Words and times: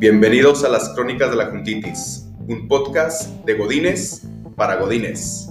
Bienvenidos 0.00 0.64
a 0.64 0.70
las 0.70 0.88
Crónicas 0.94 1.28
de 1.28 1.36
la 1.36 1.50
Juntitis, 1.50 2.26
un 2.48 2.68
podcast 2.68 3.44
de 3.44 3.52
Godines 3.52 4.22
para 4.56 4.76
Godines. 4.76 5.50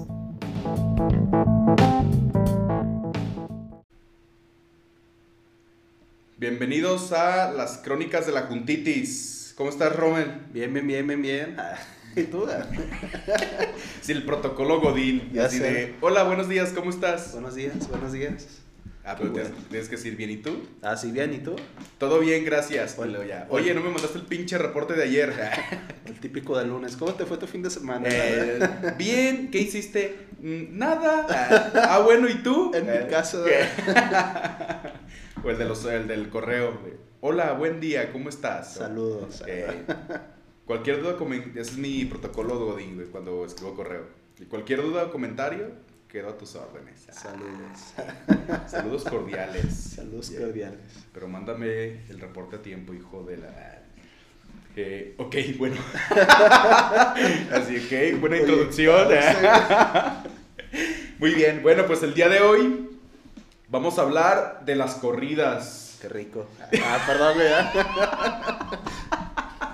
Bienvenidos 6.36 7.12
a 7.12 7.52
las 7.52 7.78
Crónicas 7.78 8.26
de 8.26 8.32
la 8.32 8.48
Juntitis. 8.48 9.54
¿Cómo 9.56 9.70
estás, 9.70 9.96
Rommel? 9.96 10.48
Bien, 10.52 10.74
bien, 10.74 10.88
bien, 10.88 11.06
bien, 11.06 11.22
bien. 11.22 11.58
¿Y 12.16 12.24
tú? 12.24 12.48
Sí, 14.02 14.14
el 14.14 14.26
protocolo 14.26 14.82
Godín. 14.82 15.30
Ya 15.32 15.46
así 15.46 15.60
sé. 15.60 15.72
de, 15.72 15.96
hola, 16.02 16.24
buenos 16.24 16.50
días, 16.50 16.72
¿cómo 16.74 16.90
estás? 16.90 17.34
buenos 17.34 17.54
días, 17.54 17.88
buenos 17.88 18.14
días. 18.14 18.64
Ah, 19.12 19.16
pero 19.18 19.34
Qué 19.34 19.42
tienes, 19.42 19.68
tienes 19.70 19.90
que 19.90 19.96
decir 19.96 20.16
bien, 20.16 20.30
¿y 20.30 20.38
tú? 20.38 20.62
Ah, 20.84 20.96
sí, 20.96 21.12
bien, 21.12 21.34
¿y 21.34 21.40
tú? 21.40 21.56
Todo 21.98 22.20
bien, 22.20 22.46
gracias. 22.46 22.96
Bueno, 22.96 23.24
ya. 23.24 23.48
Oye, 23.50 23.74
no 23.74 23.82
me 23.82 23.90
mandaste 23.90 24.20
el 24.20 24.26
pinche 24.26 24.58
reporte 24.60 24.94
de 24.94 25.02
ayer. 25.04 25.34
El 26.06 26.20
típico 26.20 26.58
del 26.58 26.70
lunes. 26.70 26.96
¿Cómo 26.96 27.14
te 27.14 27.26
fue 27.26 27.38
tu 27.38 27.46
fin 27.48 27.62
de 27.64 27.70
semana? 27.70 28.08
Eh, 28.10 28.60
bien, 28.98 29.50
¿qué 29.52 29.60
hiciste? 29.60 30.28
"Mm, 30.42 30.78
Nada. 30.78 31.26
Ah, 31.90 32.00
bueno, 32.04 32.28
¿y 32.30 32.36
tú? 32.44 32.72
En 32.74 32.86
mi 32.86 32.92
Eh, 32.92 33.08
caso- 33.10 33.44
o 35.44 35.50
el, 35.50 35.58
de 35.58 35.66
los, 35.66 35.86
el 35.86 36.08
del 36.08 36.30
correo. 36.30 36.78
Hola, 37.22 37.54
buen 37.54 37.80
día, 37.80 38.12
¿cómo 38.12 38.30
estás? 38.30 38.74
Saludos. 38.76 39.44
Eh, 39.48 39.68
cualquier 40.66 41.02
duda, 41.02 41.16
ese 41.56 41.60
es 41.62 41.78
mi 41.78 42.06
protocolo 42.06 42.58
de 42.60 42.66
Godín, 42.66 43.08
cuando 43.12 43.46
escribo 43.46 43.76
correo. 43.76 44.06
Cualquier 44.50 44.82
duda 44.82 45.04
o 45.06 45.12
comentario, 45.12 45.72
quedo 46.10 46.30
a 46.30 46.38
tus 46.38 46.56
órdenes. 46.56 47.06
Ah, 47.10 47.14
Saludos. 47.14 48.62
Saludos 48.72 49.04
cordiales. 49.04 49.74
Saludos 49.96 50.30
Yeah. 50.30 50.42
cordiales. 50.42 50.80
Pero 51.14 51.28
mándame 51.28 52.06
el 52.10 52.20
reporte 52.20 52.56
a 52.58 52.62
tiempo, 52.62 52.94
hijo 52.94 53.24
de 53.24 53.38
la... 53.38 53.82
Eh, 54.76 55.16
ok, 55.18 55.36
bueno. 55.58 55.76
Así 57.52 57.80
que, 57.90 58.16
buena 58.16 58.36
Oye, 58.38 58.46
introducción. 58.46 59.08
ah, 59.14 60.24
Muy 61.20 61.34
bien, 61.34 61.62
bueno, 61.62 61.86
pues 61.86 62.02
el 62.04 62.14
día 62.14 62.30
de 62.30 62.40
hoy 62.40 62.90
vamos 63.68 64.00
a 64.00 64.04
hablar 64.04 64.62
de 64.66 64.76
las 64.76 64.96
corridas. 64.96 65.98
Qué 66.02 66.08
rico. 66.08 66.48
Ah, 66.84 67.04
perdón, 67.06 67.34
güey. 67.36 67.50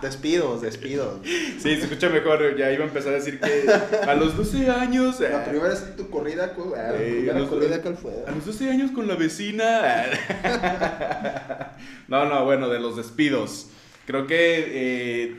Despidos, 0.05 0.61
despidos. 0.61 1.19
Sí, 1.23 1.59
se 1.59 1.81
escucha 1.81 2.09
mejor, 2.09 2.55
ya 2.57 2.71
iba 2.71 2.83
a 2.83 2.87
empezar 2.87 3.13
a 3.13 3.15
decir 3.15 3.39
que 3.39 3.65
a 4.07 4.13
los 4.13 4.37
12 4.37 4.69
años... 4.69 5.19
La 5.19 5.43
eh, 5.43 5.45
primera 5.49 5.73
es 5.73 5.95
tu 5.95 6.09
corrida. 6.11 6.53
La 6.75 6.93
Eh, 6.95 7.11
primera 7.15 7.39
los- 7.39 7.49
corrida, 7.49 7.81
¿cuál 7.81 7.97
fue? 7.97 8.13
A 8.27 8.31
los 8.31 8.45
12 8.45 8.69
años 8.69 8.91
con 8.91 9.07
la 9.07 9.15
vecina. 9.15 10.05
No, 12.07 12.25
no, 12.25 12.45
bueno, 12.45 12.69
de 12.69 12.79
los 12.79 12.95
despidos. 12.95 13.67
Creo 14.05 14.27
que 14.27 14.63
eh, 14.67 15.35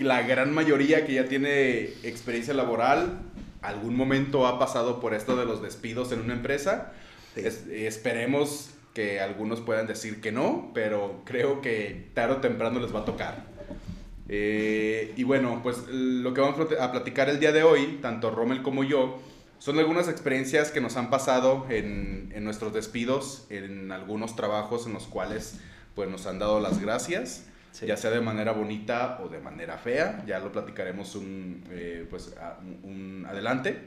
la 0.00 0.20
gran 0.22 0.52
mayoría 0.52 1.06
que 1.06 1.14
ya 1.14 1.24
tiene 1.24 1.84
experiencia 2.02 2.52
laboral, 2.52 3.20
algún 3.62 3.96
momento 3.96 4.46
ha 4.46 4.58
pasado 4.58 5.00
por 5.00 5.14
esto 5.14 5.34
de 5.36 5.46
los 5.46 5.62
despidos 5.62 6.12
en 6.12 6.20
una 6.20 6.34
empresa. 6.34 6.92
Sí. 7.34 7.40
Es- 7.46 7.66
esperemos 7.68 8.70
que 8.94 9.20
algunos 9.20 9.60
puedan 9.60 9.86
decir 9.86 10.20
que 10.20 10.30
no, 10.32 10.72
pero 10.74 11.22
creo 11.24 11.62
que 11.62 12.10
tarde 12.14 12.34
o 12.34 12.36
temprano 12.38 12.80
les 12.80 12.94
va 12.94 13.00
a 13.00 13.04
tocar. 13.06 13.46
Eh, 14.28 15.14
y 15.16 15.24
bueno, 15.24 15.60
pues 15.62 15.84
lo 15.88 16.34
que 16.34 16.40
vamos 16.40 16.58
a 16.60 16.64
plat- 16.68 16.80
a 16.80 16.92
platicar 16.92 17.28
el 17.30 17.40
día 17.40 17.52
de 17.52 17.62
hoy, 17.62 17.98
tanto 18.02 18.30
Rommel 18.30 18.62
como 18.62 18.84
yo, 18.84 19.18
son 19.58 19.78
algunas 19.78 20.08
experiencias 20.08 20.70
que 20.70 20.80
nos 20.80 20.96
han 20.96 21.10
pasado 21.10 21.66
en, 21.70 22.30
en 22.34 22.44
nuestros 22.44 22.72
despidos, 22.72 23.46
en 23.50 23.90
algunos 23.90 24.36
trabajos 24.36 24.86
en 24.86 24.92
los 24.92 25.04
cuales 25.06 25.58
pues 25.94 26.08
nos 26.08 26.26
han 26.26 26.38
dado 26.38 26.60
las 26.60 26.80
gracias, 26.80 27.44
Sí. 27.72 27.86
ya 27.86 27.96
sea 27.96 28.10
de 28.10 28.20
manera 28.20 28.52
bonita 28.52 29.20
o 29.22 29.28
de 29.28 29.40
manera 29.40 29.76
fea, 29.78 30.24
ya 30.26 30.38
lo 30.40 30.50
platicaremos 30.52 31.14
un, 31.14 31.62
eh, 31.70 32.06
pues, 32.08 32.34
a- 32.40 32.58
un 32.82 33.26
adelante. 33.28 33.78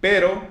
Pero 0.00 0.42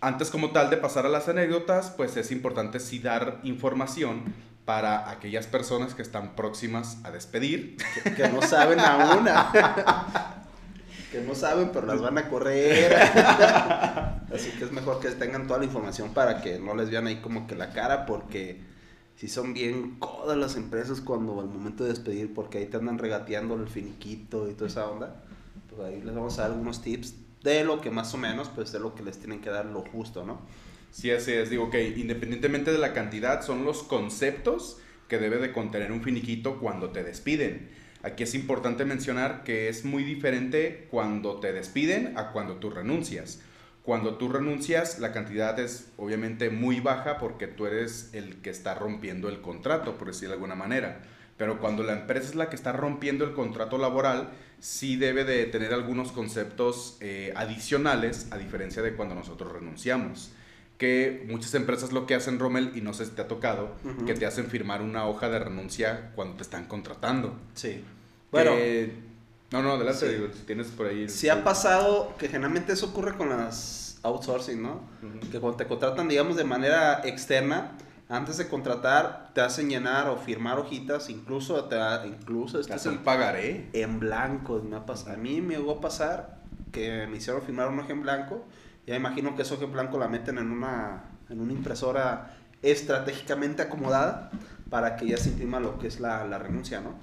antes 0.00 0.30
como 0.30 0.50
tal 0.50 0.70
de 0.70 0.76
pasar 0.76 1.04
a 1.04 1.08
las 1.08 1.28
anécdotas, 1.28 1.90
pues 1.90 2.16
es 2.16 2.30
importante 2.30 2.78
sí 2.80 3.00
dar 3.00 3.40
información 3.42 4.22
para 4.64 5.10
aquellas 5.10 5.46
personas 5.46 5.94
que 5.94 6.02
están 6.02 6.34
próximas 6.34 6.98
a 7.04 7.10
despedir. 7.10 7.76
Que, 8.16 8.28
no 8.28 8.42
saben 8.42 8.80
aún. 8.80 9.26
que 11.12 11.20
no 11.20 11.34
saben, 11.34 11.70
pero 11.72 11.86
las 11.86 12.00
van 12.00 12.18
a 12.18 12.28
correr. 12.28 12.94
Así 14.34 14.50
que 14.58 14.64
es 14.64 14.72
mejor 14.72 15.00
que 15.00 15.10
tengan 15.10 15.46
toda 15.46 15.58
la 15.58 15.66
información 15.66 16.14
para 16.14 16.40
que 16.40 16.58
no 16.58 16.74
les 16.74 16.90
vean 16.90 17.06
ahí 17.06 17.20
como 17.20 17.46
que 17.46 17.54
la 17.54 17.72
cara, 17.72 18.06
porque 18.06 18.62
si 19.16 19.28
son 19.28 19.54
bien 19.54 19.96
codas 19.98 20.36
las 20.36 20.56
empresas 20.56 21.00
cuando 21.00 21.40
al 21.40 21.48
momento 21.48 21.84
de 21.84 21.90
despedir, 21.90 22.32
porque 22.34 22.58
ahí 22.58 22.66
te 22.66 22.78
andan 22.78 22.98
regateando 22.98 23.54
el 23.54 23.68
finiquito 23.68 24.48
y 24.48 24.54
toda 24.54 24.68
esa 24.68 24.88
onda. 24.88 25.22
Pues 25.68 25.88
ahí 25.88 26.02
les 26.02 26.14
vamos 26.14 26.38
a 26.38 26.42
dar 26.42 26.50
algunos 26.52 26.82
tips 26.82 27.14
de 27.42 27.64
lo 27.64 27.80
que 27.80 27.90
más 27.90 28.14
o 28.14 28.18
menos, 28.18 28.48
pues 28.48 28.72
de 28.72 28.80
lo 28.80 28.94
que 28.94 29.02
les 29.02 29.18
tienen 29.18 29.40
que 29.40 29.50
dar 29.50 29.66
lo 29.66 29.82
justo, 29.82 30.24
¿no? 30.24 30.40
Sí, 30.94 31.10
así 31.10 31.32
es. 31.32 31.50
Digo 31.50 31.70
que 31.70 31.88
independientemente 31.88 32.70
de 32.70 32.78
la 32.78 32.92
cantidad, 32.92 33.42
son 33.42 33.64
los 33.64 33.82
conceptos 33.82 34.78
que 35.08 35.18
debe 35.18 35.38
de 35.38 35.50
contener 35.50 35.90
un 35.90 36.04
finiquito 36.04 36.60
cuando 36.60 36.90
te 36.90 37.02
despiden. 37.02 37.68
Aquí 38.04 38.22
es 38.22 38.36
importante 38.36 38.84
mencionar 38.84 39.42
que 39.42 39.68
es 39.68 39.84
muy 39.84 40.04
diferente 40.04 40.86
cuando 40.92 41.40
te 41.40 41.52
despiden 41.52 42.16
a 42.16 42.30
cuando 42.30 42.58
tú 42.58 42.70
renuncias. 42.70 43.42
Cuando 43.82 44.18
tú 44.18 44.28
renuncias, 44.28 45.00
la 45.00 45.10
cantidad 45.10 45.58
es 45.58 45.90
obviamente 45.96 46.48
muy 46.48 46.78
baja 46.78 47.18
porque 47.18 47.48
tú 47.48 47.66
eres 47.66 48.10
el 48.12 48.36
que 48.36 48.50
está 48.50 48.76
rompiendo 48.76 49.28
el 49.28 49.40
contrato, 49.40 49.98
por 49.98 50.06
decirlo 50.06 50.28
de 50.28 50.34
alguna 50.34 50.54
manera. 50.54 51.02
Pero 51.36 51.58
cuando 51.58 51.82
la 51.82 51.94
empresa 51.94 52.28
es 52.28 52.34
la 52.36 52.48
que 52.48 52.54
está 52.54 52.70
rompiendo 52.70 53.24
el 53.24 53.32
contrato 53.32 53.78
laboral, 53.78 54.30
sí 54.60 54.94
debe 54.94 55.24
de 55.24 55.46
tener 55.46 55.74
algunos 55.74 56.12
conceptos 56.12 56.98
eh, 57.00 57.32
adicionales 57.34 58.28
a 58.30 58.38
diferencia 58.38 58.80
de 58.80 58.94
cuando 58.94 59.16
nosotros 59.16 59.50
renunciamos. 59.50 60.30
Que 60.78 61.24
muchas 61.30 61.54
empresas 61.54 61.92
lo 61.92 62.04
que 62.06 62.14
hacen, 62.16 62.38
Rommel, 62.38 62.72
y 62.74 62.80
no 62.80 62.92
sé 62.94 63.04
si 63.04 63.12
te 63.12 63.22
ha 63.22 63.28
tocado, 63.28 63.74
Ujú. 63.84 64.06
que 64.06 64.14
te 64.14 64.26
hacen 64.26 64.46
firmar 64.46 64.82
una 64.82 65.06
hoja 65.06 65.28
de 65.28 65.38
renuncia 65.38 66.10
cuando 66.16 66.36
te 66.36 66.42
están 66.42 66.64
contratando. 66.66 67.34
Sí. 67.54 67.84
Bueno, 68.32 68.50
Que- 68.52 68.92
no, 69.52 69.62
no, 69.62 69.72
adelante, 69.74 70.08
Sí. 70.08 70.14
digo, 70.16 70.26
si 70.34 70.42
tienes 70.42 70.66
por 70.68 70.86
ahí. 70.88 71.02
el- 71.02 71.10
sí 71.10 71.28
ha 71.28 71.44
pasado 71.44 72.14
que 72.18 72.26
generalmente 72.28 72.72
eso 72.72 72.86
ocurre 72.86 73.14
con 73.16 73.28
las 73.30 74.00
outsourcing, 74.02 74.60
¿no? 74.62 74.80
Ujú. 75.02 75.30
que 75.30 75.38
cuando 75.40 75.56
te 75.56 75.66
contratan, 75.66 76.08
digamos, 76.08 76.36
de 76.36 76.44
manera 76.44 77.02
externa, 77.04 77.72
antes 78.08 78.36
de 78.36 78.48
contratar, 78.48 79.30
te 79.32 79.40
hacen 79.40 79.70
llenar 79.70 80.08
o 80.10 80.16
firmar 80.18 80.58
hojitas, 80.58 81.08
incluso, 81.08 81.64
te, 81.66 81.76
incluso 82.06 82.58
Te 82.58 82.62
este 82.62 82.74
es 82.74 82.86
en, 82.86 82.98
pagaré. 82.98 83.70
en 83.72 84.00
blanco. 84.00 84.60
Me 84.68 84.76
ha 84.76 84.84
pas- 84.84 85.06
a 85.10 85.16
mí 85.16 85.40
me 85.40 85.54
llegó 85.56 85.72
a 85.78 85.80
pasar 85.80 86.42
que 86.72 87.06
me 87.06 87.16
hicieron 87.18 87.40
firmar 87.42 87.68
una 87.68 87.82
hoja 87.82 87.92
en 87.92 88.02
blanco. 88.02 88.44
Ya 88.86 88.96
imagino 88.96 89.34
que 89.34 89.42
esa 89.42 89.54
hoja 89.54 89.64
en 89.64 89.72
blanco 89.72 89.98
la 89.98 90.08
meten 90.08 90.38
en 90.38 90.50
una, 90.50 91.04
en 91.28 91.40
una 91.40 91.52
impresora 91.52 92.36
estratégicamente 92.62 93.62
acomodada 93.62 94.30
para 94.70 94.96
que 94.96 95.06
ya 95.06 95.16
se 95.16 95.30
imprima 95.30 95.60
lo 95.60 95.78
que 95.78 95.86
es 95.86 96.00
la, 96.00 96.24
la 96.24 96.38
renuncia, 96.38 96.80
¿no? 96.80 96.94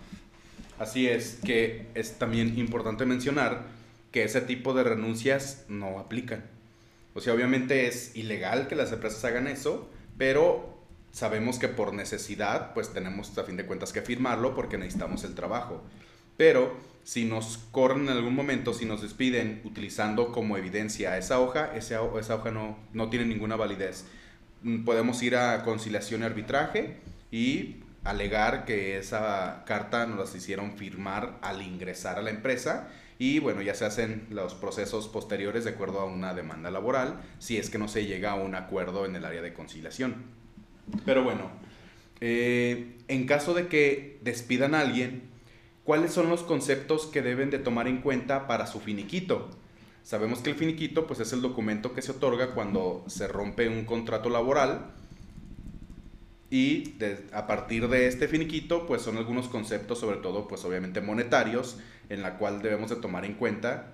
Así 0.79 1.07
es, 1.07 1.39
que 1.43 1.87
es 1.93 2.17
también 2.17 2.57
importante 2.57 3.05
mencionar 3.05 3.63
que 4.11 4.23
ese 4.23 4.41
tipo 4.41 4.73
de 4.73 4.83
renuncias 4.83 5.65
no 5.67 5.99
aplican. 5.99 6.43
O 7.13 7.21
sea, 7.21 7.33
obviamente 7.33 7.87
es 7.87 8.15
ilegal 8.15 8.67
que 8.67 8.75
las 8.75 8.91
empresas 8.91 9.23
hagan 9.25 9.47
eso, 9.47 9.89
pero 10.17 10.81
sabemos 11.11 11.59
que 11.59 11.67
por 11.67 11.93
necesidad, 11.93 12.73
pues 12.73 12.93
tenemos 12.93 13.37
a 13.37 13.43
fin 13.43 13.57
de 13.57 13.65
cuentas 13.65 13.93
que 13.93 14.01
firmarlo 14.01 14.55
porque 14.55 14.77
necesitamos 14.77 15.23
el 15.23 15.35
trabajo. 15.35 15.83
Pero 16.37 16.75
si 17.03 17.25
nos 17.25 17.57
corren 17.71 18.03
en 18.03 18.09
algún 18.09 18.35
momento, 18.35 18.73
si 18.73 18.85
nos 18.85 19.01
despiden 19.01 19.61
utilizando 19.63 20.31
como 20.31 20.57
evidencia 20.57 21.17
esa 21.17 21.39
hoja, 21.39 21.75
esa, 21.75 22.01
esa 22.19 22.35
hoja 22.35 22.51
no, 22.51 22.77
no 22.93 23.09
tiene 23.09 23.25
ninguna 23.25 23.55
validez. 23.55 24.05
Mm, 24.63 24.83
Podemos 24.83 25.21
ir 25.23 25.35
a 25.35 25.63
conciliación 25.63 26.21
y 26.21 26.25
arbitraje 26.25 26.97
y 27.31 27.77
alegar 28.03 28.65
que 28.65 28.97
esa 28.97 29.63
carta 29.65 30.05
nos 30.05 30.19
las 30.19 30.35
hicieron 30.35 30.73
firmar 30.77 31.37
al 31.41 31.61
ingresar 31.61 32.17
a 32.17 32.21
la 32.21 32.29
empresa 32.31 32.89
y 33.19 33.37
bueno, 33.37 33.61
ya 33.61 33.75
se 33.75 33.85
hacen 33.85 34.25
los 34.31 34.55
procesos 34.55 35.07
posteriores 35.07 35.63
de 35.63 35.69
acuerdo 35.69 35.99
a 35.99 36.05
una 36.05 36.33
demanda 36.33 36.71
laboral 36.71 37.21
si 37.37 37.57
es 37.57 37.69
que 37.69 37.77
no 37.77 37.87
se 37.87 38.07
llega 38.07 38.31
a 38.31 38.35
un 38.35 38.55
acuerdo 38.55 39.05
en 39.05 39.15
el 39.15 39.25
área 39.25 39.43
de 39.43 39.53
conciliación. 39.53 40.15
Pero 41.05 41.23
bueno, 41.23 41.51
eh, 42.19 42.95
en 43.07 43.27
caso 43.27 43.53
de 43.53 43.67
que 43.67 44.19
despidan 44.23 44.73
a 44.73 44.81
alguien, 44.81 45.30
¿cuáles 45.83 46.13
son 46.13 46.29
los 46.29 46.43
conceptos 46.43 47.05
que 47.07 47.21
deben 47.21 47.49
de 47.49 47.59
tomar 47.59 47.87
en 47.87 48.01
cuenta 48.01 48.47
para 48.47 48.67
su 48.67 48.79
finiquito? 48.79 49.49
Sabemos 50.03 50.39
que 50.39 50.49
el 50.49 50.55
finiquito 50.55 51.05
pues 51.05 51.19
es 51.19 51.31
el 51.33 51.41
documento 51.41 51.93
que 51.93 52.01
se 52.01 52.11
otorga 52.11 52.53
cuando 52.53 53.03
se 53.07 53.27
rompe 53.27 53.69
un 53.69 53.85
contrato 53.85 54.29
laboral 54.29 54.91
y 56.49 56.95
a 57.31 57.47
partir 57.47 57.87
de 57.87 58.07
este 58.07 58.27
finiquito 58.27 58.87
pues 58.87 59.03
son 59.03 59.17
algunos 59.17 59.47
conceptos 59.47 59.99
sobre 59.99 60.17
todo 60.17 60.47
pues 60.47 60.65
obviamente 60.65 61.01
monetarios 61.01 61.77
en 62.09 62.23
la 62.23 62.37
cual 62.37 62.61
debemos 62.61 62.89
de 62.89 62.95
tomar 62.97 63.25
en 63.25 63.35
cuenta 63.35 63.93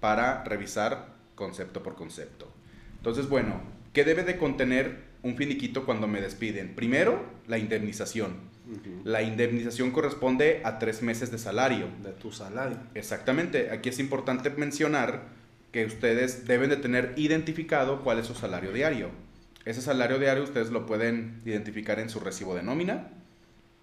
para 0.00 0.42
revisar 0.44 1.14
concepto 1.34 1.82
por 1.82 1.94
concepto. 1.94 2.50
Entonces 2.96 3.28
bueno, 3.28 3.60
¿qué 3.92 4.04
debe 4.04 4.24
de 4.24 4.38
contener 4.38 5.04
un 5.22 5.36
finiquito 5.36 5.84
cuando 5.84 6.08
me 6.08 6.20
despiden? 6.20 6.74
Primero, 6.74 7.22
la 7.46 7.58
indemnización. 7.58 8.53
La 9.04 9.22
indemnización 9.22 9.90
corresponde 9.90 10.62
a 10.64 10.78
tres 10.78 11.02
meses 11.02 11.30
de 11.30 11.38
salario. 11.38 11.88
De 12.02 12.12
tu 12.12 12.32
salario. 12.32 12.78
Exactamente. 12.94 13.70
Aquí 13.70 13.90
es 13.90 13.98
importante 13.98 14.50
mencionar 14.50 15.28
que 15.72 15.84
ustedes 15.84 16.46
deben 16.46 16.70
de 16.70 16.76
tener 16.76 17.12
identificado 17.16 18.02
cuál 18.02 18.20
es 18.20 18.26
su 18.26 18.34
salario 18.34 18.72
diario. 18.72 19.10
Ese 19.64 19.82
salario 19.82 20.18
diario 20.18 20.44
ustedes 20.44 20.70
lo 20.70 20.86
pueden 20.86 21.40
identificar 21.44 21.98
en 21.98 22.08
su 22.10 22.20
recibo 22.20 22.54
de 22.54 22.62
nómina 22.62 23.08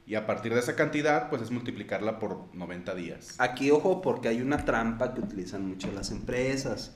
y 0.06 0.16
a 0.16 0.26
partir 0.26 0.54
de 0.54 0.60
esa 0.60 0.76
cantidad 0.76 1.30
pues 1.30 1.42
es 1.42 1.52
multiplicarla 1.52 2.20
por 2.20 2.46
90 2.54 2.96
días. 2.96 3.36
Aquí 3.40 3.72
ojo 3.72 4.02
porque 4.02 4.28
hay 4.28 4.42
una 4.42 4.64
trampa 4.64 5.14
que 5.14 5.22
utilizan 5.22 5.68
mucho 5.68 5.92
las 5.92 6.12
empresas. 6.12 6.96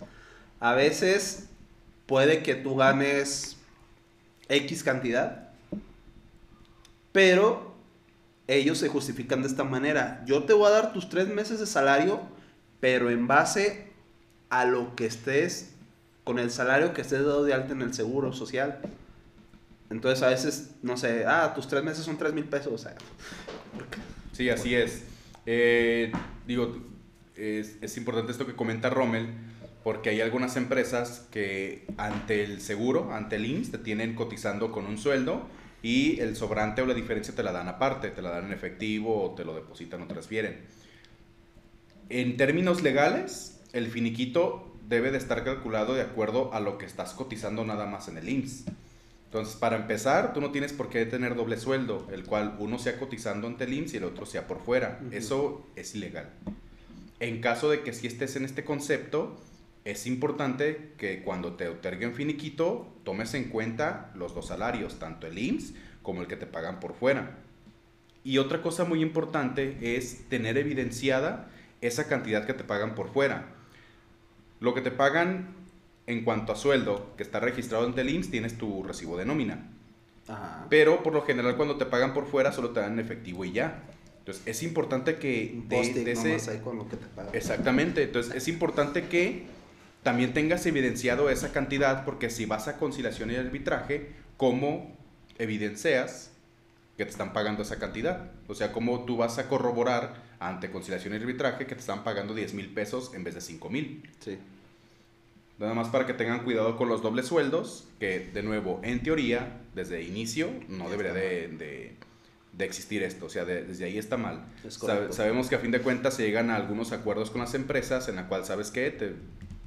A 0.60 0.74
veces 0.74 1.50
puede 2.06 2.44
que 2.44 2.56
tú 2.56 2.76
ganes 2.76 3.58
X 4.50 4.84
cantidad, 4.84 5.50
pero 7.12 7.75
ellos 8.48 8.78
se 8.78 8.90
justifican 8.90 9.42
de 9.42 9.48
esta 9.48 9.64
manera. 9.64 10.24
Yo 10.26 10.44
te 10.44 10.54
voy 10.54 10.68
a 10.68 10.72
dar 10.72 10.94
tus 10.94 11.10
tres 11.10 11.28
meses 11.28 11.60
de 11.60 11.66
salario, 11.66 12.22
pero 12.80 13.10
en 13.10 13.28
base 13.28 13.88
a 14.50 14.66
lo 14.66 14.96
que 14.96 15.06
estés, 15.06 15.74
con 16.24 16.40
el 16.40 16.52
salario 16.52 16.94
que 16.94 17.02
estés 17.02 17.20
dado 17.20 17.44
de 17.44 17.54
alta 17.54 17.74
en 17.74 17.82
el 17.82 17.94
seguro 17.94 18.34
social. 18.34 18.80
Entonces 19.90 20.24
a 20.24 20.30
veces, 20.30 20.72
no 20.82 20.98
sé, 20.98 21.26
ah, 21.26 21.54
tus 21.56 21.68
tres 21.68 21.84
meses 21.84 22.04
son 22.04 22.18
tres 22.18 22.34
mil 22.34 22.46
pesos. 22.46 22.88
Sí, 24.32 24.50
así 24.50 24.76
es. 24.76 25.04
Eh, 25.46 26.12
digo, 26.48 26.76
es, 27.36 27.78
es 27.82 27.98
importante 27.98 28.32
esto 28.32 28.46
que 28.46 28.56
comenta 28.56 28.90
Rommel, 28.90 29.28
porque 29.84 30.10
hay 30.10 30.22
algunas 30.22 30.58
empresas 30.58 31.28
que 31.30 31.86
ante 31.98 32.44
el 32.44 32.62
seguro, 32.62 33.14
ante 33.14 33.36
el 33.36 33.46
IMSS, 33.46 33.72
te 33.72 33.78
tienen 33.78 34.16
cotizando 34.16 34.72
con 34.72 34.86
un 34.88 34.98
sueldo 34.98 35.48
y 35.82 36.20
el 36.20 36.36
sobrante 36.36 36.82
o 36.82 36.86
la 36.86 36.94
diferencia 36.94 37.36
te 37.36 37.44
la 37.44 37.52
dan 37.52 37.68
aparte, 37.68 38.10
te 38.10 38.22
la 38.22 38.32
dan 38.32 38.46
en 38.46 38.54
efectivo 38.54 39.24
o 39.24 39.36
te 39.36 39.46
lo 39.46 39.54
depositan 39.54 40.02
o 40.02 40.08
transfieren. 40.08 40.62
En 42.10 42.38
términos 42.38 42.84
legales, 42.84 43.62
el 43.74 43.88
finiquito 43.88 44.76
debe 44.88 45.12
de 45.12 45.18
estar 45.18 45.44
calculado 45.44 45.96
de 45.96 46.02
acuerdo 46.02 46.54
a 46.54 46.60
lo 46.60 46.78
que 46.78 46.86
estás 46.86 47.14
cotizando 47.14 47.66
nada 47.66 47.86
más 47.86 48.08
en 48.08 48.18
el 48.18 48.30
IMSS. 48.30 48.66
Entonces, 49.26 49.56
para 49.56 49.76
empezar, 49.76 50.34
tú 50.34 50.40
no 50.40 50.52
tienes 50.52 50.72
por 50.72 50.90
qué 50.90 51.06
tener 51.06 51.36
doble 51.36 51.58
sueldo, 51.58 52.08
el 52.12 52.24
cual 52.24 52.56
uno 52.60 52.80
sea 52.80 52.98
cotizando 52.98 53.48
ante 53.48 53.66
el 53.66 53.74
IMSS 53.74 53.94
y 53.96 53.98
el 53.98 54.04
otro 54.06 54.26
sea 54.26 54.48
por 54.48 54.62
fuera. 54.62 55.02
Eso 55.12 55.66
es 55.76 55.96
ilegal. 55.96 56.30
En 57.20 57.42
caso 57.42 57.70
de 57.70 57.82
que 57.82 57.94
si 57.94 58.08
estés 58.08 58.36
en 58.36 58.46
este 58.46 58.64
concepto, 58.64 59.36
es 59.86 60.08
importante 60.08 60.92
que 60.98 61.22
cuando 61.22 61.54
te 61.54 61.68
otorguen 61.70 62.14
finiquito, 62.16 62.92
tomes 63.04 63.34
en 63.36 63.46
cuenta 63.50 64.12
los 64.16 64.34
dos 64.34 64.48
salarios, 64.48 64.98
tanto 65.00 65.28
el 65.28 65.38
IMSS 65.38 65.74
como 66.02 66.22
el 66.22 66.28
que 66.28 66.36
te 66.36 66.48
pagan 66.48 66.80
por 66.80 66.94
fuera. 66.96 67.38
Y 68.24 68.40
otra 68.40 68.62
cosa 68.64 68.84
muy 68.86 69.02
importante 69.04 69.96
es 69.96 70.28
tener 70.28 70.58
evidenciada 70.58 71.48
esa 71.82 72.08
cantidad 72.08 72.46
que 72.46 72.54
te 72.54 72.64
pagan 72.64 72.96
por 72.96 73.14
fuera. 73.14 73.46
Lo 74.60 74.74
que 74.74 74.82
te 74.82 74.90
pagan 74.90 75.54
en 76.08 76.24
cuanto 76.24 76.52
a 76.52 76.56
sueldo 76.56 77.14
que 77.18 77.24
está 77.24 77.40
registrado 77.40 77.88
en 77.88 77.98
el 77.98 78.10
IMSS, 78.10 78.32
tienes 78.32 78.58
tu 78.58 78.84
recibo 78.84 79.18
de 79.18 79.26
nómina. 79.26 79.70
ajá. 80.28 80.66
Pero 80.72 81.04
por 81.04 81.14
lo 81.14 81.22
general 81.22 81.56
cuando 81.56 81.78
te 81.78 81.86
pagan 81.86 82.16
por 82.16 82.26
fuera 82.26 82.52
solo 82.52 82.72
te 82.72 82.80
dan 82.80 82.98
efectivo 82.98 83.46
y 83.46 83.52
ya. 83.52 83.84
Entonces 84.20 84.42
es 84.48 84.64
importante 84.64 85.18
que 85.18 85.62
de- 85.68 85.94
de 86.04 86.12
ese- 86.14 86.60
con 86.62 86.78
lo 86.78 86.90
que 86.90 86.98
te 86.98 87.06
pagan. 87.06 87.36
Exactamente, 87.36 88.02
entonces 88.02 88.34
es 88.34 88.48
importante 88.48 89.04
que 89.06 89.46
también 90.06 90.34
tengas 90.36 90.64
evidenciado 90.68 91.32
esa 91.32 91.52
cantidad 91.52 92.06
porque 92.06 92.30
si 92.30 92.46
vas 92.46 92.68
a 92.68 92.78
conciliación 92.78 93.32
y 93.32 93.36
arbitraje, 93.38 94.12
¿cómo 94.38 94.96
evidencias 95.40 96.30
que 96.96 97.06
te 97.06 97.10
están 97.10 97.34
pagando 97.34 97.64
esa 97.64 97.80
cantidad? 97.80 98.30
O 98.48 98.54
sea, 98.54 98.72
¿cómo 98.72 99.04
tú 99.06 99.18
vas 99.18 99.40
a 99.40 99.50
corroborar 99.50 100.14
ante 100.40 100.70
conciliación 100.70 101.14
y 101.14 101.18
arbitraje 101.18 101.66
que 101.66 101.74
te 101.74 101.82
están 101.82 102.04
pagando 102.04 102.36
10 102.36 102.54
mil 102.54 102.70
pesos 102.70 103.16
en 103.16 103.24
vez 103.24 103.34
de 103.34 103.42
5 103.42 103.68
mil? 103.72 104.08
Sí. 104.20 104.38
Nada 105.58 105.74
más 105.74 105.88
para 105.88 106.06
que 106.06 106.14
tengan 106.14 106.44
cuidado 106.44 106.78
con 106.78 106.88
los 106.88 107.02
dobles 107.02 107.26
sueldos, 107.26 107.88
que 108.00 108.20
de 108.32 108.44
nuevo, 108.44 108.80
en 108.84 109.02
teoría, 109.02 109.60
desde 109.74 110.04
inicio, 110.04 110.52
no 110.70 110.88
debería 110.88 111.14
de, 111.14 111.48
de- 111.48 111.96
de 112.54 112.64
existir 112.66 113.02
esto, 113.02 113.26
o 113.26 113.30
sea, 113.30 113.44
de- 113.44 113.64
desde 113.64 113.86
ahí 113.86 113.98
está 113.98 114.18
mal. 114.18 114.46
Es 114.64 114.78
correcto. 114.78 115.14
sabemos 115.14 115.50
que 115.50 115.56
a 115.56 115.60
fin 115.60 115.72
de 115.72 115.82
cuentas 115.82 116.14
se 116.14 116.24
llegan 116.24 116.52
a 116.52 116.58
algunos 116.58 116.92
acuerdos 116.92 117.32
con 117.32 117.42
las 117.42 117.56
empresas 117.56 118.08
en 118.08 118.18
la 118.18 118.28
cual, 118.28 118.46
¿sabes 118.46 118.70
qué? 118.70 118.92
Te 118.92 119.14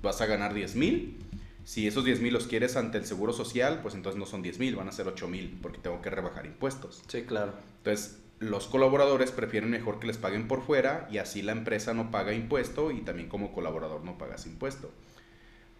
vas 0.02 0.20
a 0.20 0.26
ganar 0.26 0.54
10 0.54 0.76
mil. 0.76 1.16
Si 1.64 1.86
esos 1.86 2.04
10 2.04 2.20
mil 2.20 2.32
los 2.32 2.46
quieres 2.46 2.76
ante 2.76 2.96
el 2.98 3.04
seguro 3.04 3.32
social, 3.32 3.80
pues 3.82 3.94
entonces 3.94 4.18
no 4.18 4.24
son 4.26 4.42
10 4.42 4.58
mil, 4.58 4.74
van 4.76 4.88
a 4.88 4.92
ser 4.92 5.06
8 5.06 5.28
mil, 5.28 5.58
porque 5.60 5.78
tengo 5.78 6.00
que 6.00 6.08
rebajar 6.10 6.46
impuestos. 6.46 7.02
Sí, 7.08 7.22
claro. 7.22 7.52
Entonces, 7.78 8.18
los 8.38 8.68
colaboradores 8.68 9.32
prefieren 9.32 9.68
mejor 9.70 9.98
que 10.00 10.06
les 10.06 10.16
paguen 10.16 10.48
por 10.48 10.62
fuera 10.64 11.06
y 11.10 11.18
así 11.18 11.42
la 11.42 11.52
empresa 11.52 11.92
no 11.92 12.10
paga 12.10 12.32
impuesto 12.32 12.90
y 12.90 13.00
también 13.02 13.28
como 13.28 13.52
colaborador 13.52 14.02
no 14.04 14.16
pagas 14.16 14.46
impuesto. 14.46 14.90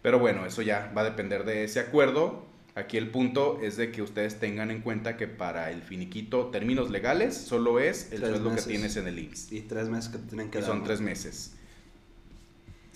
Pero 0.01 0.19
bueno, 0.19 0.45
eso 0.45 0.61
ya 0.61 0.91
va 0.95 1.01
a 1.01 1.05
depender 1.05 1.43
de 1.45 1.63
ese 1.63 1.79
acuerdo. 1.79 2.45
Aquí 2.75 2.97
el 2.97 3.09
punto 3.09 3.59
es 3.61 3.75
de 3.75 3.91
que 3.91 4.01
ustedes 4.01 4.39
tengan 4.39 4.71
en 4.71 4.81
cuenta 4.81 5.17
que 5.17 5.27
para 5.27 5.71
el 5.71 5.81
finiquito, 5.81 6.47
términos 6.47 6.91
legales, 6.91 7.35
solo 7.35 7.79
es 7.79 8.11
el 8.11 8.19
Tres 8.19 8.29
sueldo 8.29 8.49
meses. 8.51 8.65
que 8.65 8.71
tienes 8.71 8.95
en 8.95 9.07
el 9.07 9.19
IMSS. 9.19 9.51
Y 9.51 9.61
tres 9.61 9.89
meses 9.89 10.11
que 10.11 10.17
te 10.19 10.27
tienen 10.27 10.51
que 10.51 10.59
dar. 10.59 10.67
son 10.67 10.83
tres 10.83 11.01
meses. 11.01 11.55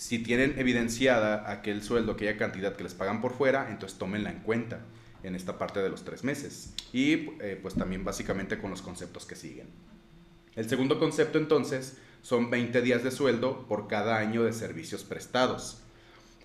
Si 0.04 0.20
tienen 0.20 0.56
evidenciada 0.58 1.50
aquel 1.50 1.82
sueldo, 1.82 2.12
aquella 2.12 2.36
cantidad 2.36 2.76
que 2.76 2.84
les 2.84 2.94
pagan 2.94 3.22
por 3.22 3.32
fuera, 3.32 3.70
entonces 3.70 3.98
tómenla 3.98 4.32
en 4.32 4.40
cuenta 4.40 4.82
en 5.24 5.34
esta 5.34 5.58
parte 5.58 5.80
de 5.80 5.88
los 5.90 6.04
tres 6.04 6.26
meses. 6.26 6.74
Y 6.92 7.30
eh, 7.40 7.58
pues 7.62 7.76
también 7.76 8.04
básicamente 8.04 8.58
con 8.58 8.70
los 8.70 8.82
conceptos 8.82 9.26
que 9.26 9.36
siguen. 9.38 9.68
El 10.58 10.68
segundo 10.68 11.00
concepto 11.00 11.38
entonces 11.38 11.96
son 12.22 12.50
20 12.50 12.82
días 12.82 13.02
de 13.06 13.12
sueldo 13.12 13.66
por 13.70 13.88
cada 13.88 14.18
año 14.18 14.44
de 14.44 14.52
servicios 14.52 15.06
prestados. 15.06 15.78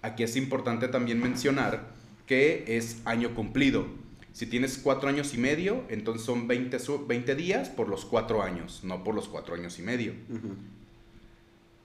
Aquí 0.03 0.23
es 0.23 0.37
importante 0.37 0.87
también 0.87 1.21
mencionar 1.21 1.89
que 2.27 2.65
es 2.77 2.99
año 3.07 3.35
cumplido. 3.35 3.89
Si 4.33 4.47
tienes 4.47 4.79
cuatro 4.79 5.09
años 5.09 5.35
y 5.35 5.39
medio, 5.39 5.83
entonces 5.89 6.25
son 6.25 6.47
20, 6.47 6.79
su- 6.79 7.07
20 7.09 7.35
días 7.35 7.71
por 7.71 7.89
los 7.89 8.05
cuatro 8.05 8.41
años, 8.41 8.83
no 8.85 9.03
por 9.03 9.17
los 9.17 9.27
cuatro 9.29 9.57
años 9.57 9.81
y 9.81 9.83
medio. 9.83 10.13
Ujú. 10.31 10.55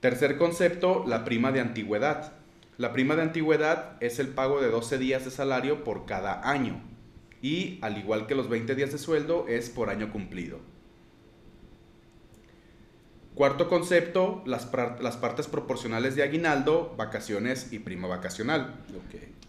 Tercer 0.04 0.36
concepto, 0.36 1.02
la 1.06 1.24
prima 1.24 1.50
de 1.50 1.60
antigüedad. 1.60 2.34
La 2.76 2.92
prima 2.92 3.16
de 3.16 3.22
antigüedad 3.22 3.96
es 4.00 4.18
el 4.18 4.28
pago 4.28 4.60
de 4.60 4.68
12 4.68 4.98
días 4.98 5.24
de 5.24 5.30
salario 5.30 5.82
por 5.82 6.04
cada 6.04 6.46
año. 6.46 6.78
Y 7.40 7.78
al 7.80 7.96
igual 7.96 8.26
que 8.26 8.34
los 8.34 8.50
20 8.50 8.74
días 8.74 8.92
de 8.92 8.98
sueldo, 8.98 9.46
es 9.48 9.70
por 9.70 9.88
año 9.88 10.12
cumplido. 10.12 10.60
Cuarto 13.34 13.66
concepto, 13.66 14.42
las, 14.44 14.70
las 15.00 15.16
partes 15.16 15.46
proporcionales 15.46 16.16
de 16.16 16.22
aguinaldo, 16.22 16.94
vacaciones 16.98 17.72
y 17.72 17.78
prima 17.78 18.06
vacacional. 18.06 18.84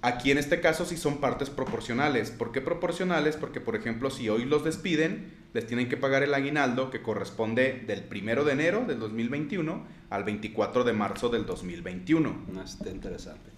Aquí 0.02 0.32
en 0.32 0.38
este 0.38 0.62
caso 0.62 0.86
sí 0.86 0.96
son 0.96 1.18
partes 1.18 1.50
proporcionales. 1.50 2.32
¿Por 2.32 2.54
qué 2.54 2.62
proporcionales? 2.62 3.36
Porque, 3.36 3.60
por 3.60 3.76
ejemplo, 3.76 4.10
si 4.10 4.30
hoy 4.30 4.46
los 4.46 4.64
despiden, 4.64 5.34
les 5.56 5.66
tienen 5.66 5.88
que 5.88 5.96
pagar 5.96 6.22
el 6.22 6.34
aguinaldo 6.34 6.92
que 6.92 7.02
corresponde 7.02 7.82
del 7.88 8.04
primero 8.04 8.44
de 8.44 8.52
enero 8.52 8.84
del 8.86 9.00
2021 9.00 9.86
al 10.10 10.26
24 10.26 10.84
de 10.84 10.92
marzo 10.92 11.30
del 11.30 11.46
2021. 11.46 12.44
No, 12.52 12.62
está 12.62 12.90
interesante. 12.90 13.52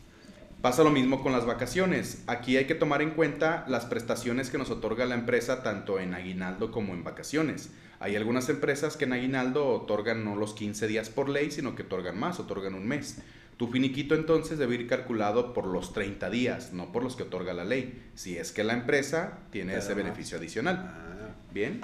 Pasa 0.62 0.84
lo 0.84 0.92
mismo 0.92 1.24
con 1.24 1.32
las 1.32 1.48
vacaciones. 1.48 2.24
Aquí 2.28 2.56
hay 2.56 2.66
que 2.66 2.76
tomar 2.76 3.02
en 3.02 3.10
cuenta 3.10 3.66
las 3.68 3.86
prestaciones 3.86 4.52
que 4.52 4.60
nos 4.60 4.70
otorga 4.70 5.08
la 5.08 5.16
empresa 5.16 5.64
tanto 5.64 6.00
en 6.00 6.14
aguinaldo 6.14 6.70
como 6.70 6.94
en 6.94 7.04
vacaciones. 7.04 7.72
Hay 8.00 8.16
algunas 8.16 8.48
empresas 8.50 8.96
que 8.96 9.06
en 9.06 9.14
aguinaldo 9.14 9.68
otorgan 9.68 10.24
no 10.24 10.36
los 10.36 10.54
15 10.54 10.86
días 10.86 11.10
por 11.10 11.30
ley, 11.30 11.50
sino 11.50 11.74
que 11.74 11.82
otorgan 11.82 12.20
más, 12.20 12.40
otorgan 12.40 12.76
un 12.76 12.88
mes. 12.88 13.24
Tu 13.58 13.70
finiquito 13.70 14.14
entonces 14.14 14.60
debe 14.60 14.76
ir 14.76 14.86
calculado 14.86 15.52
por 15.52 15.66
los 15.66 15.94
30 15.94 16.30
días, 16.30 16.74
no 16.74 16.92
por 16.92 17.02
los 17.02 17.16
que 17.16 17.24
otorga 17.24 17.56
la 17.56 17.66
ley, 17.66 18.08
si 18.14 18.38
es 18.38 18.52
que 18.52 18.64
la 18.64 18.74
empresa 18.74 19.40
tiene 19.50 19.74
Te 19.74 19.80
ese 19.80 19.96
más. 19.96 19.98
beneficio 19.98 20.38
adicional. 20.38 20.76
Ah, 20.78 21.08
Bien. 21.54 21.82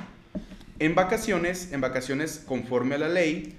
En 0.80 0.96
vacaciones, 0.96 1.72
en 1.72 1.82
vacaciones 1.82 2.44
conforme 2.46 2.96
a 2.96 2.98
la 2.98 3.10
ley, 3.10 3.56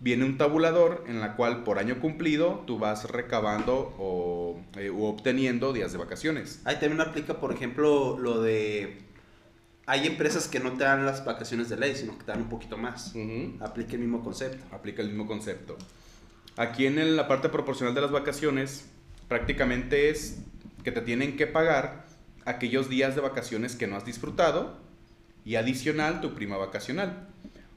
viene 0.00 0.24
un 0.24 0.38
tabulador 0.38 1.04
en 1.08 1.20
la 1.20 1.36
cual 1.36 1.64
por 1.64 1.78
año 1.78 2.00
cumplido 2.00 2.64
tú 2.66 2.78
vas 2.78 3.10
recabando 3.10 3.94
o, 3.98 4.60
eh, 4.76 4.90
u 4.90 5.04
obteniendo 5.04 5.72
días 5.72 5.92
de 5.92 5.98
vacaciones. 5.98 6.60
Ahí 6.64 6.76
también 6.78 7.00
aplica, 7.00 7.40
por 7.40 7.52
ejemplo, 7.52 8.18
lo 8.18 8.40
de... 8.40 9.02
Hay 9.86 10.06
empresas 10.06 10.46
que 10.46 10.60
no 10.60 10.72
te 10.74 10.84
dan 10.84 11.04
las 11.04 11.24
vacaciones 11.24 11.68
de 11.68 11.76
ley, 11.76 11.96
sino 11.96 12.16
que 12.16 12.24
te 12.24 12.30
dan 12.30 12.42
un 12.42 12.48
poquito 12.48 12.78
más. 12.78 13.12
Aplica 13.60 13.92
el 13.94 13.98
mismo 13.98 14.22
concepto. 14.22 14.64
Aplica 14.74 15.02
el 15.02 15.08
mismo 15.08 15.26
concepto. 15.26 15.76
Aquí 16.56 16.86
en 16.86 16.98
el- 16.98 17.16
la 17.16 17.26
parte 17.26 17.48
proporcional 17.48 17.94
de 17.94 18.00
las 18.00 18.12
vacaciones, 18.12 18.86
prácticamente 19.28 20.10
es 20.10 20.42
que 20.84 20.92
te 20.92 21.00
tienen 21.00 21.36
que 21.36 21.46
pagar 21.46 22.06
aquellos 22.44 22.88
días 22.88 23.16
de 23.16 23.20
vacaciones 23.20 23.74
que 23.74 23.86
no 23.88 23.96
has 23.96 24.04
disfrutado 24.04 24.78
y 25.50 25.56
adicional 25.56 26.20
tu 26.20 26.32
prima 26.32 26.56
vacacional. 26.58 27.26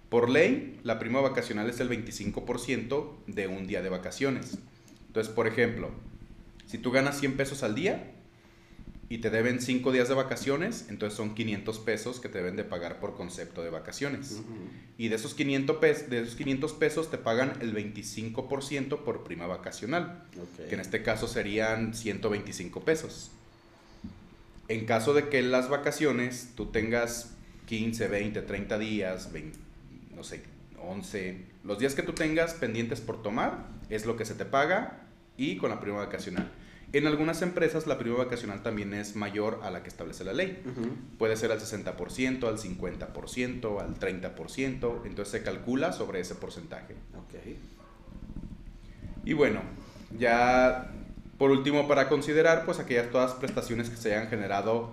Por 0.10 0.30
ley, 0.30 0.80
la 0.84 1.00
prima 1.00 1.22
vacacional 1.22 1.68
es 1.72 1.80
el 1.80 1.90
25% 1.90 3.16
de 3.26 3.48
un 3.48 3.66
día 3.66 3.82
de 3.82 3.90
vacaciones. 3.90 4.60
Entonces, 5.08 5.34
por 5.34 5.48
ejemplo, 5.48 5.90
si 6.68 6.78
tú 6.78 6.92
ganas 6.92 7.20
100 7.20 7.36
pesos 7.36 7.64
al 7.64 7.74
día, 7.74 8.12
y 9.10 9.18
te 9.18 9.32
deben 9.32 9.60
5 9.60 9.92
días 9.92 10.08
de 10.08 10.14
vacaciones, 10.14 10.86
entonces 10.90 11.18
son 11.18 11.34
500 11.34 11.80
pesos 11.80 12.20
que 12.20 12.30
te 12.30 12.38
deben 12.38 12.56
de 12.56 12.64
pagar 12.64 13.00
por 13.00 13.16
concepto 13.16 13.64
de 13.64 13.72
vacaciones. 13.72 14.42
Y 15.00 15.08
de 15.08 15.16
esos, 15.16 15.34
500 15.34 15.78
pesos, 15.78 16.10
de 16.12 16.22
esos 16.22 16.36
500 16.36 16.74
pesos 16.74 17.10
te 17.10 17.18
pagan 17.18 17.54
el 17.60 17.74
25% 17.74 19.00
por 19.00 19.24
prima 19.24 19.48
vacacional, 19.48 20.26
que 20.70 20.76
en 20.76 20.80
este 20.80 21.02
caso 21.02 21.28
serían 21.28 21.96
125 21.96 22.82
pesos. 22.82 23.32
En 24.68 24.86
caso 24.86 25.16
de 25.16 25.30
que 25.30 25.42
las 25.42 25.70
vacaciones 25.70 26.50
tú 26.56 26.68
tengas 26.68 27.34
15, 27.66 28.08
20, 28.08 28.42
30 28.42 28.78
días, 28.78 29.30
no 30.16 30.24
sé, 30.24 30.44
11, 30.82 31.46
los 31.64 31.80
días 31.80 31.96
que 31.96 32.04
tú 32.04 32.14
tengas 32.14 32.54
pendientes 32.54 33.02
por 33.02 33.22
tomar 33.22 33.68
es 33.90 34.06
lo 34.06 34.18
que 34.18 34.26
se 34.26 34.36
te 34.36 34.46
paga 34.46 35.02
y 35.38 35.58
con 35.58 35.70
la 35.70 35.80
prima 35.80 35.98
vacacional. 35.98 36.52
En 36.94 37.08
algunas 37.08 37.42
empresas 37.42 37.88
la 37.88 37.98
prima 37.98 38.18
vacacional 38.18 38.62
también 38.62 38.94
es 38.94 39.16
mayor 39.16 39.62
a 39.64 39.72
la 39.72 39.82
que 39.82 39.90
establece 39.90 40.24
la 40.24 40.34
ley. 40.34 40.62
Puede 41.18 41.36
ser 41.36 41.52
al 41.52 41.60
60%, 41.60 42.48
al 42.48 42.60
50%, 42.60 43.82
al 43.82 44.00
30%, 44.00 45.02
entonces 45.06 45.32
se 45.32 45.44
calcula 45.44 45.92
sobre 45.92 46.20
ese 46.20 46.36
porcentaje. 46.36 46.96
Okay. 47.26 47.58
Y 49.26 49.34
bueno, 49.34 49.62
ya 50.20 50.92
por 51.40 51.50
último 51.50 51.88
para 51.88 52.10
considerar 52.10 52.64
pues 52.64 52.78
aquellas 52.78 53.10
todas 53.10 53.34
prestaciones 53.34 53.90
que 53.90 53.98
se 53.98 54.14
hayan 54.14 54.30
generado 54.30 54.92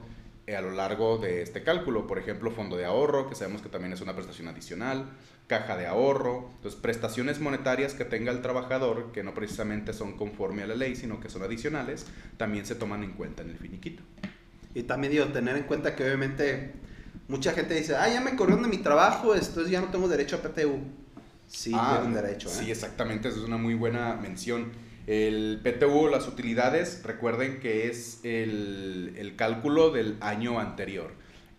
a 0.57 0.63
lo 0.63 0.71
largo 0.71 1.19
de 1.19 1.43
este 1.43 1.63
cálculo. 1.63 2.07
Por 2.07 2.19
ejemplo, 2.19 2.51
fondo 2.51 2.77
de 2.77 2.85
ahorro, 2.85 3.29
que 3.29 3.35
sabemos 3.35 3.63
que 3.63 3.69
también 3.69 3.93
es 3.93 4.01
una 4.01 4.15
prestación 4.15 4.49
adicional, 4.49 5.07
caja 5.47 5.77
de 5.77 5.87
ahorro, 5.87 6.49
entonces 6.57 6.81
prestaciones 6.81 7.41
monetarias 7.41 7.95
que 7.95 8.05
tenga 8.05 8.31
el 8.31 8.41
trabajador, 8.41 9.11
que 9.13 9.25
no 9.25 9.35
precisamente 9.35 9.93
son 9.93 10.17
conforme 10.17 10.63
a 10.63 10.67
la 10.67 10.77
ley, 10.77 10.95
sino 10.95 11.19
que 11.19 11.29
son 11.29 11.43
adicionales, 11.43 12.07
también 12.37 12.67
se 12.67 12.77
toman 12.77 13.03
en 13.03 13.13
cuenta 13.13 13.43
en 13.43 13.51
el 13.51 13.59
finiquito. 13.59 14.03
Y 14.75 14.85
también 14.85 15.13
digo, 15.13 15.27
tener 15.27 15.57
en 15.57 15.65
cuenta 15.65 15.97
que 15.97 16.05
obviamente 16.05 16.73
mucha 17.27 17.53
gente 17.53 17.75
dice, 17.75 17.97
ah, 17.97 18.09
ya 18.09 18.21
me 18.21 18.37
corrieron 18.37 18.63
de 18.63 18.69
mi 18.69 18.79
trabajo, 18.79 19.35
entonces 19.35 19.71
ya 19.71 19.81
no 19.81 19.89
tengo 19.89 20.07
derecho 20.09 20.37
a 20.37 20.43
PTU. 20.43 20.79
Sí, 21.49 21.73
ah, 21.75 21.99
tienen 22.01 22.15
derecho. 22.15 22.49
¿eh? 22.49 22.53
Sí, 22.53 22.71
exactamente, 22.71 23.29
eso 23.29 23.39
es 23.39 23.45
una 23.45 23.57
muy 23.57 23.75
buena 23.75 24.15
mención. 24.15 24.71
El 25.11 25.59
PTU, 25.65 26.07
las 26.07 26.29
utilidades, 26.29 27.03
recuerden 27.03 27.59
que 27.59 27.89
es 27.89 28.21
el, 28.23 29.35
cálculo 29.35 29.91
del 29.91 30.17
año 30.21 30.61
anterior. 30.61 31.11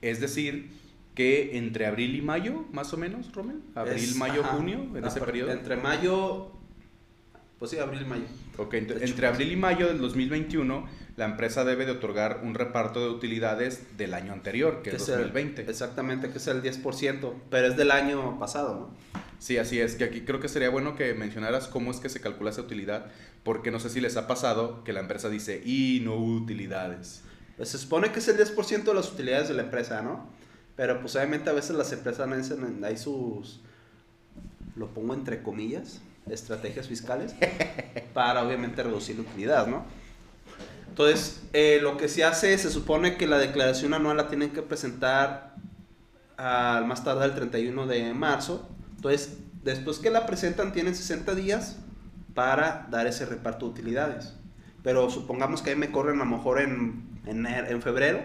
Es 0.01 0.21
decir, 0.21 0.71
que 1.15 1.57
entre 1.57 1.85
abril 1.85 2.15
y 2.15 2.21
mayo, 2.21 2.63
más 2.71 2.93
o 2.93 2.97
menos, 2.97 3.29
Romel. 3.33 3.59
Abril, 3.75 4.15
mayo, 4.15 4.45
junio, 4.45 4.87
en 4.95 5.03
ese 5.03 5.19
periodo. 5.19 5.51
Entre 5.51 5.75
mayo, 5.75 6.53
pues 7.59 7.71
sí, 7.71 7.77
abril 7.77 8.03
y 8.03 8.05
mayo. 8.05 8.23
Ok, 8.55 8.73
entre, 8.75 9.27
abril 9.27 9.51
y 9.51 9.57
mayo 9.57 9.87
del 9.87 9.97
2021, 9.97 10.87
la 11.17 11.25
empresa 11.25 11.65
debe 11.65 11.85
de 11.85 11.91
otorgar 11.91 12.39
un 12.45 12.53
reparto 12.53 13.01
de 13.01 13.09
utilidades 13.09 13.97
del 13.97 14.13
año 14.13 14.31
anterior, 14.31 14.81
que 14.81 14.91
es 14.91 15.05
2020. 15.05 15.63
exactamente, 15.63 16.29
que 16.29 16.37
es 16.37 16.47
el 16.47 16.63
10%, 16.63 17.33
pero 17.49 17.67
es 17.67 17.75
del 17.75 17.91
año 17.91 18.39
pasado, 18.39 18.75
¿no? 18.75 19.21
Sí, 19.41 19.57
así 19.57 19.79
es, 19.79 19.95
que 19.95 20.03
aquí 20.03 20.21
creo 20.21 20.39
que 20.39 20.47
sería 20.47 20.69
bueno 20.69 20.95
que 20.95 21.15
mencionaras 21.15 21.67
cómo 21.67 21.89
es 21.89 21.99
que 21.99 22.09
se 22.09 22.21
calcula 22.21 22.51
esa 22.51 22.61
utilidad, 22.61 23.07
porque 23.43 23.71
no 23.71 23.79
sé 23.79 23.89
si 23.89 24.01
les 24.01 24.17
ha 24.17 24.27
pasado 24.27 24.83
que 24.83 24.93
la 24.93 24.99
empresa 24.99 25.29
dice, 25.29 25.61
y 25.65 26.01
no 26.03 26.15
utilidades. 26.15 27.21
Pues 27.57 27.69
se 27.69 27.77
supone 27.77 28.11
que 28.11 28.19
es 28.19 28.27
el 28.27 28.37
10% 28.37 28.83
de 28.83 28.93
las 28.93 29.11
utilidades 29.11 29.47
de 29.49 29.53
la 29.55 29.63
empresa, 29.63 30.01
¿no? 30.01 30.27
Pero 30.75 30.99
pues 31.01 31.15
obviamente 31.15 31.49
a 31.49 31.53
veces 31.53 31.75
las 31.75 31.91
empresas 31.91 32.27
necesitan 32.27 32.83
ahí 32.83 32.97
sus, 32.97 33.61
lo 34.75 34.87
pongo 34.87 35.13
entre 35.13 35.43
comillas, 35.43 36.01
estrategias 36.29 36.87
fiscales, 36.87 37.35
para 38.13 38.43
obviamente 38.43 38.83
reducir 38.83 39.17
la 39.17 39.23
utilidad, 39.23 39.67
¿no? 39.67 39.85
Entonces, 40.87 41.41
eh, 41.53 41.79
lo 41.81 41.97
que 41.97 42.09
se 42.09 42.23
hace, 42.23 42.57
se 42.57 42.69
supone 42.69 43.15
que 43.15 43.25
la 43.25 43.37
declaración 43.37 43.93
anual 43.93 44.17
la 44.17 44.27
tienen 44.27 44.51
que 44.51 44.61
presentar 44.61 45.55
al 46.37 46.85
más 46.85 47.03
tarde 47.03 47.25
el 47.25 47.33
31 47.33 47.87
de 47.87 48.13
marzo 48.13 48.67
entonces, 49.01 49.39
después 49.63 49.97
que 49.97 50.11
la 50.11 50.27
presentan, 50.27 50.73
tienen 50.73 50.93
60 50.93 51.33
días 51.33 51.77
para 52.33 52.87
dar 52.89 53.07
ese 53.07 53.25
reparto 53.25 53.65
de 53.65 53.71
utilidades. 53.71 54.33
Pero 54.83 55.09
supongamos 55.09 55.61
que 55.61 55.71
ahí 55.71 55.75
me 55.75 55.91
corren 55.91 56.21
a 56.21 56.25
lo 56.25 56.37
mejor 56.37 56.59
en, 56.59 57.03
en, 57.25 57.81
febrero, 57.81 58.21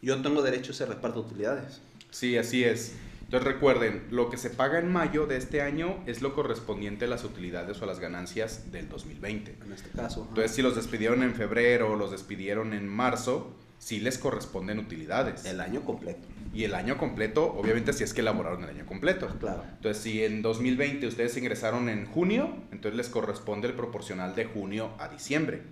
yo 0.00 0.20
tengo 0.22 0.42
derecho 0.42 0.72
a 0.72 0.74
ese 0.74 0.86
reparto 0.86 1.22
de 1.22 1.28
utilidades. 1.28 1.80
Sí, 2.10 2.36
así 2.36 2.64
es. 2.64 2.96
Entonces 3.22 3.54
recuerden, 3.54 4.08
lo 4.10 4.28
que 4.28 4.36
se 4.36 4.50
paga 4.50 4.78
en 4.78 4.92
mayo 4.92 5.26
de 5.26 5.38
este 5.38 5.62
año 5.62 6.02
es 6.06 6.20
lo 6.20 6.34
correspondiente 6.34 7.06
a 7.06 7.08
las 7.08 7.24
utilidades 7.24 7.80
o 7.80 7.84
a 7.84 7.86
las 7.86 7.98
ganancias 7.98 8.70
del 8.72 8.88
2020. 8.88 9.56
En 9.64 9.72
este 9.72 9.88
caso. 9.90 10.26
Entonces, 10.28 10.52
si 10.54 10.60
los 10.60 10.76
despidieron 10.76 11.22
en 11.22 11.34
febrero 11.34 11.92
o 11.92 11.96
los 11.96 12.10
despidieron 12.10 12.74
en 12.74 12.86
marzo, 12.86 13.54
sí 13.82 13.98
les 13.98 14.16
corresponden 14.16 14.78
utilidades. 14.78 15.44
El 15.44 15.60
año 15.60 15.84
completo. 15.84 16.20
Y 16.54 16.62
el 16.62 16.74
año 16.74 16.98
completo, 16.98 17.52
obviamente, 17.52 17.92
si 17.92 18.04
es 18.04 18.14
que 18.14 18.20
elaboraron 18.20 18.62
el 18.62 18.70
año 18.70 18.86
completo. 18.86 19.26
Claro. 19.40 19.64
Entonces, 19.76 20.00
si 20.00 20.22
en 20.22 20.40
2020 20.40 21.04
ustedes 21.08 21.36
ingresaron 21.36 21.88
en 21.88 22.06
junio, 22.06 22.54
entonces 22.70 22.96
les 22.96 23.08
corresponde 23.08 23.66
el 23.66 23.74
proporcional 23.74 24.36
de 24.36 24.44
junio 24.44 24.92
a 25.00 25.08
diciembre. 25.08 25.62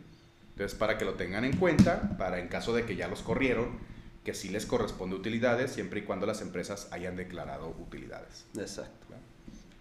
Entonces, 0.54 0.76
para 0.76 0.98
que 0.98 1.04
lo 1.04 1.14
tengan 1.14 1.44
en 1.44 1.56
cuenta, 1.56 2.16
para 2.18 2.40
en 2.40 2.48
caso 2.48 2.74
de 2.74 2.84
que 2.84 2.96
ya 2.96 3.06
los 3.06 3.22
corrieron, 3.22 3.78
que 4.24 4.34
sí 4.34 4.48
les 4.48 4.66
corresponde 4.66 5.14
utilidades, 5.14 5.70
siempre 5.70 6.00
y 6.00 6.02
cuando 6.02 6.26
las 6.26 6.42
empresas 6.42 6.88
hayan 6.90 7.14
declarado 7.14 7.76
utilidades. 7.78 8.44
Exacto. 8.58 9.06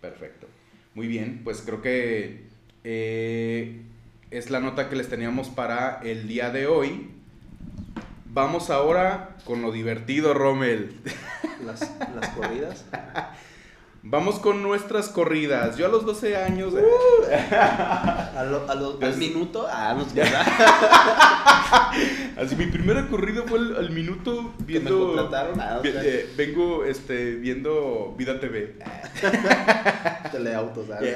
Perfecto. 0.02 0.46
Muy 0.94 1.08
bien, 1.08 1.42
pues 1.44 1.64
creo 1.66 1.82
que 1.82 2.44
eh, 2.84 3.82
es 4.30 4.52
la 4.52 4.60
nota 4.60 4.88
que 4.88 4.96
les 4.96 5.10
teníamos 5.10 5.50
para 5.50 6.00
el 6.04 6.28
día 6.28 6.52
de 6.52 6.68
hoy. 6.68 7.19
Vamos 8.32 8.70
ahora 8.70 9.38
con 9.44 9.64
lo 9.64 9.72
divertido, 9.72 10.36
Rommel. 10.36 10.96
Las, 11.66 11.82
las 11.82 12.30
corridas. 12.30 12.86
Vamos 14.04 14.40
con 14.40 14.64
nuestras 14.64 15.10
corridas. 15.10 15.76
Yo 15.76 15.86
a 15.86 15.90
los 15.90 16.06
12 16.06 16.38
años. 16.38 16.74
Uh, 16.74 16.78
a 17.30 18.44
lo, 18.50 18.70
a 18.70 18.76
lo, 18.76 18.98
al 19.02 19.18
minuto. 19.18 19.68
Ah, 19.70 19.94
no 19.94 20.06
Así 22.42 22.56
mi 22.56 22.68
primera 22.68 23.08
corrida 23.08 23.44
fue 23.46 23.60
al, 23.60 23.90
minuto 23.90 24.54
viendo. 24.60 24.92
me 24.92 25.16
contrataron. 25.16 25.60
Ah, 25.60 25.82
eh, 25.84 26.32
vengo 26.38 26.86
este, 26.86 27.36
viendo 27.36 28.16
Vida 28.18 28.40
TV. 28.40 28.78
Teleautos, 30.32 30.88
¿sabes? 30.88 31.16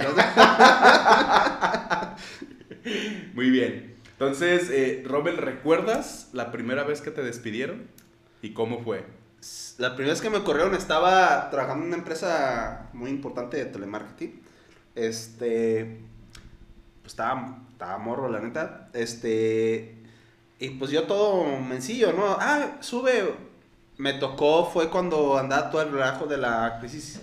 Muy 3.34 3.50
bien. 3.50 3.93
Entonces, 4.24 4.70
eh, 4.70 5.04
Robel, 5.06 5.36
¿recuerdas 5.36 6.30
la 6.32 6.50
primera 6.50 6.86
vez 6.86 7.02
que 7.02 7.12
te 7.12 7.22
despidieron? 7.22 7.90
¿Y 8.42 8.54
cómo 8.54 8.82
fue? 8.82 9.06
La 9.78 9.96
primera 9.96 10.14
vez 10.14 10.22
que 10.22 10.30
me 10.30 10.44
corrieron 10.44 10.74
estaba 10.76 11.50
trabajando 11.50 11.84
en 11.84 11.88
una 11.90 11.98
empresa 11.98 12.90
muy 12.94 13.10
importante 13.10 13.58
de 13.58 13.66
telemarketing. 13.66 14.42
Este. 14.96 16.00
Pues 17.02 17.12
estaba, 17.12 17.60
estaba 17.70 17.98
morro, 17.98 18.30
la 18.30 18.40
neta. 18.40 18.90
Este. 18.94 19.98
Y 20.58 20.70
pues 20.70 20.92
yo 20.92 21.04
todo 21.04 21.60
mencillo, 21.60 22.14
¿no? 22.14 22.38
Ah, 22.40 22.78
sube. 22.80 23.36
Me 23.98 24.14
tocó, 24.14 24.66
fue 24.72 24.90
cuando 24.90 25.38
andaba 25.38 25.70
todo 25.70 25.82
el 25.82 25.92
relajo 25.92 26.28
de 26.28 26.38
la 26.38 26.78
crisis 26.80 27.20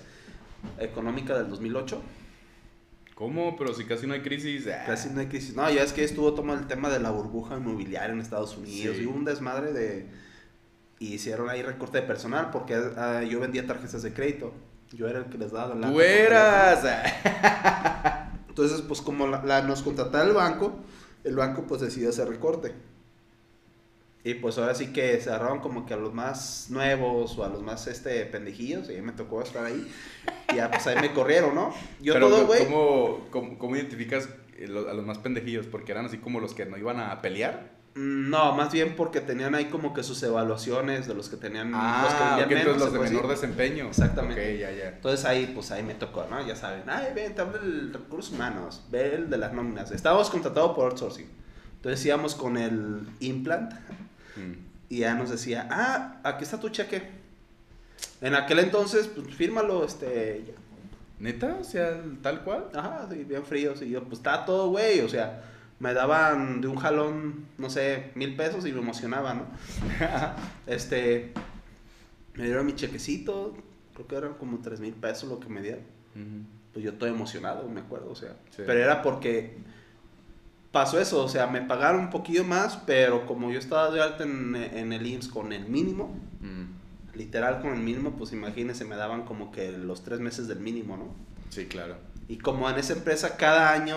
económica 0.78 1.34
del 1.34 1.48
2008. 1.48 2.02
¿Cómo? 3.20 3.54
Pero 3.58 3.74
si 3.74 3.84
casi 3.84 4.06
no 4.06 4.14
hay 4.14 4.22
crisis. 4.22 4.66
Ah. 4.66 4.84
Casi 4.86 5.10
no 5.10 5.20
hay 5.20 5.26
crisis. 5.26 5.54
No, 5.54 5.70
ya 5.70 5.82
es 5.82 5.92
que 5.92 6.02
estuvo 6.02 6.32
tomando 6.32 6.62
el 6.62 6.66
tema 6.66 6.88
de 6.88 7.00
la 7.00 7.10
burbuja 7.10 7.58
inmobiliaria 7.58 8.14
en 8.14 8.18
Estados 8.18 8.56
Unidos 8.56 8.96
y 8.98 9.04
un 9.04 9.26
desmadre 9.26 9.74
de... 9.74 10.06
Y 10.98 11.16
hicieron 11.16 11.50
ahí 11.50 11.60
recorte 11.60 12.00
de 12.00 12.06
personal 12.06 12.48
porque 12.50 12.80
ah, 12.96 13.22
yo 13.22 13.38
vendía 13.38 13.66
tarjetas 13.66 14.00
de 14.00 14.14
crédito. 14.14 14.54
Yo 14.92 15.06
era 15.06 15.18
el 15.18 15.26
que 15.26 15.36
les 15.36 15.52
daba 15.52 15.74
la... 15.74 15.90
¡Tú 15.90 16.00
eras! 16.00 16.82
Entonces, 18.48 18.80
pues 18.80 19.02
como 19.02 19.26
la, 19.26 19.60
nos 19.64 19.82
contrataba 19.82 20.24
el 20.24 20.32
banco, 20.32 20.78
el 21.22 21.36
banco 21.36 21.66
pues 21.66 21.82
decidió 21.82 22.08
hacer 22.08 22.26
recorte. 22.26 22.72
Y 24.22 24.34
pues 24.34 24.58
ahora 24.58 24.74
sí 24.74 24.92
que 24.92 25.18
se 25.20 25.30
agarraron 25.30 25.60
como 25.60 25.86
que 25.86 25.94
a 25.94 25.96
los 25.96 26.12
más 26.12 26.66
nuevos 26.68 27.38
o 27.38 27.44
a 27.44 27.48
los 27.48 27.62
más 27.62 27.86
este 27.86 28.26
pendejillos, 28.26 28.90
y 28.90 29.00
me 29.00 29.12
tocó 29.12 29.42
estar 29.42 29.64
ahí. 29.64 29.90
Y 30.52 30.56
ya 30.56 30.70
pues 30.70 30.86
ahí 30.86 30.96
me 31.00 31.12
corrieron, 31.12 31.54
¿no? 31.54 31.72
Yo 32.00 32.18
todo, 32.18 32.46
güey. 32.46 32.66
¿cómo, 32.66 33.56
cómo, 33.58 33.76
identificas 33.76 34.28
a 34.58 34.92
los 34.94 35.06
más 35.06 35.18
pendejillos? 35.18 35.66
¿Porque 35.66 35.92
eran 35.92 36.04
así 36.04 36.18
como 36.18 36.38
los 36.38 36.52
que 36.52 36.66
no 36.66 36.76
iban 36.76 37.00
a 37.00 37.22
pelear? 37.22 37.80
Mm, 37.94 38.28
no, 38.28 38.54
más 38.54 38.72
bien 38.72 38.94
porque 38.94 39.22
tenían 39.22 39.54
ahí 39.54 39.64
como 39.64 39.94
que 39.94 40.02
sus 40.02 40.22
evaluaciones 40.22 41.08
de 41.08 41.14
los 41.14 41.30
que 41.30 41.36
tenían 41.36 41.72
ah, 41.74 42.36
los 42.38 42.46
que 42.46 42.54
menos, 42.54 42.76
los 42.76 42.92
de 42.92 42.98
menor 42.98 43.26
desempeño. 43.26 43.88
Exactamente. 43.88 44.58
ya, 44.58 44.70
ya. 44.70 44.88
Entonces 44.90 45.24
ahí, 45.24 45.50
pues 45.54 45.70
ahí 45.70 45.82
me 45.82 45.94
tocó, 45.94 46.26
¿no? 46.28 46.46
Ya 46.46 46.56
saben, 46.56 46.82
ay, 46.88 47.08
ven, 47.14 47.34
te 47.34 47.40
habla 47.40 47.58
el 47.62 47.92
recursos 47.92 48.34
humanos, 48.34 48.84
ve 48.90 49.14
el 49.14 49.30
de 49.30 49.38
las 49.38 49.54
nóminas. 49.54 49.90
Estábamos 49.92 50.28
contratados 50.28 50.76
por 50.76 50.90
outsourcing. 50.90 51.26
Entonces 51.76 52.04
íbamos 52.04 52.34
con 52.34 52.58
el 52.58 53.08
implant 53.20 53.72
y 54.88 54.98
ya 54.98 55.14
nos 55.14 55.30
decía, 55.30 55.68
ah, 55.70 56.20
aquí 56.24 56.44
está 56.44 56.58
tu 56.58 56.68
cheque. 56.68 57.02
En 58.20 58.34
aquel 58.34 58.58
entonces, 58.58 59.06
pues 59.06 59.34
fírmalo, 59.34 59.84
este. 59.84 60.54
¿Neta? 61.18 61.58
O 61.60 61.64
sea, 61.64 62.02
tal 62.22 62.42
cual. 62.42 62.66
Ajá, 62.74 63.06
sí, 63.10 63.24
bien 63.24 63.44
frío. 63.44 63.76
Sí, 63.76 63.90
yo, 63.90 64.02
pues 64.04 64.18
está 64.18 64.44
todo, 64.44 64.70
güey. 64.70 65.00
O 65.00 65.08
sea, 65.08 65.42
me 65.78 65.94
daban 65.94 66.60
de 66.60 66.68
un 66.68 66.76
jalón, 66.76 67.46
no 67.58 67.70
sé, 67.70 68.10
mil 68.14 68.36
pesos 68.36 68.66
y 68.66 68.72
me 68.72 68.80
emocionaba, 68.80 69.34
¿no? 69.34 69.46
este, 70.66 71.32
me 72.34 72.44
dieron 72.44 72.66
mi 72.66 72.74
chequecito, 72.74 73.56
creo 73.94 74.06
que 74.06 74.16
eran 74.16 74.34
como 74.34 74.58
tres 74.58 74.80
mil 74.80 74.94
pesos 74.94 75.28
lo 75.28 75.40
que 75.40 75.48
me 75.48 75.62
dieron. 75.62 75.82
Pues 76.72 76.84
yo 76.84 76.92
estoy 76.92 77.10
emocionado, 77.10 77.68
me 77.68 77.80
acuerdo, 77.80 78.10
o 78.10 78.14
sea. 78.14 78.36
Pero 78.56 78.72
era 78.74 79.02
porque 79.02 79.56
pasó 80.72 81.00
eso, 81.00 81.24
o 81.24 81.28
sea, 81.28 81.46
me 81.46 81.62
pagaron 81.62 82.00
un 82.00 82.10
poquillo 82.10 82.44
más, 82.44 82.76
pero 82.86 83.26
como 83.26 83.50
yo 83.50 83.58
estaba 83.58 83.90
de 83.90 84.02
alta 84.02 84.24
en, 84.24 84.54
en 84.54 84.92
el 84.92 85.06
IMSS 85.06 85.28
con 85.28 85.52
el 85.52 85.66
mínimo, 85.68 86.16
literal 87.14 87.60
con 87.60 87.72
el 87.72 87.80
mínimo, 87.80 88.12
pues 88.12 88.32
imagínense, 88.32 88.84
me 88.84 88.96
daban 88.96 89.24
como 89.24 89.52
que 89.52 89.72
los 89.72 90.02
tres 90.02 90.20
meses 90.20 90.48
del 90.48 90.60
mínimo, 90.60 90.96
¿no? 90.96 91.14
Sí, 91.50 91.66
claro. 91.66 91.96
Y 92.28 92.38
como 92.38 92.70
en 92.70 92.78
esa 92.78 92.92
empresa 92.92 93.36
cada 93.36 93.72
año 93.72 93.96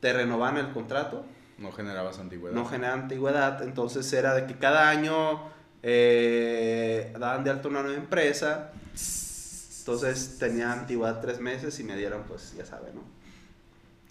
te 0.00 0.12
renovaban 0.12 0.58
el 0.58 0.72
contrato. 0.72 1.24
No 1.58 1.72
generabas 1.72 2.18
antigüedad. 2.18 2.54
No 2.54 2.64
generaba 2.64 3.00
antigüedad, 3.02 3.62
entonces 3.62 4.10
era 4.12 4.34
de 4.34 4.46
que 4.46 4.56
cada 4.56 4.88
año 4.88 5.50
eh, 5.82 7.12
daban 7.18 7.44
de 7.44 7.50
alta 7.50 7.68
una 7.68 7.82
nueva 7.82 7.98
empresa. 7.98 8.72
Entonces 9.80 10.38
tenía 10.38 10.72
antigüedad 10.72 11.20
tres 11.20 11.40
meses 11.40 11.78
y 11.80 11.84
me 11.84 11.96
dieron, 11.96 12.22
pues 12.22 12.54
ya 12.56 12.64
saben, 12.64 12.94
¿no? 12.94 13.02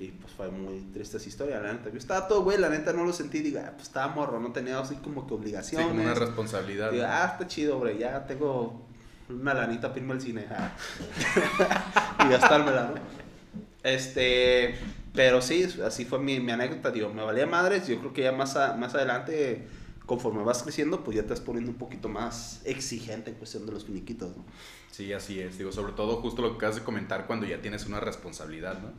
Y 0.02 0.08
pues 0.08 0.34
fue 0.34 0.50
muy 0.50 0.80
triste 0.92 1.18
esa 1.18 1.30
historia, 1.30 1.60
la 1.60 1.74
neta. 1.74 1.92
Yo 1.92 2.00
estaba 2.00 2.28
todo, 2.28 2.42
güey, 2.42 2.58
la 2.58 2.70
neta 2.70 2.92
no 2.92 3.06
lo 3.06 3.14
sentí. 3.14 3.42
Digo, 3.42 3.60
ah, 3.64 3.70
pues 3.74 3.84
estaba 3.84 4.08
morro, 4.16 4.40
no 4.40 4.52
tenía 4.52 4.80
así 4.80 4.96
como 4.96 5.28
que 5.28 5.36
obligación. 5.36 5.84
Sí, 5.84 5.88
como 5.90 6.02
una 6.02 6.16
responsabilidad. 6.16 6.92
Digo, 6.92 7.06
ah, 7.08 7.30
está 7.34 7.46
chido, 7.46 7.78
güey, 7.78 8.00
ya 8.00 8.26
tengo 8.26 8.82
una 9.30 9.54
lanita, 9.54 9.92
firmo 9.92 10.14
el 10.14 10.22
cine. 10.22 10.48
Ah. 10.50 10.72
y 12.26 12.30
gastármela, 12.32 12.94
¿no? 12.96 12.96
Este, 13.84 14.74
pero 15.14 15.40
sí, 15.40 15.68
así 15.86 16.06
fue 16.06 16.18
mi, 16.18 16.40
mi, 16.40 16.52
anécdota, 16.52 16.90
digo, 16.90 17.14
me 17.14 17.24
valía 17.24 17.46
madres, 17.46 17.88
yo 17.88 18.00
creo 18.00 18.12
que 18.12 18.24
ya 18.24 18.32
más, 18.32 18.56
más 18.80 18.96
adelante, 18.96 19.68
conforme 20.12 20.44
vas 20.44 20.62
creciendo, 20.62 21.06
pues 21.06 21.16
ya 21.16 21.24
te 21.24 21.30
vas 21.30 21.40
poniendo 21.40 21.72
un 21.72 21.78
poquito 21.78 22.10
más 22.10 22.62
exigente 22.66 23.30
en 23.30 23.38
cuestión 23.38 23.66
de 23.66 23.72
los 23.72 23.86
finiquitos, 23.86 24.36
¿no? 24.36 24.44
Sí, 24.92 25.14
así 25.14 25.40
es, 25.40 25.58
digo, 25.58 25.72
sobre 25.72 25.94
todo 25.94 26.18
justo 26.18 26.42
lo 26.42 26.50
que 26.50 26.56
acabas 26.58 26.76
de 26.76 26.84
comentar 26.84 27.28
cuando 27.28 27.46
ya 27.46 27.62
tienes 27.62 27.86
una 27.86 28.02
responsabilidad, 28.02 28.78
¿no? 28.82 28.92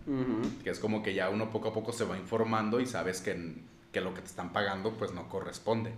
Que 0.64 0.71
es 0.71 0.78
como 0.78 1.02
que 1.02 1.12
ya 1.12 1.28
uno 1.28 1.50
poco 1.50 1.69
a 1.69 1.75
poco 1.75 1.92
se 1.92 2.04
va 2.04 2.16
informando 2.16 2.81
y 2.81 2.87
sabes 2.87 3.21
que, 3.21 3.57
que 3.92 4.00
lo 4.00 4.14
que 4.14 4.23
te 4.23 4.28
están 4.28 4.54
pagando 4.54 4.95
pues 4.95 5.12
no 5.12 5.28
corresponde. 5.28 5.92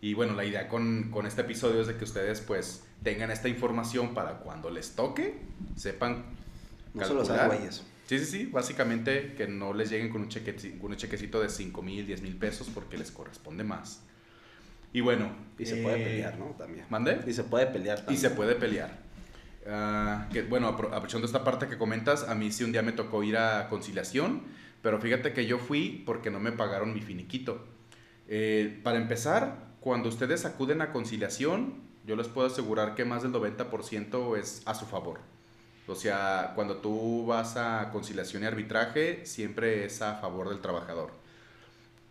Y 0.00 0.14
bueno, 0.14 0.34
la 0.34 0.44
idea 0.44 0.66
con, 0.66 1.12
con 1.12 1.24
este 1.24 1.42
episodio 1.42 1.80
es 1.80 1.86
de 1.86 1.96
que 1.96 2.02
ustedes 2.02 2.40
pues 2.40 2.82
tengan 3.04 3.30
esta 3.30 3.48
información 3.48 4.12
para 4.12 4.38
cuando 4.38 4.70
les 4.70 4.96
toque, 4.96 5.38
sepan 5.76 6.24
no 6.94 7.04
solo 7.04 7.24
güeyes. 7.46 7.84
Sí, 8.08 8.18
sí, 8.18 8.24
sí. 8.24 8.46
Básicamente 8.46 9.34
que 9.36 9.46
no 9.46 9.72
les 9.72 9.88
lleguen 9.88 10.10
con 10.10 10.22
un, 10.22 10.28
cheque, 10.28 10.56
un 10.80 10.96
chequecito 10.96 11.40
de 11.40 11.48
5 11.48 11.80
mil, 11.80 12.04
10 12.08 12.22
mil 12.22 12.36
pesos 12.36 12.68
porque 12.74 12.98
les 12.98 13.12
corresponde 13.12 13.62
más. 13.62 14.02
Y 14.92 15.00
bueno. 15.00 15.30
Y 15.58 15.66
se 15.66 15.76
puede 15.76 16.02
eh, 16.02 16.04
pelear, 16.04 16.38
¿no? 16.38 16.46
También. 16.58 16.86
¿Mande? 16.90 17.20
Y 17.26 17.32
se 17.32 17.44
puede 17.44 17.66
pelear 17.66 17.98
también. 17.98 18.16
Y 18.16 18.20
se 18.20 18.30
puede 18.30 18.54
pelear. 18.54 18.90
Uh, 19.64 20.32
que, 20.32 20.42
bueno, 20.42 20.68
aprovechando 20.68 21.26
esta 21.26 21.44
parte 21.44 21.68
que 21.68 21.78
comentas, 21.78 22.28
a 22.28 22.34
mí 22.34 22.50
sí 22.50 22.64
un 22.64 22.72
día 22.72 22.82
me 22.82 22.92
tocó 22.92 23.22
ir 23.22 23.36
a 23.36 23.68
conciliación, 23.68 24.42
pero 24.82 24.98
fíjate 25.00 25.32
que 25.32 25.46
yo 25.46 25.58
fui 25.58 26.02
porque 26.04 26.30
no 26.30 26.40
me 26.40 26.52
pagaron 26.52 26.92
mi 26.92 27.00
finiquito. 27.00 27.64
Eh, 28.28 28.80
para 28.82 28.98
empezar, 28.98 29.72
cuando 29.80 30.08
ustedes 30.08 30.44
acuden 30.44 30.82
a 30.82 30.90
conciliación, 30.90 31.74
yo 32.04 32.16
les 32.16 32.26
puedo 32.26 32.48
asegurar 32.48 32.94
que 32.94 33.04
más 33.04 33.22
del 33.22 33.32
90% 33.32 34.36
es 34.36 34.62
a 34.66 34.74
su 34.74 34.86
favor. 34.86 35.20
O 35.86 35.94
sea, 35.94 36.52
cuando 36.54 36.76
tú 36.78 37.26
vas 37.26 37.56
a 37.56 37.90
conciliación 37.92 38.42
y 38.42 38.46
arbitraje, 38.46 39.26
siempre 39.26 39.84
es 39.84 40.02
a 40.02 40.14
favor 40.16 40.48
del 40.48 40.60
trabajador. 40.60 41.21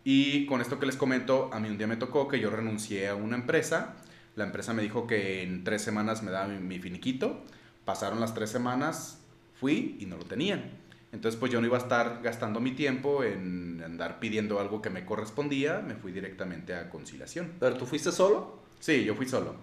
Y 0.04 0.46
con 0.46 0.60
esto 0.60 0.78
que 0.78 0.86
les 0.86 0.96
comento, 0.96 1.50
a 1.52 1.60
mí 1.60 1.68
un 1.68 1.78
día 1.78 1.86
me 1.86 1.96
tocó 1.96 2.28
que 2.28 2.40
yo 2.40 2.50
renuncié 2.50 3.08
a 3.08 3.14
una 3.14 3.36
empresa. 3.36 3.94
La 4.34 4.44
empresa 4.44 4.72
me 4.72 4.82
dijo 4.82 5.06
que 5.06 5.42
en 5.42 5.62
tres 5.64 5.82
semanas 5.82 6.22
me 6.22 6.30
daba 6.30 6.48
mi, 6.48 6.78
finiquito. 6.78 7.42
Pasaron 7.84 8.20
las 8.20 8.34
tres 8.34 8.50
semanas, 8.50 9.20
fui 9.54 9.96
y 10.00 10.06
no 10.06 10.16
lo 10.16 10.24
tenían. 10.24 10.78
Entonces, 11.12 11.38
pues 11.38 11.52
yo 11.52 11.60
no 11.60 11.66
iba 11.66 11.76
a 11.76 11.80
estar 11.80 12.20
gastando 12.22 12.58
mi 12.58 12.72
tiempo 12.72 13.22
en 13.22 13.82
andar 13.84 14.18
pidiendo 14.18 14.58
algo 14.58 14.80
que 14.80 14.90
me 14.90 15.04
correspondía. 15.04 15.80
Me 15.80 15.94
fui 15.94 16.10
directamente 16.10 16.74
a 16.74 16.88
conciliación. 16.88 17.52
¿Pero 17.60 17.76
tú 17.76 17.86
fuiste 17.86 18.10
solo? 18.10 18.62
Sí, 18.80 19.04
yo 19.04 19.14
fui 19.14 19.28
solo. 19.28 19.54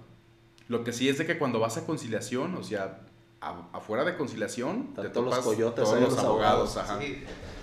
Lo 0.68 0.84
que 0.84 0.94
sí 0.94 1.10
es 1.10 1.18
de 1.18 1.26
que 1.26 1.40
cuando 1.40 1.60
vas 1.60 1.78
a 1.78 1.86
conciliación, 1.86 2.56
o 2.56 2.64
sea, 2.64 3.00
afuera 3.42 4.06
de 4.06 4.16
conciliación, 4.16 4.94
te 4.94 5.10
todos 5.10 5.36
los 5.36 5.40
coyotes, 5.40 5.84
todos 5.84 6.00
los, 6.00 6.18
abogados, 6.20 6.78
ajá. 6.78 7.00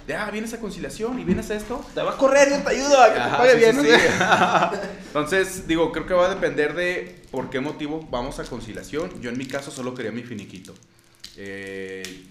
Ya, 0.07 0.31
vienes 0.31 0.55
a 0.55 0.61
conciliación 0.61 1.19
y 1.19 1.25
vienes 1.25 1.51
a 1.51 1.57
esto. 1.57 1.85
Te 1.95 2.01
va 2.01 2.13
a 2.13 2.17
correr, 2.17 2.49
yo 2.51 2.63
te 2.63 2.71
ayudo 2.71 3.01
a 3.01 3.09
que 3.09 3.21
te 3.21 3.29
pague 3.29 3.55
bien. 3.57 3.77
Entonces, 5.09 5.67
digo, 5.67 5.91
creo 5.91 6.07
que 6.07 6.15
va 6.15 6.27
a 6.27 6.35
depender 6.35 6.75
de 6.75 7.23
por 7.33 7.51
qué 7.51 7.61
motivo 7.61 8.07
vamos 8.11 8.39
a 8.39 8.45
conciliación. 8.45 9.21
Yo 9.21 9.31
en 9.31 9.39
mi 9.39 9.47
caso 9.47 9.71
solo 9.71 9.95
quería 9.95 10.13
mi 10.13 10.23
finiquito. 10.23 10.75
Eh, 11.37 12.25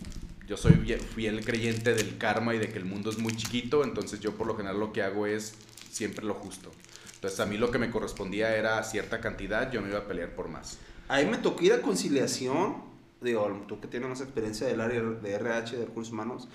yo 0.48 0.56
soy 0.56 0.74
fiel 1.16 1.44
creyente 1.44 1.94
del 1.94 2.18
karma 2.18 2.56
y 2.56 2.60
de 2.60 2.70
que 2.70 2.78
el 2.78 2.86
mundo 2.86 3.10
es 3.10 3.18
muy 3.18 3.36
chiquito, 3.36 3.84
entonces 3.84 4.20
yo 4.20 4.36
por 4.36 4.48
lo 4.48 4.56
general 4.56 4.80
lo 4.80 4.94
que 4.94 5.04
hago 5.04 5.28
es 5.28 5.56
siempre 5.92 6.24
lo 6.24 6.36
justo. 6.36 6.72
Entonces 7.16 7.40
a 7.40 7.46
mí 7.46 7.58
lo 7.58 7.72
que 7.72 7.80
me 7.80 7.92
correspondía 7.92 8.56
era 8.56 8.82
cierta 8.84 9.20
cantidad, 9.20 9.72
yo 9.72 9.82
me 9.82 9.90
iba 9.90 10.00
a 10.00 10.08
pelear 10.08 10.30
por 10.30 10.48
más. 10.48 10.78
Ahí 11.08 11.26
me 11.26 11.38
tocó 11.38 11.64
ir 11.64 11.74
a 11.74 11.82
conciliación 11.82 12.96
digo, 13.26 13.66
tú 13.68 13.80
que 13.80 13.88
tienes 13.88 14.08
más 14.08 14.22
experiencia 14.22 14.68
del 14.68 14.80
área 14.80 15.02
de 15.02 15.34
RH, 15.34 15.78
de 15.78 15.86
recursos 15.86 16.14
humanos, 16.14 16.48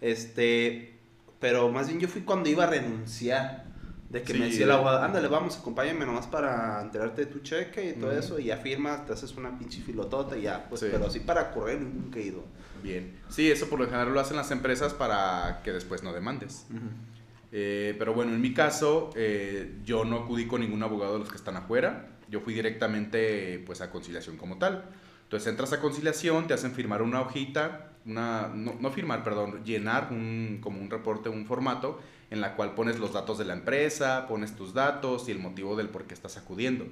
este, 0.00 0.98
pero 1.40 1.68
más 1.70 1.88
bien 1.88 2.00
yo 2.00 2.08
fui 2.08 2.22
cuando 2.22 2.48
iba 2.48 2.64
a 2.64 2.68
renunciar. 2.68 3.66
De 4.08 4.22
que 4.22 4.32
me 4.32 4.46
decía 4.46 4.64
el 4.64 4.70
abogado, 4.70 5.02
ándale, 5.02 5.28
vamos, 5.28 5.58
acompáñame 5.58 6.06
nomás 6.06 6.26
para 6.26 6.80
enterarte 6.80 7.26
de 7.26 7.30
tu 7.30 7.40
cheque 7.40 7.90
y 7.90 8.00
todo 8.00 8.10
eso, 8.10 8.38
y 8.38 8.44
ya 8.44 8.56
firmas, 8.56 9.04
te 9.04 9.12
haces 9.12 9.36
una 9.36 9.58
pinche 9.58 9.82
filotota 9.82 10.34
y 10.34 10.42
ya, 10.42 10.66
pues, 10.66 10.80
pero 10.80 11.08
así 11.08 11.20
para 11.20 11.50
correr 11.50 11.78
nunca 11.82 12.18
he 12.18 12.22
ido. 12.22 12.42
Bien, 12.82 13.18
sí, 13.28 13.50
eso 13.50 13.68
por 13.68 13.78
lo 13.78 13.84
general 13.84 14.14
lo 14.14 14.18
hacen 14.18 14.38
las 14.38 14.50
empresas 14.50 14.94
para 14.94 15.60
que 15.62 15.72
después 15.72 16.02
no 16.02 16.14
demandes. 16.14 16.64
Eh, 17.52 17.96
pero 17.98 18.14
bueno, 18.14 18.32
en 18.32 18.40
mi 18.40 18.54
caso, 18.54 19.10
eh, 19.14 19.76
yo 19.84 20.06
no 20.06 20.20
acudí 20.20 20.46
con 20.46 20.62
ningún 20.62 20.82
abogado 20.82 21.12
de 21.14 21.18
los 21.18 21.28
que 21.28 21.36
están 21.36 21.56
afuera, 21.56 22.08
yo 22.30 22.40
fui 22.40 22.54
directamente 22.54 23.62
pues 23.66 23.82
a 23.82 23.90
conciliación 23.90 24.38
como 24.38 24.56
tal. 24.56 24.84
Entonces 25.28 25.46
entras 25.50 25.74
a 25.74 25.80
conciliación, 25.82 26.46
te 26.46 26.54
hacen 26.54 26.72
firmar 26.72 27.02
una 27.02 27.20
hojita, 27.20 27.90
una, 28.06 28.48
no, 28.48 28.90
firmar, 28.90 29.22
perdón, 29.22 29.62
llenar 29.62 30.08
un, 30.10 30.60
como 30.62 30.80
un 30.80 30.88
reporte, 30.88 31.28
un 31.28 31.44
formato 31.44 32.00
en 32.30 32.40
la 32.40 32.56
cual 32.56 32.74
pones 32.74 32.98
los 32.98 33.12
datos 33.12 33.36
de 33.36 33.44
la 33.44 33.52
empresa, 33.52 34.26
pones 34.26 34.56
tus 34.56 34.72
datos 34.72 35.28
y 35.28 35.32
el 35.32 35.38
motivo 35.38 35.76
del 35.76 35.90
por 35.90 36.04
qué 36.04 36.14
estás 36.14 36.38
acudiendo. 36.38 36.86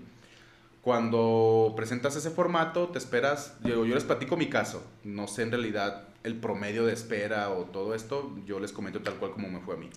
Cuando 0.82 1.72
presentas 1.76 2.14
ese 2.14 2.28
formato, 2.28 2.88
te 2.88 2.98
esperas, 2.98 3.56
yo, 3.64 3.86
yo 3.86 3.94
les 3.94 4.04
platico 4.04 4.36
mi 4.36 4.50
caso, 4.50 4.84
no 5.02 5.28
sé 5.28 5.40
en 5.40 5.52
realidad 5.52 6.06
el 6.22 6.34
promedio 6.34 6.84
de 6.84 6.92
espera 6.92 7.48
o 7.48 7.64
todo 7.64 7.94
esto, 7.94 8.36
yo 8.44 8.60
les 8.60 8.70
comento 8.70 9.00
tal 9.00 9.14
cual 9.14 9.32
como 9.32 9.48
me 9.48 9.60
fue 9.60 9.76
a 9.76 9.78
mí. 9.78 9.88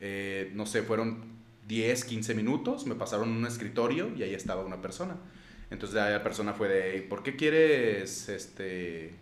Eh, 0.00 0.50
no 0.52 0.66
sé, 0.66 0.82
fueron 0.82 1.22
10, 1.68 2.04
15 2.06 2.34
minutos, 2.34 2.86
me 2.86 2.96
pasaron 2.96 3.28
un 3.28 3.46
escritorio 3.46 4.10
y 4.16 4.24
ahí 4.24 4.34
estaba 4.34 4.64
una 4.64 4.82
persona. 4.82 5.14
Entonces 5.70 5.96
la 5.96 6.22
persona 6.22 6.54
fue 6.54 6.68
de, 6.68 7.02
¿por 7.02 7.22
qué 7.22 7.36
quieres, 7.36 8.28
este, 8.28 9.14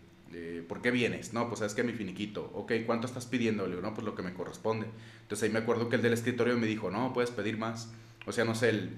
¿por 0.68 0.80
qué 0.80 0.90
vienes? 0.90 1.32
No, 1.32 1.48
pues 1.48 1.58
sabes 1.58 1.74
que 1.74 1.82
mi 1.82 1.92
finiquito. 1.92 2.50
Ok, 2.54 2.72
¿cuánto 2.86 3.06
estás 3.06 3.26
pidiendo? 3.26 3.64
Le 3.64 3.76
digo, 3.76 3.82
no, 3.82 3.94
pues 3.94 4.04
lo 4.04 4.14
que 4.14 4.22
me 4.22 4.32
corresponde. 4.32 4.86
Entonces 5.22 5.44
ahí 5.44 5.52
me 5.52 5.58
acuerdo 5.58 5.88
que 5.88 5.96
el 5.96 6.02
del 6.02 6.12
escritorio 6.12 6.56
me 6.56 6.66
dijo, 6.66 6.90
no, 6.90 7.12
puedes 7.12 7.30
pedir 7.30 7.58
más. 7.58 7.90
O 8.26 8.32
sea, 8.32 8.44
no 8.44 8.54
sé, 8.54 8.70
el, 8.70 8.90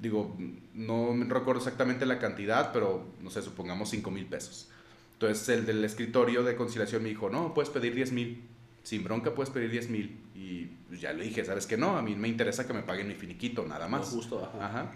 digo, 0.00 0.36
no 0.74 1.14
recuerdo 1.28 1.60
exactamente 1.60 2.06
la 2.06 2.18
cantidad, 2.18 2.72
pero 2.72 3.06
no 3.20 3.30
sé, 3.30 3.42
supongamos 3.42 3.90
5 3.90 4.10
mil 4.10 4.26
pesos. 4.26 4.70
Entonces 5.14 5.48
el 5.50 5.66
del 5.66 5.84
escritorio 5.84 6.42
de 6.42 6.56
conciliación 6.56 7.02
me 7.02 7.10
dijo, 7.10 7.30
no, 7.30 7.54
puedes 7.54 7.70
pedir 7.70 7.94
10 7.94 8.12
mil. 8.12 8.42
Sin 8.82 9.04
bronca 9.04 9.34
puedes 9.34 9.50
pedir 9.50 9.70
10 9.70 9.90
mil. 9.90 10.18
Y 10.34 10.64
pues 10.88 11.00
ya 11.00 11.12
le 11.12 11.24
dije, 11.24 11.44
¿sabes 11.44 11.66
qué? 11.66 11.76
No, 11.76 11.96
a 11.96 12.02
mí 12.02 12.16
me 12.16 12.28
interesa 12.28 12.66
que 12.66 12.72
me 12.72 12.82
paguen 12.82 13.08
mi 13.08 13.14
finiquito, 13.14 13.64
nada 13.64 13.86
más. 13.88 14.08
justo, 14.08 14.50
ajá. 14.60 14.90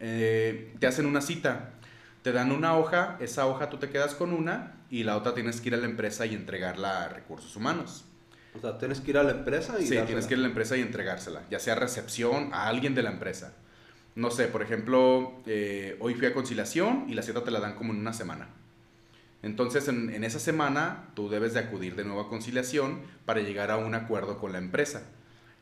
Eh, 0.00 0.74
te 0.78 0.86
hacen 0.86 1.06
una 1.06 1.20
cita, 1.20 1.74
te 2.22 2.32
dan 2.32 2.52
una 2.52 2.76
hoja, 2.76 3.16
esa 3.20 3.46
hoja 3.46 3.68
tú 3.68 3.76
te 3.76 3.90
quedas 3.90 4.14
con 4.14 4.32
una 4.32 4.74
y 4.90 5.04
la 5.04 5.16
otra 5.16 5.34
tienes 5.34 5.60
que 5.60 5.68
ir 5.68 5.74
a 5.74 5.78
la 5.78 5.86
empresa 5.86 6.26
y 6.26 6.34
entregarla 6.34 7.04
a 7.04 7.08
recursos 7.08 7.54
humanos. 7.54 8.04
O 8.54 8.60
sea, 8.60 8.78
tienes 8.78 9.00
que 9.00 9.10
ir 9.10 9.18
a 9.18 9.22
la 9.22 9.32
empresa 9.32 9.78
y... 9.78 9.86
Sí, 9.86 9.96
tienes 10.06 10.26
que 10.26 10.34
ir 10.34 10.40
a 10.40 10.42
la 10.42 10.48
empresa 10.48 10.76
y 10.76 10.80
entregársela, 10.80 11.42
ya 11.50 11.60
sea 11.60 11.74
recepción 11.74 12.52
a 12.52 12.66
alguien 12.66 12.94
de 12.94 13.02
la 13.02 13.10
empresa. 13.10 13.54
No 14.16 14.30
sé, 14.30 14.48
por 14.48 14.62
ejemplo, 14.62 15.40
eh, 15.46 15.96
hoy 16.00 16.14
fui 16.14 16.26
a 16.26 16.34
conciliación 16.34 17.04
y 17.08 17.14
la 17.14 17.22
cita 17.22 17.44
te 17.44 17.50
la 17.50 17.60
dan 17.60 17.74
como 17.74 17.92
en 17.92 18.00
una 18.00 18.12
semana. 18.12 18.48
Entonces, 19.42 19.86
en, 19.88 20.10
en, 20.10 20.24
esa 20.24 20.40
semana, 20.40 21.10
tú 21.14 21.30
debes 21.30 21.54
de 21.54 21.60
acudir 21.60 21.94
de 21.94 22.04
nuevo 22.04 22.22
a 22.22 22.28
conciliación 22.28 23.02
para 23.24 23.40
llegar 23.40 23.70
a 23.70 23.76
un 23.76 23.94
acuerdo 23.94 24.38
con 24.38 24.52
la 24.52 24.58
empresa. 24.58 25.04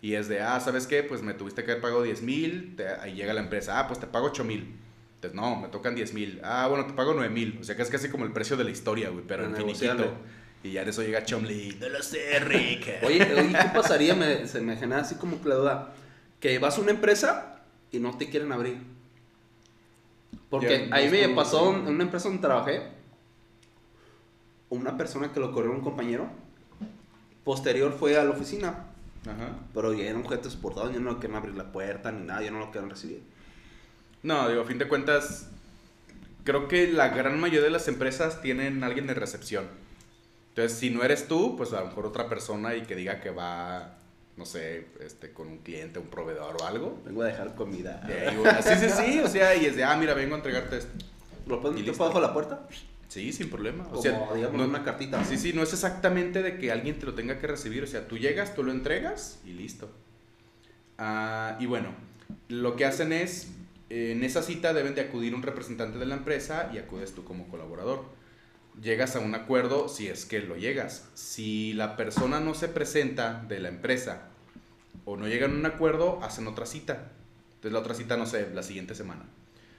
Y 0.01 0.15
es 0.15 0.29
de, 0.29 0.41
ah, 0.41 0.61
¿sabes 0.61 0.87
qué? 0.87 1.03
Pues 1.03 1.23
me 1.23 1.35
tuviste 1.35 1.65
que 1.65 1.73
haber 1.73 1.83
pagado 1.83 2.03
10 2.03 2.23
mil, 2.23 2.77
ahí 3.01 3.15
llega 3.15 3.35
la 3.35 3.41
empresa, 3.41 3.81
ah, 3.81 3.89
pues 3.89 3.99
te 3.99 4.07
pago 4.07 4.27
8 4.27 4.45
mil. 4.45 4.77
Entonces, 5.17 5.35
no, 5.35 5.57
me 5.57 5.69
tocan 5.69 5.97
10 5.97 6.15
mil. 6.15 6.41
Ah, 6.45 6.69
bueno, 6.69 6.87
te 6.87 6.93
pago 6.93 7.13
9 7.13 7.29
mil. 7.29 7.59
O 7.61 7.65
sea, 7.65 7.75
que 7.75 7.83
es 7.83 7.91
casi 7.91 8.09
como 8.09 8.25
el 8.25 8.33
precio 8.33 8.57
de 8.57 8.63
la 8.63 8.71
historia, 8.71 9.11
güey, 9.11 9.25
pero 9.27 9.49
infinito. 9.49 10.15
Y 10.63 10.73
ya 10.73 10.83
en 10.83 10.89
eso 10.89 11.03
llega 11.03 11.25
Chomley, 11.25 11.77
no 11.81 11.89
lo 11.89 12.03
sé, 12.03 12.41
Rick. 12.41 12.99
Oye, 13.05 13.23
oye, 13.23 13.53
¿qué 13.53 13.71
pasaría? 13.73 14.15
Me, 14.15 14.47
se 14.49 14.61
me 14.61 14.77
genera 14.77 15.03
así 15.03 15.15
como 15.15 15.41
que 15.41 15.49
la 15.49 15.55
duda. 15.55 15.95
Que 16.41 16.59
vas 16.59 16.79
a 16.79 16.81
una 16.81 16.91
empresa 16.91 17.63
y 17.93 17.99
no 18.01 18.17
te 18.17 18.29
quieren 18.29 18.53
abrir. 18.53 18.79
Porque 20.51 20.89
ahí 20.91 21.09
me 21.11 21.29
pasó 21.31 21.75
en 21.75 21.87
una 21.87 22.05
empresa 22.05 22.29
donde 22.29 22.43
trabajé. 22.43 22.83
Una 24.69 24.97
persona 24.97 25.33
que 25.33 25.41
lo 25.41 25.53
corrió 25.53 25.71
un 25.71 25.81
compañero. 25.81 26.29
Posterior 27.45 27.93
fue 27.93 28.19
a 28.19 28.25
la 28.25 28.31
oficina. 28.31 28.88
Ajá. 29.29 29.59
Pero 29.75 29.93
ya 29.93 30.05
eran 30.05 30.23
objetos 30.23 30.57
portados, 30.57 30.93
ya 30.93 31.01
no 31.01 31.13
lo 31.13 31.19
quieren 31.19 31.37
abrir 31.37 31.55
la 31.55 31.71
puerta 31.71 32.11
ni 32.11 32.27
nada, 32.27 32.43
ya 32.43 32.51
no 32.51 32.59
lo 32.59 32.71
quieren 32.71 32.91
recibir. 32.91 33.23
No, 34.23 34.49
digo, 34.49 34.63
a 34.63 34.65
fin 34.65 34.79
de 34.79 34.89
cuentas, 34.89 35.49
creo 36.45 36.67
que 36.67 36.91
la 36.93 37.09
gran 37.09 37.39
mayoría 37.39 37.63
de 37.63 37.71
las 37.71 37.89
empresas 37.89 38.41
tienen 38.41 38.83
alguien 38.83 39.07
de 39.07 39.15
recepción. 39.15 39.67
Entonces, 40.51 40.79
si 40.79 40.91
no 40.91 41.05
eres 41.05 41.29
tú, 41.29 41.57
pues 41.57 41.73
a 41.73 41.81
lo 41.81 41.87
mejor 41.87 42.07
otra 42.07 42.29
persona 42.29 42.75
y 42.75 42.83
que 42.83 42.97
diga 42.97 43.21
que 43.21 43.31
va, 43.31 43.99
no 44.37 44.45
sé, 44.45 44.89
este, 45.01 45.33
con 45.33 45.47
un 45.47 45.59
cliente, 45.59 46.01
un 46.01 46.09
proveedor 46.09 46.57
o 46.61 46.67
algo. 46.67 47.01
Vengo 47.05 47.23
a 47.23 47.27
dejar 47.27 47.55
comida. 47.55 48.03
Y 48.09 48.63
sí, 48.63 48.75
sí, 48.75 48.91
sí, 48.91 49.21
o 49.21 49.29
sea, 49.29 49.55
y 49.55 49.67
es 49.67 49.77
de, 49.77 49.85
ah, 49.85 49.97
mira, 49.97 50.15
vengo 50.15 50.35
a 50.35 50.39
entregarte 50.39 50.79
esto. 50.79 50.91
¿Lo 51.47 51.73
listo. 51.73 52.05
bajo 52.05 52.21
la 52.21 52.33
puerta? 52.33 52.67
Sí, 53.09 53.33
sin 53.33 53.49
problema. 53.51 53.85
O 53.85 53.91
Como, 53.91 54.03
sea, 54.03 54.29
digamos, 54.35 54.59
no- 54.59 54.65
una 54.67 54.85
cartita. 54.85 55.25
Sí, 55.25 55.39
sí, 55.39 55.53
no 55.55 55.63
es 55.63 55.73
exactamente 55.73 56.43
de 56.43 56.59
que 56.59 56.71
alguien 56.71 56.99
te 56.99 57.07
lo 57.07 57.15
tenga 57.15 57.39
que 57.39 57.47
recibir. 57.47 57.83
O 57.83 57.87
sea, 57.87 58.07
tú 58.07 58.19
llegas, 58.19 58.55
tú 58.55 58.63
lo 58.63 58.71
entregas 58.71 59.41
y 59.47 59.53
listo. 59.53 59.91
Ah, 60.99 61.57
y 61.61 61.67
bueno, 61.67 61.95
lo 62.49 62.77
que 62.77 62.85
hacen 62.85 63.13
es, 63.13 63.49
en 63.91 64.25
esa 64.25 64.43
cita 64.43 64.73
deben 64.75 64.95
de 64.95 65.01
acudir 65.03 65.35
un 65.35 65.43
representante 65.43 65.99
de 65.99 66.07
la 66.07 66.17
empresa 66.17 66.71
y 66.75 66.79
acudes 66.79 67.13
tú 67.15 67.25
como 67.25 67.49
colaborador. 67.49 68.05
Llegas 68.83 69.17
a 69.17 69.21
un 69.21 69.35
acuerdo 69.35 69.89
si 69.89 70.09
es 70.09 70.25
que 70.25 70.41
lo 70.41 70.57
llegas. 70.57 71.09
Si 71.15 71.73
la 71.73 71.97
persona 71.97 72.41
no 72.41 72.55
se 72.55 72.69
presenta 72.69 73.45
de 73.49 73.61
la 73.61 73.69
empresa 73.69 74.29
o 75.05 75.17
no 75.17 75.27
llegan 75.27 75.53
a 75.53 75.55
un 75.55 75.67
acuerdo, 75.67 76.21
hacen 76.23 76.47
otra 76.47 76.67
cita. 76.67 77.11
Entonces 77.55 77.73
la 77.73 77.79
otra 77.81 77.95
cita, 77.95 78.17
no 78.17 78.27
sé, 78.27 78.49
la 78.55 78.63
siguiente 78.63 78.95
semana. 78.95 79.25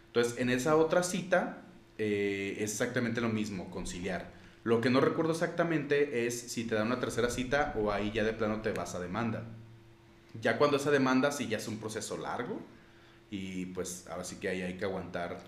Entonces 0.08 0.38
en 0.39 0.50
esa 0.50 0.76
otra 0.76 1.04
cita 1.04 1.62
eh, 2.00 2.56
es 2.58 2.72
exactamente 2.72 3.22
lo 3.22 3.30
mismo, 3.30 3.70
conciliar. 3.70 4.32
Lo 4.64 4.82
que 4.82 4.90
no 4.90 5.02
recuerdo 5.02 5.34
exactamente 5.34 6.26
es 6.26 6.40
si 6.40 6.64
te 6.64 6.76
dan 6.76 6.88
una 6.88 7.00
tercera 7.00 7.30
cita 7.30 7.74
o 7.78 7.92
ahí 7.92 8.12
ya 8.12 8.24
de 8.24 8.34
plano 8.34 8.62
te 8.62 8.72
vas 8.72 8.96
a 8.96 9.00
demanda. 9.00 9.44
Ya 10.42 10.58
cuando 10.58 10.78
esa 10.78 10.92
demanda 10.92 11.32
sí 11.32 11.48
ya 11.48 11.58
es 11.58 11.68
un 11.68 11.78
proceso 11.78 12.18
largo 12.18 12.62
y 13.30 13.68
pues 13.68 14.08
ahora 14.10 14.24
sí 14.24 14.38
que 14.38 14.50
ahí 14.50 14.62
hay 14.62 14.78
que 14.78 14.86
aguantar. 14.86 15.40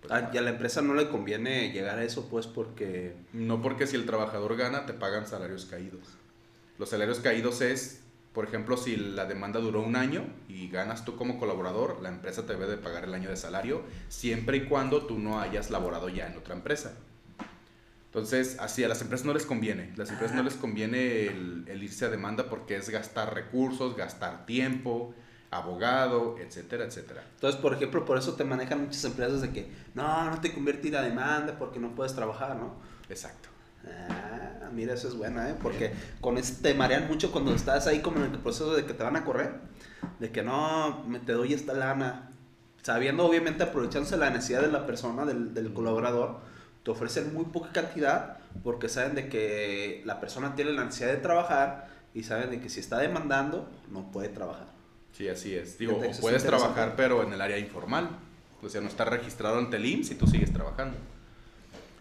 pues, 0.00 0.12
Ah, 0.12 0.30
y 0.32 0.38
a 0.38 0.42
la 0.42 0.50
empresa 0.50 0.80
no 0.80 0.94
le 0.94 1.08
conviene 1.08 1.72
llegar 1.72 1.98
a 1.98 2.04
eso, 2.04 2.28
pues, 2.28 2.46
porque... 2.46 3.14
No 3.32 3.60
porque 3.60 3.86
si 3.86 3.96
el 3.96 4.06
trabajador 4.06 4.56
gana 4.56 4.86
te 4.86 4.94
pagan 4.94 5.26
salarios 5.26 5.66
caídos. 5.66 6.00
Los 6.78 6.88
salarios 6.90 7.20
caídos 7.20 7.60
es, 7.60 8.00
por 8.32 8.46
ejemplo, 8.46 8.76
si 8.76 8.96
la 8.96 9.24
demanda 9.24 9.60
duró 9.60 9.82
un 9.82 9.96
año 9.96 10.24
y 10.48 10.68
ganas 10.68 11.04
tú 11.04 11.16
como 11.16 11.38
colaborador, 11.38 12.00
la 12.02 12.08
empresa 12.08 12.46
te 12.46 12.52
debe 12.52 12.66
de 12.66 12.76
pagar 12.76 13.04
el 13.04 13.14
año 13.14 13.30
de 13.30 13.36
salario 13.36 13.82
siempre 14.08 14.58
y 14.58 14.64
cuando 14.66 15.06
tú 15.06 15.18
no 15.18 15.40
hayas 15.40 15.70
laborado 15.70 16.08
ya 16.08 16.26
en 16.26 16.36
otra 16.36 16.54
empresa. 16.54 16.94
Entonces, 18.06 18.56
así 18.58 18.84
a 18.84 18.88
las 18.88 19.02
empresas 19.02 19.26
no 19.26 19.34
les 19.34 19.44
conviene. 19.44 19.92
Las 19.96 20.10
empresas 20.10 20.34
no 20.36 20.42
les 20.42 20.54
conviene 20.54 21.26
el, 21.26 21.64
el 21.68 21.82
irse 21.82 22.06
a 22.06 22.08
demanda 22.08 22.48
porque 22.48 22.76
es 22.76 22.88
gastar 22.88 23.34
recursos, 23.34 23.96
gastar 23.96 24.46
tiempo, 24.46 25.14
abogado, 25.50 26.36
etcétera, 26.38 26.84
etcétera. 26.84 27.24
Entonces, 27.34 27.60
por 27.60 27.74
ejemplo, 27.74 28.04
por 28.04 28.18
eso 28.18 28.34
te 28.34 28.44
manejan 28.44 28.82
muchas 28.82 29.04
empresas 29.04 29.42
de 29.42 29.50
que, 29.50 29.70
no, 29.94 30.30
no 30.30 30.40
te 30.40 30.52
convierte 30.52 30.88
ir 30.88 30.96
a 30.96 31.02
demanda 31.02 31.58
porque 31.58 31.78
no 31.78 31.94
puedes 31.94 32.14
trabajar, 32.14 32.56
¿no? 32.56 32.76
Exacto. 33.08 33.48
Ah, 33.86 34.70
mira, 34.72 34.94
eso 34.94 35.08
es 35.08 35.14
buena, 35.14 35.50
¿eh? 35.50 35.54
Porque 35.62 35.92
con 36.20 36.38
eso 36.38 36.54
te 36.62 36.74
marean 36.74 37.08
mucho 37.08 37.32
cuando 37.32 37.54
estás 37.54 37.86
ahí 37.86 38.00
como 38.00 38.24
en 38.24 38.32
el 38.32 38.38
proceso 38.38 38.74
de 38.74 38.84
que 38.84 38.94
te 38.94 39.02
van 39.02 39.16
a 39.16 39.24
correr. 39.24 39.54
De 40.18 40.30
que 40.30 40.42
no, 40.42 41.04
me 41.06 41.18
te 41.18 41.32
doy 41.32 41.52
esta 41.52 41.74
lana. 41.74 42.30
Sabiendo, 42.82 43.26
obviamente, 43.26 43.64
aprovechándose 43.64 44.16
la 44.16 44.30
necesidad 44.30 44.62
de 44.62 44.72
la 44.72 44.86
persona, 44.86 45.24
del, 45.24 45.54
del 45.54 45.72
colaborador, 45.72 46.38
te 46.82 46.90
ofrecen 46.90 47.34
muy 47.34 47.44
poca 47.46 47.70
cantidad 47.72 48.38
porque 48.62 48.88
saben 48.88 49.14
de 49.14 49.28
que 49.28 50.02
la 50.04 50.20
persona 50.20 50.54
tiene 50.54 50.72
la 50.72 50.84
necesidad 50.84 51.10
de 51.10 51.18
trabajar 51.18 51.88
y 52.14 52.22
saben 52.22 52.50
de 52.50 52.60
que 52.60 52.68
si 52.68 52.80
está 52.80 52.98
demandando, 52.98 53.68
no 53.90 54.10
puede 54.10 54.28
trabajar. 54.28 54.66
Sí, 55.12 55.28
así 55.28 55.54
es. 55.54 55.78
Digo, 55.78 55.96
o 55.96 56.20
puedes 56.20 56.44
trabajar, 56.44 56.94
pero 56.96 57.22
en 57.22 57.32
el 57.32 57.40
área 57.40 57.58
informal. 57.58 58.08
O 58.62 58.68
sea, 58.68 58.80
no 58.80 58.88
está 58.88 59.04
registrado 59.04 59.58
ante 59.58 59.76
el 59.76 59.86
IMSS 59.86 60.12
y 60.12 60.14
tú 60.16 60.26
sigues 60.26 60.52
trabajando. 60.52 60.96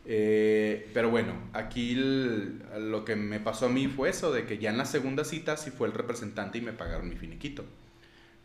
Eh, 0.10 0.89
pero 0.93 1.10
bueno, 1.10 1.34
aquí 1.52 1.91
el- 1.91 2.60
lo 2.91 3.04
que 3.04 3.17
me 3.17 3.41
pasó 3.41 3.65
a 3.65 3.70
mí 3.70 3.88
fue 3.88 4.10
eso, 4.10 4.32
de 4.32 4.46
que 4.46 4.58
ya 4.58 4.70
en 4.70 4.78
la 4.78 4.86
segunda 4.86 5.26
cita 5.26 5.58
sí 5.58 5.70
fue 5.70 5.88
el 5.88 5.93
representante 5.93 6.58
y 6.58 6.62
me 6.62 6.72
pagaron 6.72 7.10
mi 7.10 7.15
finiquito. 7.17 7.65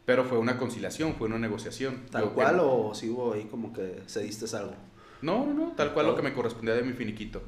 Pero 0.05 0.25
fue 0.25 0.39
una 0.39 0.59
conciliación, 0.59 1.15
fue 1.15 1.29
una 1.29 1.39
negociación. 1.39 2.03
¿Tal 2.11 2.23
Yo 2.23 2.29
que- 2.31 2.35
cual 2.35 2.59
o 2.61 2.93
si 2.95 3.09
hubo 3.09 3.35
ahí 3.35 3.45
como 3.45 3.73
que 3.73 4.03
cediste 4.09 4.45
algo? 4.57 4.75
No, 5.23 5.47
no, 5.47 5.55
no, 5.55 5.73
tal 5.77 5.93
cual 5.95 6.07
lo 6.07 6.17
que 6.17 6.23
me 6.23 6.33
correspondía 6.33 6.75
de 6.75 6.83
mi 6.83 6.95
finiquito. 6.95 7.41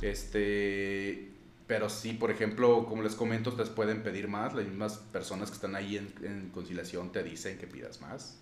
Este, 0.00 1.28
pero 1.66 1.88
sí, 1.90 2.12
por 2.12 2.30
ejemplo, 2.30 2.86
como 2.86 3.02
les 3.02 3.14
comento, 3.16 3.50
ustedes 3.50 3.70
pueden 3.70 4.02
pedir 4.04 4.28
más, 4.28 4.54
las 4.54 4.64
mismas 4.64 4.98
personas 5.12 5.50
que 5.50 5.56
están 5.56 5.74
ahí 5.74 5.96
en, 5.96 6.12
en 6.22 6.50
conciliación 6.50 7.10
te 7.10 7.24
dicen 7.24 7.58
que 7.58 7.66
pidas 7.66 8.00
más. 8.00 8.38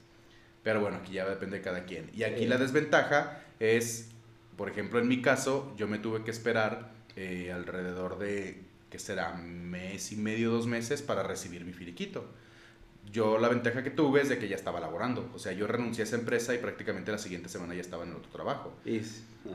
Pero 0.62 0.80
bueno, 0.80 0.98
aquí 0.98 1.14
ya 1.14 1.26
depende 1.26 1.56
de 1.58 1.62
cada 1.62 1.84
quien. 1.84 2.10
Y 2.14 2.24
aquí 2.24 2.44
Eh. 2.44 2.48
la 2.48 2.58
desventaja 2.58 3.40
es, 3.60 4.10
por 4.56 4.68
ejemplo, 4.68 4.98
en 4.98 5.08
mi 5.08 5.22
caso, 5.22 5.72
yo 5.76 5.86
me 5.86 5.98
tuve 5.98 6.24
que 6.24 6.30
esperar 6.30 6.92
eh, 7.16 7.52
alrededor 7.52 8.18
de, 8.18 8.64
¿qué 8.90 8.98
será? 8.98 9.34
Mes 9.34 10.12
y 10.12 10.16
medio, 10.16 10.50
dos 10.50 10.66
meses 10.66 11.02
para 11.02 11.22
recibir 11.22 11.64
mi 11.64 11.72
finiquito. 11.72 12.26
Yo 13.12 13.38
la 13.38 13.48
ventaja 13.48 13.84
que 13.84 13.90
tuve 13.90 14.20
es 14.22 14.28
de 14.28 14.38
que 14.38 14.48
ya 14.48 14.56
estaba 14.56 14.80
laborando. 14.80 15.30
O 15.34 15.38
sea, 15.38 15.52
yo 15.52 15.66
renuncié 15.66 16.02
a 16.02 16.06
esa 16.06 16.16
empresa 16.16 16.54
y 16.54 16.58
prácticamente 16.58 17.12
la 17.12 17.18
siguiente 17.18 17.48
semana 17.48 17.74
ya 17.74 17.80
estaba 17.80 18.02
en 18.02 18.10
el 18.10 18.16
otro 18.16 18.30
trabajo. 18.32 18.74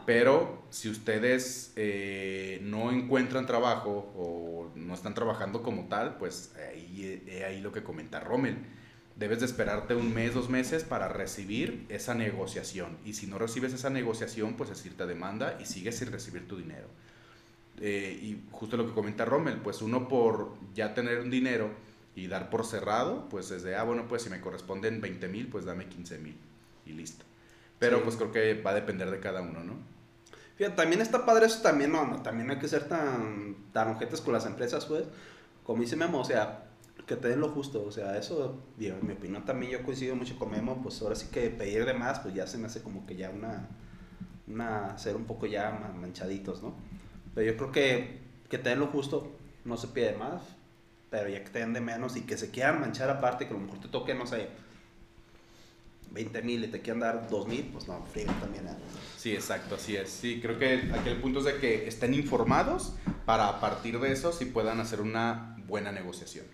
Pero 0.05 0.63
si 0.69 0.89
ustedes 0.89 1.73
eh, 1.75 2.59
no 2.63 2.91
encuentran 2.91 3.45
trabajo 3.45 4.13
o 4.15 4.71
no 4.75 4.93
están 4.93 5.13
trabajando 5.13 5.61
como 5.61 5.89
tal, 5.89 6.17
pues 6.17 6.53
ahí, 6.55 7.21
eh, 7.27 7.43
ahí 7.45 7.59
lo 7.59 7.73
que 7.73 7.83
comenta 7.83 8.21
Rommel. 8.21 8.57
Debes 9.21 9.39
de 9.39 9.45
esperarte 9.45 9.93
un 9.93 10.15
mes, 10.15 10.34
dos 10.34 10.49
meses 10.49 10.84
para 10.84 11.07
recibir 11.07 11.86
esa 11.89 12.15
negociación. 12.15 12.97
Y 13.05 13.13
si 13.13 13.27
no 13.27 13.38
recibes 13.38 13.71
esa 13.71 13.91
negociación, 13.91 14.55
pues 14.55 14.71
es 14.71 14.84
irte 14.84 15.03
a 15.03 15.05
demanda 15.05 15.60
y 15.62 15.65
sigues 15.65 15.99
sin 15.99 16.12
recibir 16.12 16.47
tu 16.47 16.57
dinero. 16.57 16.88
Eh, 17.79 18.17
y 18.19 18.41
justo 18.51 18.77
lo 18.77 18.88
que 18.88 18.93
comenta 18.93 19.23
Rommel, 19.23 19.57
pues 19.57 19.84
uno 19.84 20.07
por 20.07 20.55
ya 20.73 20.95
tener 20.95 21.19
un 21.19 21.29
dinero 21.29 21.69
y 22.15 22.25
dar 22.25 22.49
por 22.49 22.65
cerrado, 22.65 23.29
pues 23.29 23.51
es 23.51 23.62
de, 23.62 23.75
ah, 23.75 23.84
bueno, 23.84 24.07
pues 24.07 24.23
si 24.23 24.31
me 24.31 24.41
corresponden 24.41 25.01
20 25.01 25.27
mil, 25.27 25.47
pues 25.49 25.65
dame 25.65 25.86
15 25.86 26.17
mil 26.17 26.36
y 26.88 26.93
listo. 26.93 27.23
Pero 27.77 27.97
Sí. 27.97 28.03
pues 28.05 28.15
creo 28.15 28.31
que 28.31 28.60
va 28.60 28.71
a 28.71 28.73
depender 28.73 29.12
de 29.12 29.19
cada 29.19 29.41
uno, 29.41 29.63
¿no? 29.63 29.75
Fíjate, 30.55 30.75
también 30.77 30.99
está 30.99 31.27
padre 31.27 31.45
eso 31.45 31.62
también, 31.62 31.91
no, 31.91 32.07
no, 32.07 32.23
también 32.23 32.49
hay 32.49 32.57
que 32.57 32.67
ser 32.67 32.88
tan, 32.89 33.55
tan 33.71 33.89
ojetes 33.89 34.19
con 34.19 34.34
las 34.34 34.47
empresas, 34.47 34.88
pues. 34.88 35.03
Como 35.63 35.84
dice 35.84 35.95
Memo, 35.95 36.21
o 36.21 36.25
sea, 36.25 36.70
que 37.12 37.17
te 37.17 37.28
den 37.28 37.41
lo 37.41 37.50
justo, 37.50 37.84
o 37.86 37.91
sea, 37.91 38.17
eso, 38.17 38.58
digo, 38.78 38.95
en 39.02 39.06
mi 39.06 39.12
opinión 39.13 39.43
también 39.43 39.74
yo 39.74 39.84
coincido 39.84 40.15
mucho 40.15 40.39
con 40.39 40.50
Memo, 40.50 40.82
pues 40.82 41.02
ahora 41.02 41.15
sí 41.15 41.28
que 41.30 41.50
pedir 41.50 41.84
de 41.86 41.93
más, 41.93 42.19
pues 42.19 42.34
ya 42.34 42.47
se 42.47 42.58
me 42.58 42.67
hace 42.67 42.82
como 42.82 43.06
que 43.06 43.17
ya 43.17 43.30
una, 43.32 43.67
una, 44.47 44.97
ser 44.97 45.17
un 45.17 45.26
poco 45.26 45.45
ya 45.45 45.71
ma- 45.71 45.91
manchaditos, 45.91 46.63
¿no? 46.63 46.74
Pero 47.36 47.52
yo 47.52 47.58
creo 47.58 47.71
que, 47.74 48.19
que 48.50 48.58
te 48.58 48.69
den 48.69 48.80
lo 48.80 48.88
justo, 48.88 49.30
no 49.65 49.76
se 49.76 49.89
pide 49.89 50.13
más, 50.15 50.41
pero 51.10 51.28
ya 51.28 51.43
que 51.43 51.50
te 51.50 51.60
den 51.60 51.74
de 51.74 51.82
menos 51.82 52.15
y 52.15 52.21
que 52.21 52.38
se 52.38 52.50
quieran 52.50 52.80
manchar 52.80 53.10
aparte, 53.10 53.45
que 53.45 53.54
a 53.54 53.58
lo 53.58 53.63
mejor 53.63 53.82
te 53.82 53.89
toque, 53.89 54.13
no 54.13 54.26
sé, 54.26 54.47
20 56.12 56.41
mil 56.43 56.63
y 56.63 56.67
te 56.67 56.80
quieran 56.80 57.02
dar 57.02 57.30
2 57.30 57.45
mil, 57.45 57.63
pues 57.74 57.89
no, 57.89 58.02
frío 58.06 58.28
también, 58.39 58.67
¿eh? 58.67 58.76
Sí, 59.17 59.34
exacto, 59.34 59.76
así 59.76 59.97
es. 59.97 60.10
Sí, 60.10 60.39
creo 60.41 60.58
que 60.58 60.89
aquí 60.93 61.10
el 61.10 61.19
punto 61.21 61.39
es 61.39 61.45
de 61.45 61.58
que 61.58 61.89
estén 61.89 62.13
informados 62.13 62.93
para 63.26 63.50
a 63.50 63.60
partir 63.60 64.00
de 64.00 64.13
eso 64.13 64.32
sí 64.32 64.45
puedan 64.45 64.80
hacer 64.80 65.02
una 65.02 65.58
buena 65.67 65.91
negociación. 65.91 66.45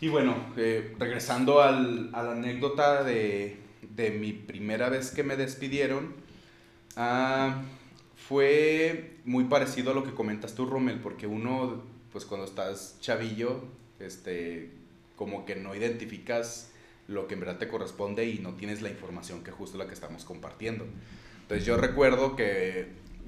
Y 0.00 0.08
bueno, 0.08 0.34
eh, 0.56 0.94
regresando 0.98 1.60
al- 1.62 2.10
a 2.14 2.22
la 2.22 2.32
anécdota 2.32 3.04
de, 3.04 3.58
de 3.94 4.10
mi 4.10 4.32
primera 4.32 4.88
vez 4.88 5.10
que 5.10 5.22
me 5.22 5.36
despidieron, 5.36 6.14
ah, 6.96 7.62
fue 8.16 9.16
muy 9.24 9.44
parecido 9.44 9.90
a 9.90 9.94
lo 9.94 10.04
que 10.04 10.12
comentas 10.12 10.54
tú, 10.54 10.66
Rommel, 10.66 11.00
porque 11.00 11.26
uno, 11.26 11.82
pues 12.12 12.24
cuando 12.24 12.46
estás 12.46 12.96
chavillo, 13.00 13.62
este, 13.98 14.70
como 15.16 15.44
que 15.44 15.56
no 15.56 15.74
identificas 15.74 16.70
lo 17.08 17.26
que 17.26 17.34
en 17.34 17.40
verdad 17.40 17.58
te 17.58 17.68
corresponde 17.68 18.26
y 18.26 18.38
no 18.38 18.54
tienes 18.54 18.82
la 18.82 18.88
información 18.88 19.42
que 19.44 19.50
justo 19.50 19.76
la 19.76 19.86
que 19.86 19.94
estamos 19.94 20.24
compartiendo. 20.24 20.86
Entonces 21.42 21.66
yo 21.66 21.76
recuerdo 21.76 22.36
que 22.36 22.86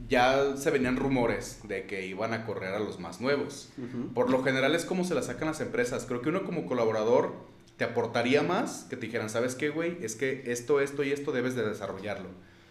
ya 0.08 0.56
se 0.56 0.70
venían 0.70 0.96
rumores 0.96 1.60
de 1.64 1.86
que 1.86 2.06
iban 2.06 2.32
a 2.32 2.44
correr 2.44 2.74
a 2.74 2.78
los 2.78 2.98
más 2.98 3.20
nuevos. 3.20 3.70
Por 4.14 4.30
lo 4.30 4.42
general 4.42 4.74
es 4.74 4.84
como 4.84 5.04
se 5.04 5.14
la 5.14 5.22
sacan 5.22 5.48
las 5.48 5.60
empresas. 5.60 6.04
Creo 6.06 6.22
que 6.22 6.28
uno 6.28 6.44
como 6.44 6.66
colaborador 6.66 7.32
te 7.76 7.84
aportaría 7.84 8.42
más 8.42 8.86
que 8.88 8.96
te 8.96 9.06
dijeran, 9.06 9.30
¿sabes 9.30 9.54
qué, 9.54 9.70
güey? 9.70 9.98
Es 10.02 10.14
que 10.16 10.44
esto, 10.46 10.80
esto 10.80 11.02
y 11.02 11.12
esto 11.12 11.32
debes 11.32 11.54
de 11.54 11.66
desarrollarlo. 11.68 12.28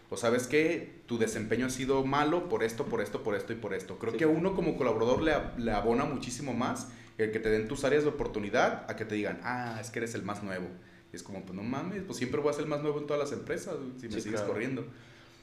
o 0.10 0.18
sabes 0.18 0.46
que 0.46 1.02
tu 1.06 1.18
desempeño 1.18 1.68
ha 1.68 1.70
sido 1.70 2.04
malo 2.04 2.50
por 2.50 2.64
esto, 2.64 2.86
por 2.86 3.02
esto, 3.02 3.24
por 3.24 3.36
esto 3.36 3.54
y 3.54 3.56
por 3.56 3.74
esto. 3.74 3.98
Creo 3.98 4.14
que 4.14 4.26
uno 4.26 4.56
como 4.56 4.76
colaborador 4.76 5.22
le, 5.22 5.34
le 5.58 5.72
abona 5.72 6.04
muchísimo 6.04 6.54
más 6.54 6.90
el 7.18 7.32
que 7.32 7.40
te 7.40 7.50
den 7.50 7.68
tus 7.68 7.84
áreas 7.84 8.04
de 8.04 8.10
oportunidad 8.10 8.90
a 8.90 8.96
que 8.96 9.06
te 9.06 9.16
digan, 9.16 9.40
ah, 9.44 9.78
es 9.80 9.90
que 9.90 10.00
eres 10.00 10.16
el 10.16 10.24
más 10.24 10.44
nuevo. 10.44 10.68
Y 11.12 11.16
es 11.16 11.24
como, 11.24 11.42
pues 11.44 11.54
no 11.54 11.64
mames, 11.64 12.04
pues 12.04 12.18
siempre 12.18 12.40
voy 12.42 12.50
a 12.50 12.54
ser 12.54 12.64
el 12.64 12.70
más 12.70 12.82
nuevo 12.82 13.00
en 13.00 13.08
todas 13.08 13.22
las 13.22 13.32
empresas 13.38 13.76
si 14.00 14.08
me 14.08 14.22
sigues 14.22 14.42
corriendo. 14.42 14.86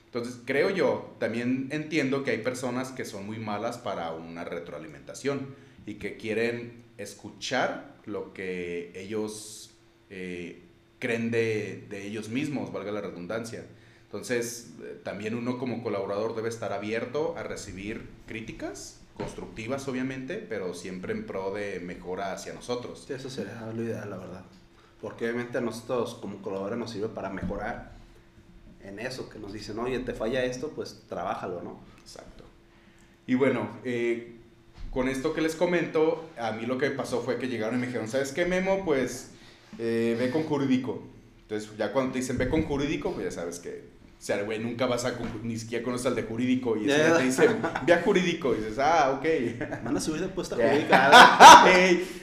Entonces, 0.08 0.40
creo 0.46 0.70
yo, 0.70 1.14
también 1.18 1.68
entiendo 1.70 2.24
que 2.24 2.30
hay 2.30 2.38
personas 2.38 2.92
que 2.92 3.04
son 3.04 3.26
muy 3.26 3.38
malas 3.38 3.76
para 3.76 4.12
una 4.14 4.42
retroalimentación 4.42 5.54
y 5.84 5.94
que 5.94 6.16
quieren 6.16 6.82
escuchar 6.96 7.94
lo 8.06 8.32
que 8.32 8.90
ellos 8.94 9.72
eh, 10.08 10.62
creen 10.98 11.30
de, 11.30 11.84
de, 11.90 12.06
ellos 12.06 12.30
mismos, 12.30 12.72
valga 12.72 12.90
la 12.90 13.02
redundancia. 13.02 13.66
Entonces, 14.04 14.70
eh, 14.82 14.98
también 15.04 15.34
uno 15.34 15.58
como 15.58 15.82
colaborador 15.82 16.34
debe 16.34 16.48
estar 16.48 16.72
abierto 16.72 17.34
a 17.36 17.42
recibir 17.42 18.08
críticas, 18.26 19.02
constructivas 19.14 19.86
obviamente, 19.88 20.38
pero 20.38 20.72
siempre 20.72 21.12
en 21.12 21.26
pro 21.26 21.52
de 21.52 21.80
mejora 21.80 22.32
hacia 22.32 22.54
nosotros. 22.54 23.04
Sí, 23.06 23.12
eso 23.12 23.28
sería 23.28 23.70
lo 23.74 23.82
ideal, 23.82 24.08
la 24.08 24.16
verdad. 24.16 24.44
Porque 25.02 25.26
obviamente 25.26 25.58
a 25.58 25.60
nosotros 25.60 26.14
como 26.14 26.40
colaboradores 26.40 26.78
nos 26.78 26.92
sirve 26.92 27.08
para 27.08 27.28
mejorar 27.28 27.97
en 28.88 28.98
eso, 28.98 29.29
que 29.29 29.38
nos 29.38 29.53
dicen, 29.53 29.79
oye, 29.79 29.98
te 30.01 30.12
falla 30.12 30.44
esto, 30.44 30.70
pues 30.74 31.03
trabájalo, 31.09 31.62
¿no? 31.62 31.81
Exacto. 32.01 32.44
Y 33.27 33.35
bueno, 33.35 33.68
eh, 33.85 34.37
con 34.90 35.09
esto 35.09 35.35
que 35.35 35.40
les 35.40 35.55
comento, 35.55 36.29
a 36.38 36.53
mí 36.53 36.66
lo 36.66 36.79
que 36.79 36.90
pasó 36.90 37.20
fue 37.20 37.38
que 37.38 37.48
llegaron 37.48 37.77
y 37.77 37.81
me 37.81 37.87
dijeron, 37.87 38.09
¿sabes 38.09 38.33
qué, 38.33 38.46
Memo? 38.46 38.85
Pues 38.85 39.31
eh, 39.79 40.16
ve 40.18 40.31
con 40.31 40.44
jurídico. 40.44 41.03
Entonces, 41.42 41.70
ya 41.77 41.92
cuando 41.92 42.12
te 42.12 42.18
dicen 42.20 42.38
ve 42.38 42.48
con 42.48 42.62
jurídico, 42.62 43.12
pues 43.12 43.27
ya 43.27 43.31
sabes 43.31 43.59
que, 43.59 43.85
o 44.18 44.22
sea, 44.22 44.42
güey, 44.42 44.59
nunca 44.59 44.87
vas 44.87 45.05
a, 45.05 45.14
ni 45.42 45.59
siquiera 45.59 45.85
conoces 45.85 46.07
al 46.07 46.14
de 46.14 46.24
jurídico 46.24 46.77
y 46.77 46.90
ese 46.90 47.11
te 47.11 47.22
dice, 47.22 47.48
ve 47.87 47.92
a 47.92 48.03
jurídico. 48.03 48.55
Y 48.55 48.59
dices, 48.59 48.79
ah, 48.79 49.18
ok. 49.18 49.83
Van 49.85 49.96
a 49.96 50.01
subir 50.01 50.20
de 50.20 50.29
puesta 50.29 50.57
jurídica. 50.61 51.64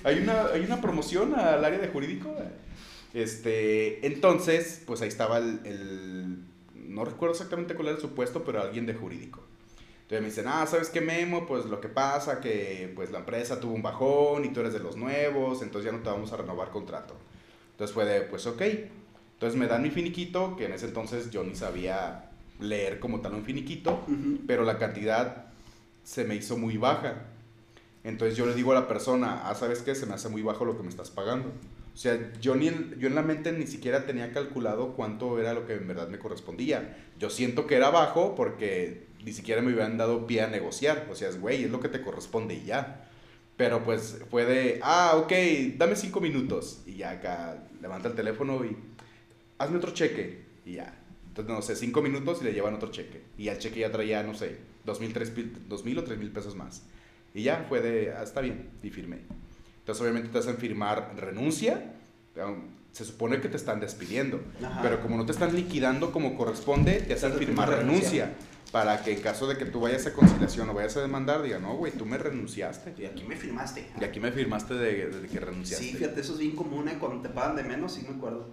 ¿hay, 0.03 0.19
una, 0.19 0.47
¿Hay 0.47 0.61
una 0.61 0.81
promoción 0.81 1.35
al 1.35 1.63
área 1.63 1.79
de 1.79 1.87
jurídico? 1.87 2.35
Este, 3.15 4.05
entonces, 4.05 4.81
pues 4.85 5.01
ahí 5.01 5.07
estaba 5.07 5.37
el, 5.37 6.43
no 6.95 7.03
recuerdo 7.03 7.33
exactamente 7.33 7.75
cuál 7.75 7.89
era 7.89 7.97
el 7.97 8.01
supuesto, 8.01 8.43
pero 8.45 8.61
alguien 8.61 8.85
de 8.85 8.93
jurídico. 8.93 9.41
Entonces 10.03 10.21
me 10.21 10.27
dicen, 10.27 10.45
ah, 10.47 10.65
¿sabes 10.65 10.89
qué, 10.89 11.01
Memo? 11.01 11.45
Pues 11.45 11.65
lo 11.65 11.81
que 11.81 11.89
pasa 11.89 12.39
que 12.39 12.91
pues 12.95 13.11
la 13.11 13.19
empresa 13.19 13.59
tuvo 13.59 13.73
un 13.73 13.81
bajón 13.81 14.45
y 14.45 14.49
tú 14.49 14.61
eres 14.61 14.71
de 14.71 14.79
los 14.79 14.95
nuevos, 14.95 15.61
entonces 15.61 15.91
ya 15.91 15.97
no 15.97 16.03
te 16.03 16.09
vamos 16.09 16.31
a 16.31 16.37
renovar 16.37 16.69
contrato. 16.69 17.15
Entonces 17.71 17.93
fue 17.93 18.05
de, 18.05 18.21
pues 18.21 18.47
ok. 18.47 18.61
Entonces 19.33 19.59
me 19.59 19.67
dan 19.67 19.81
mi 19.81 19.89
finiquito, 19.89 20.55
que 20.55 20.65
en 20.65 20.71
ese 20.71 20.85
entonces 20.85 21.31
yo 21.31 21.43
ni 21.43 21.55
sabía 21.55 22.31
leer 22.59 22.99
como 23.01 23.19
tal 23.19 23.33
un 23.33 23.43
finiquito, 23.43 23.99
pero 24.47 24.63
la 24.63 24.77
cantidad 24.77 25.47
se 26.05 26.23
me 26.23 26.35
hizo 26.35 26.57
muy 26.57 26.77
baja. 26.77 27.25
Entonces 28.05 28.37
yo 28.37 28.45
le 28.45 28.53
digo 28.53 28.71
a 28.71 28.75
la 28.75 28.87
persona, 28.87 29.49
ah, 29.49 29.55
¿sabes 29.55 29.81
qué? 29.81 29.95
Se 29.95 30.05
me 30.05 30.13
hace 30.13 30.29
muy 30.29 30.43
bajo 30.43 30.63
lo 30.63 30.77
que 30.77 30.83
me 30.83 30.89
estás 30.89 31.09
pagando. 31.09 31.51
O 31.95 31.97
sea, 31.97 32.33
yo, 32.41 32.55
ni, 32.55 32.69
yo 32.99 33.07
en 33.07 33.15
la 33.15 33.21
mente 33.21 33.53
ni 33.53 33.67
siquiera 33.67 34.05
tenía 34.05 34.33
calculado 34.33 34.95
cuánto 34.95 35.39
era 35.39 35.53
lo 35.53 35.65
que 35.65 35.75
en 35.75 35.87
verdad 35.87 36.09
me 36.09 36.19
correspondía. 36.19 36.97
Yo 37.17 37.29
siento 37.29 37.67
que 37.67 37.75
era 37.75 37.89
bajo 37.89 38.35
porque 38.35 39.07
ni 39.23 39.31
siquiera 39.31 39.61
me 39.61 39.71
hubieran 39.71 39.97
dado 39.97 40.27
pie 40.27 40.41
a 40.41 40.47
negociar. 40.47 41.07
O 41.09 41.15
sea, 41.15 41.29
es, 41.29 41.39
güey, 41.39 41.63
es 41.63 41.71
lo 41.71 41.79
que 41.79 41.87
te 41.87 42.01
corresponde 42.01 42.55
y 42.55 42.65
ya. 42.65 43.09
Pero 43.55 43.81
pues 43.85 44.21
fue 44.29 44.43
de, 44.43 44.81
ah, 44.83 45.13
ok, 45.15 45.31
dame 45.77 45.95
cinco 45.95 46.19
minutos. 46.19 46.83
Y 46.85 46.97
ya 46.97 47.11
acá 47.11 47.63
levanta 47.81 48.09
el 48.09 48.15
teléfono 48.15 48.65
y 48.65 48.75
hazme 49.57 49.77
otro 49.77 49.91
cheque. 49.91 50.43
Y 50.65 50.73
ya. 50.73 51.01
Entonces, 51.29 51.55
no 51.55 51.61
sé, 51.61 51.77
cinco 51.77 52.01
minutos 52.01 52.39
y 52.41 52.43
le 52.43 52.51
llevan 52.51 52.73
otro 52.73 52.91
cheque. 52.91 53.21
Y 53.37 53.47
el 53.47 53.57
cheque 53.57 53.79
ya 53.79 53.91
traía, 53.93 54.21
no 54.21 54.33
sé, 54.33 54.57
dos 54.83 54.99
mil, 54.99 55.13
tres, 55.13 55.31
dos 55.69 55.85
mil 55.85 55.97
o 55.97 56.03
tres 56.03 56.19
mil 56.19 56.31
pesos 56.31 56.55
más. 56.55 56.83
Y 57.33 57.43
ya 57.43 57.65
fue 57.69 57.79
de, 57.79 58.11
ah, 58.11 58.23
está 58.23 58.41
bien, 58.41 58.69
y 58.83 58.89
firmé. 58.89 59.19
Entonces 59.85 60.01
obviamente 60.01 60.29
te 60.29 60.39
hacen 60.39 60.57
firmar 60.57 61.13
renuncia, 61.15 61.93
se 62.91 63.05
supone 63.05 63.39
que 63.39 63.49
te 63.49 63.55
están 63.55 63.79
despidiendo, 63.79 64.41
pero 64.81 64.99
como 64.99 65.15
no 65.15 65.27
te 65.27 65.31
están 65.31 65.55
liquidando 65.55 66.11
como 66.11 66.35
corresponde, 66.35 67.01
te 67.01 67.13
hacen 67.13 67.33
firmar 67.33 67.69
renuncia. 67.69 68.33
Para 68.71 69.03
que 69.03 69.13
en 69.13 69.21
caso 69.21 69.45
de 69.45 69.57
que 69.57 69.65
tú 69.65 69.81
vayas 69.81 70.07
a 70.07 70.13
conciliación 70.13 70.67
o 70.71 70.73
vayas 70.73 70.97
a 70.97 71.01
demandar, 71.01 71.43
digan, 71.43 71.61
no, 71.61 71.77
güey, 71.77 71.93
tú 71.93 72.03
me 72.05 72.17
renunciaste. 72.17 72.95
Y 72.97 73.05
aquí 73.05 73.23
me 73.23 73.35
firmaste. 73.37 73.85
Y 74.01 74.03
aquí 74.03 74.19
me 74.19 74.31
firmaste 74.31 74.73
de, 74.73 75.11
de 75.11 75.27
que 75.27 75.39
renunciaste. 75.39 75.85
Sí, 75.85 75.93
fíjate, 75.93 76.19
eso 76.19 76.33
es 76.33 76.39
bien 76.39 76.55
común, 76.55 76.89
¿eh? 76.89 76.97
Cuando 76.99 77.21
te 77.21 77.29
pagan 77.29 77.55
de 77.55 77.63
menos, 77.63 77.93
sí 77.93 78.01
me 78.09 78.15
acuerdo. 78.15 78.49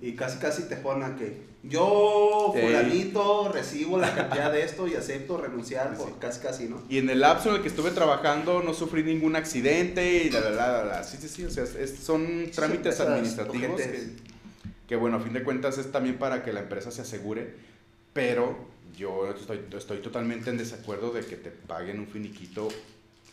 Y 0.00 0.14
casi 0.14 0.38
casi 0.38 0.64
te 0.64 0.76
ponen 0.76 1.16
que 1.16 1.46
yo, 1.62 2.52
fulanito, 2.52 3.50
recibo 3.50 3.98
la 3.98 4.14
cantidad 4.14 4.52
de 4.52 4.62
esto 4.62 4.86
y 4.86 4.94
acepto 4.94 5.36
renunciar 5.36 5.96
por 5.96 6.18
casi 6.18 6.40
casi, 6.40 6.64
¿no? 6.68 6.82
Y 6.88 6.98
en 6.98 7.10
el 7.10 7.20
lapso 7.20 7.50
en 7.50 7.56
el 7.56 7.62
que 7.62 7.68
estuve 7.68 7.90
trabajando 7.90 8.62
no 8.62 8.72
sufrí 8.74 9.02
ningún 9.02 9.36
accidente 9.36 10.24
y 10.24 10.30
la, 10.30 10.40
la, 10.40 10.50
la, 10.50 10.84
la. 10.84 11.04
Sí, 11.04 11.16
sí, 11.20 11.28
sí, 11.28 11.44
o 11.44 11.50
sea, 11.50 11.64
son 11.66 12.50
trámites 12.54 13.00
administrativos 13.00 13.80
que, 13.80 14.10
que, 14.86 14.96
bueno, 14.96 15.16
a 15.16 15.20
fin 15.20 15.32
de 15.32 15.42
cuentas 15.42 15.78
es 15.78 15.90
también 15.90 16.18
para 16.18 16.44
que 16.44 16.52
la 16.52 16.60
empresa 16.60 16.90
se 16.90 17.02
asegure, 17.02 17.54
pero 18.12 18.56
yo 18.96 19.30
estoy, 19.30 19.60
estoy 19.76 19.98
totalmente 19.98 20.50
en 20.50 20.58
desacuerdo 20.58 21.10
de 21.10 21.24
que 21.24 21.36
te 21.36 21.50
paguen 21.50 22.00
un 22.00 22.06
finiquito 22.06 22.68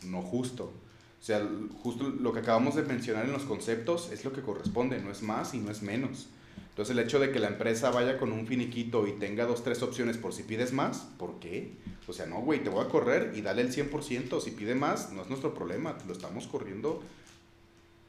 no 0.06 0.22
justo. 0.22 0.74
O 1.22 1.26
sea, 1.26 1.48
justo 1.82 2.10
lo 2.10 2.34
que 2.34 2.40
acabamos 2.40 2.76
de 2.76 2.84
mencionar 2.84 3.26
en 3.26 3.32
los 3.32 3.44
conceptos 3.44 4.10
es 4.12 4.26
lo 4.26 4.34
que 4.34 4.42
corresponde, 4.42 5.00
no 5.00 5.10
es 5.10 5.22
más 5.22 5.54
y 5.54 5.60
no 5.60 5.72
es 5.72 5.82
menos. 5.82 6.28
Entonces 6.74 6.98
el 6.98 7.04
hecho 7.04 7.20
de 7.20 7.32
que 7.32 7.38
la 7.38 7.50
empresa 7.50 7.92
vaya 7.92 8.18
con 8.18 8.32
un 8.32 8.48
finiquito 8.48 9.06
y 9.06 9.12
tenga 9.12 9.46
dos, 9.46 9.64
tres 9.64 9.84
opciones 9.84 10.18
por 10.18 10.34
si 10.34 10.42
pides 10.42 10.74
más, 10.74 11.08
¿por 11.20 11.38
qué? 11.40 11.72
O 12.08 12.14
sea, 12.14 12.26
no, 12.26 12.38
güey, 12.38 12.64
te 12.64 12.72
voy 12.72 12.84
a 12.84 12.90
correr 12.90 13.32
y 13.36 13.42
dale 13.42 13.62
el 13.62 13.72
100%. 13.72 14.42
Si 14.42 14.50
pide 14.50 14.74
más, 14.74 15.12
no 15.12 15.22
es 15.22 15.30
nuestro 15.30 15.54
problema, 15.54 15.96
lo 16.08 16.14
estamos 16.14 16.48
corriendo 16.48 17.04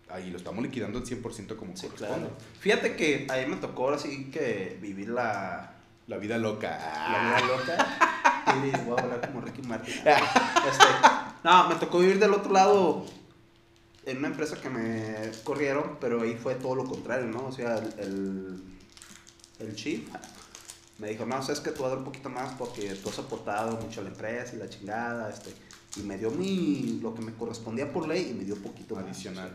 ahí, 0.09 0.31
lo 0.31 0.39
estamos 0.39 0.65
liquidando 0.65 0.99
el 0.99 1.05
100% 1.05 1.57
como 1.57 1.77
sí, 1.77 1.89
Claro. 1.89 2.31
Fíjate 2.59 2.97
que 2.97 3.27
a 3.29 3.37
mí 3.37 3.47
me 3.55 3.57
tocó 3.57 3.85
ahora 3.85 3.99
sí 3.99 4.31
que 4.33 4.79
vivir 4.81 5.11
la... 5.11 5.73
La 6.07 6.17
vida 6.17 6.39
loca. 6.39 6.71
La 6.71 7.37
vida 7.37 7.47
loca. 7.47 8.55
y 8.67 8.85
voy 8.87 8.99
a 8.99 9.03
hablar 9.03 9.21
como 9.27 9.43
Ricky 9.43 9.61
Martin. 9.61 9.95
Este, 10.05 10.85
no, 11.45 11.69
me 11.69 11.75
tocó 11.75 11.99
vivir 11.99 12.19
del 12.19 12.33
otro 12.33 12.51
lado 12.51 13.05
en 14.07 14.19
una 14.19 14.29
empresa 14.29 14.61
que 14.61 14.69
me 14.69 15.31
corrieron, 15.45 15.97
pero 16.01 16.23
ahí 16.23 16.35
fue 16.35 16.55
todo 16.55 16.75
lo 16.75 16.85
contrario, 16.85 17.27
¿no? 17.27 17.47
O 17.47 17.53
sea, 17.53 17.79
el, 17.99 18.63
el, 19.59 19.75
chief 19.75 20.09
me 20.99 21.09
dijo, 21.09 21.27
no, 21.27 21.43
sabes 21.43 21.61
que 21.61 21.71
tú 21.71 21.83
vas 21.83 21.93
a 21.93 21.97
dar 21.97 21.99
un 21.99 22.05
poquito 22.05 22.29
más 22.29 22.55
porque 22.55 22.95
tú 22.95 23.09
has 23.09 23.19
aportado 23.19 23.77
mucho 23.81 24.01
a 24.01 24.05
la 24.05 24.11
empresa 24.11 24.55
y 24.55 24.59
la 24.59 24.69
chingada, 24.69 25.31
este, 25.31 25.55
y 25.97 26.03
me 26.03 26.19
dio 26.19 26.31
mi, 26.31 27.01
lo 27.03 27.15
que 27.15 27.23
me 27.23 27.33
correspondía 27.35 27.93
por 27.93 28.07
ley 28.07 28.31
y 28.31 28.35
me 28.35 28.45
dio 28.45 28.57
poquito 28.57 28.99
adicional. 28.99 29.51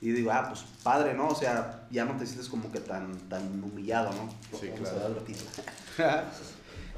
Y 0.00 0.10
digo, 0.10 0.32
ah, 0.32 0.48
pues 0.48 0.64
padre, 0.82 1.14
¿no? 1.14 1.28
O 1.28 1.34
sea, 1.34 1.86
ya 1.90 2.04
no 2.04 2.16
te 2.16 2.26
sientes 2.26 2.48
como 2.48 2.72
que 2.72 2.80
tan, 2.80 3.16
tan 3.28 3.62
humillado, 3.62 4.10
¿no? 4.12 4.58
Sí, 4.58 4.68
claro. 4.70 5.22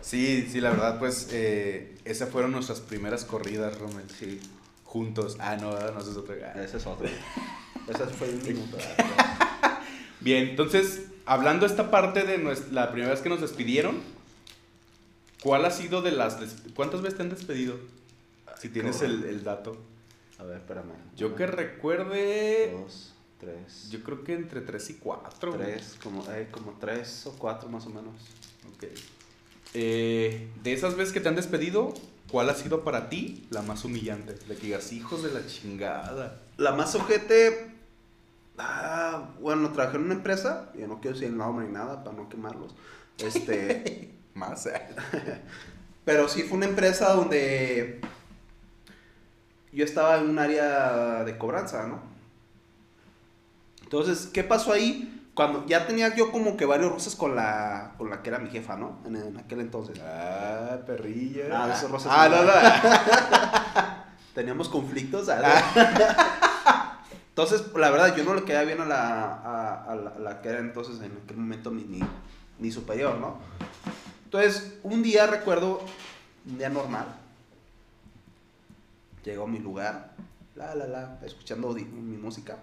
sí, 0.01 0.49
sí, 0.51 0.61
la 0.61 0.71
verdad, 0.71 0.99
pues 0.99 1.29
eh, 1.33 1.99
esas 2.07 2.31
fueron 2.31 2.53
nuestras 2.53 2.81
primeras 2.81 3.27
corridas, 3.27 3.79
Romel. 3.79 4.09
Sí 4.09 4.41
juntos. 4.95 5.37
Ah, 5.41 5.57
no, 5.57 5.73
no, 5.73 5.99
ese 5.99 6.11
es 6.13 6.17
otro. 6.17 6.35
Ese 6.35 6.77
es 6.77 6.87
otro. 6.87 7.09
Ese 7.89 8.07
fue 8.07 8.31
un 8.31 8.43
minuto. 8.45 8.79
Bien, 10.21 10.51
entonces, 10.51 11.07
hablando 11.27 11.67
esta 11.67 11.91
parte 11.91 12.23
de 12.23 12.39
nuestra, 12.39 12.73
la 12.73 12.93
primera 12.93 13.11
vez 13.11 13.21
que 13.21 13.29
nos 13.29 13.41
despidieron, 13.41 14.01
¿cuál 15.43 15.65
ha 15.65 15.73
sido 15.73 16.01
de 16.01 16.13
las... 16.13 16.39
¿Cuántas 16.77 17.03
veces 17.03 17.17
te 17.17 17.25
han 17.25 17.29
despedido? 17.29 17.77
Si 18.59 18.69
tienes 18.69 19.03
el, 19.03 19.25
el, 19.25 19.43
dato. 19.43 19.77
A 20.39 20.45
ver, 20.45 20.59
espérame. 20.59 20.95
Yo 21.17 21.35
que 21.35 21.49
recuerde... 21.49 22.71
Dos, 22.73 23.15
tres. 23.41 23.91
Yo 23.91 24.01
creo 24.05 24.23
que 24.23 24.35
entre 24.35 24.61
tres 24.61 24.89
y 24.91 24.95
cuatro. 24.95 25.55
Tres, 25.55 25.99
como, 26.03 26.25
eh, 26.31 26.47
como 26.53 26.79
tres 26.81 27.27
o 27.27 27.33
cuatro 27.33 27.69
más 27.69 27.85
o 27.85 27.91
menos. 27.91 28.15
Ok. 28.77 28.85
Eh, 29.75 30.49
de 30.63 30.73
esas 30.73 30.95
veces 30.95 31.13
que 31.13 31.21
te 31.21 31.29
han 31.29 31.37
despedido, 31.37 31.93
¿Cuál 32.35 32.51
ha 32.51 32.55
sido 32.57 32.83
para 32.83 33.09
ti 33.09 33.47
la 33.51 33.63
más 33.63 33.85
humillante? 33.85 34.33
De 34.49 34.57
que 34.57 34.67
digas, 34.67 34.93
hijos 34.93 35.23
de 35.23 35.31
la 35.31 35.47
chingada. 35.47 36.41
La 36.57 36.73
más 36.73 36.93
ojete. 36.97 37.71
Ah, 38.59 39.29
bueno, 39.39 39.71
trabajé 39.71 39.99
en 39.99 40.03
una 40.07 40.15
empresa. 40.15 40.73
Yo 40.77 40.89
no 40.89 41.01
quiero 41.01 41.15
decir 41.15 41.29
el 41.29 41.37
nombre 41.37 41.65
ni 41.65 41.73
nada 41.73 42.03
para 42.03 42.17
no 42.17 42.29
quemarlos. 42.29 42.75
Este. 43.19 44.17
más. 44.35 44.67
Eh. 44.67 44.83
Pero 46.05 46.29
sí 46.29 46.43
fue 46.43 46.57
una 46.57 46.67
empresa 46.67 47.13
donde. 47.13 48.01
Yo 49.73 49.85
estaba 49.85 50.19
en 50.19 50.31
un 50.31 50.39
área 50.41 51.23
de 51.23 51.39
cobranza, 51.39 51.87
¿no? 51.87 52.03
Entonces, 53.85 54.29
¿qué 54.33 54.43
pasó 54.43 54.73
ahí? 54.73 55.14
Cuando 55.35 55.67
ya 55.67 55.87
tenía 55.87 56.15
yo 56.15 56.31
como 56.31 56.57
que 56.57 56.65
varios 56.65 56.93
roces 56.93 57.17
con 57.17 57.35
la, 57.35 57.95
con 57.99 58.09
la 58.09 58.23
que 58.23 58.31
era 58.31 58.39
mi 58.39 58.51
jefa, 58.51 58.77
¿no? 58.77 59.01
En, 59.05 59.37
aquel 59.37 59.61
entonces. 59.61 60.01
Ah, 60.01 60.79
perrilla. 60.87 61.45
Ah, 61.53 61.75
esos 61.75 61.91
roces. 61.91 62.09
Ah, 62.11 62.29
no, 62.29 62.45
no. 62.45 64.05
Teníamos 64.35 64.69
conflictos. 64.69 65.29
Ah. 65.29 67.01
Entonces, 67.29 67.65
la 67.75 67.91
verdad, 67.91 68.15
yo 68.15 68.23
no 68.23 68.35
le 68.35 68.45
quedaba 68.45 68.65
bien 68.65 68.81
a 68.81 68.85
la, 68.85 69.83
a, 69.83 69.95
la, 70.21 70.41
que 70.41 70.51
era 70.51 70.61
entonces 70.61 71.01
en 71.03 71.19
aquel 71.25 71.37
momento 71.37 71.73
mi, 71.73 72.01
mi, 72.61 72.71
superior, 72.71 73.19
¿no? 73.19 73.39
Entonces, 74.23 74.79
un 74.85 75.03
día 75.03 75.27
recuerdo, 75.27 75.85
un 76.47 76.59
día 76.59 76.69
normal, 76.69 77.07
llego 79.25 79.43
a 79.43 79.49
mi 79.49 79.59
lugar, 79.59 80.13
la, 80.55 80.77
la, 80.77 80.87
la, 80.87 81.19
escuchando 81.25 81.73
mi 81.73 82.17
música. 82.17 82.57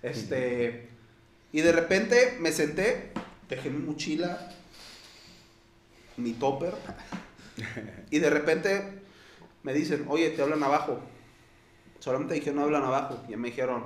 Este, 0.00 0.95
y 1.56 1.62
de 1.62 1.72
repente 1.72 2.36
me 2.38 2.52
senté, 2.52 3.12
dejé 3.48 3.70
mi 3.70 3.78
mochila, 3.78 4.50
mi 6.18 6.34
topper, 6.34 6.74
y 8.10 8.18
de 8.18 8.28
repente 8.28 9.00
me 9.62 9.72
dicen, 9.72 10.04
oye, 10.06 10.28
te 10.28 10.42
hablan 10.42 10.62
abajo. 10.62 11.00
Solamente 11.98 12.34
dije, 12.34 12.52
no 12.52 12.64
hablan 12.64 12.84
abajo. 12.84 13.24
Y 13.26 13.36
me 13.36 13.48
dijeron, 13.48 13.84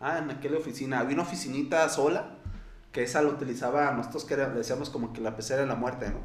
ah, 0.00 0.20
en 0.20 0.30
aquella 0.30 0.56
oficina, 0.56 1.00
había 1.00 1.16
una 1.16 1.24
oficinita 1.24 1.86
sola, 1.90 2.38
que 2.92 3.02
esa 3.02 3.20
la 3.20 3.28
utilizaba 3.28 3.90
nosotros 3.92 4.24
que 4.24 4.38
le 4.38 4.48
decíamos 4.48 4.88
como 4.88 5.12
que 5.12 5.20
la 5.20 5.36
pecera 5.36 5.60
de 5.60 5.66
la 5.66 5.74
muerte, 5.74 6.08
¿no? 6.08 6.20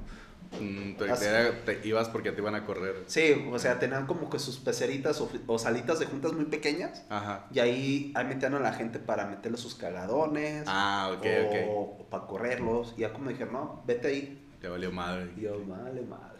Mm, 0.60 0.98
te, 0.98 1.12
Así. 1.12 1.26
te- 1.66 1.76
te 1.76 1.88
ibas 1.88 2.10
porque 2.10 2.32
te 2.32 2.42
iban 2.42 2.56
a 2.56 2.66
correr. 2.66 3.04
Sí, 3.08 3.48
o 3.52 3.60
sea, 3.60 3.80
tenían 3.80 4.06
como 4.08 4.30
que 4.30 4.40
sus 4.40 4.58
peceritas 4.58 5.20
o, 5.22 5.30
o 5.48 5.60
salitas 5.60 6.00
de 6.00 6.06
juntas 6.06 6.34
muy 6.34 6.46
pequeñas. 6.46 7.04
Ajá. 7.10 7.48
Y 7.54 7.60
ahí, 7.60 8.12
ahí 8.16 8.26
metían 8.26 8.54
a 8.56 8.60
la 8.60 8.74
gente 8.74 9.00
para 9.00 9.26
meterle 9.26 9.58
sus 9.58 9.76
cagadones. 9.76 10.64
Ah, 10.68 11.12
ok, 11.18 11.26
o, 11.26 11.48
ok. 11.48 11.56
o 11.70 12.06
para 12.10 12.26
correrlos. 12.28 12.94
Y 12.98 13.02
ya 13.02 13.14
como 13.14 13.30
dijeron, 13.30 13.54
no, 13.54 13.84
vete 13.86 14.08
ahí. 14.08 14.48
Te 14.62 14.68
valió 14.68 14.92
madre. 14.92 15.32
Y 15.38 15.42
yo, 15.42 15.64
vale, 15.66 16.02
madre. 16.02 16.36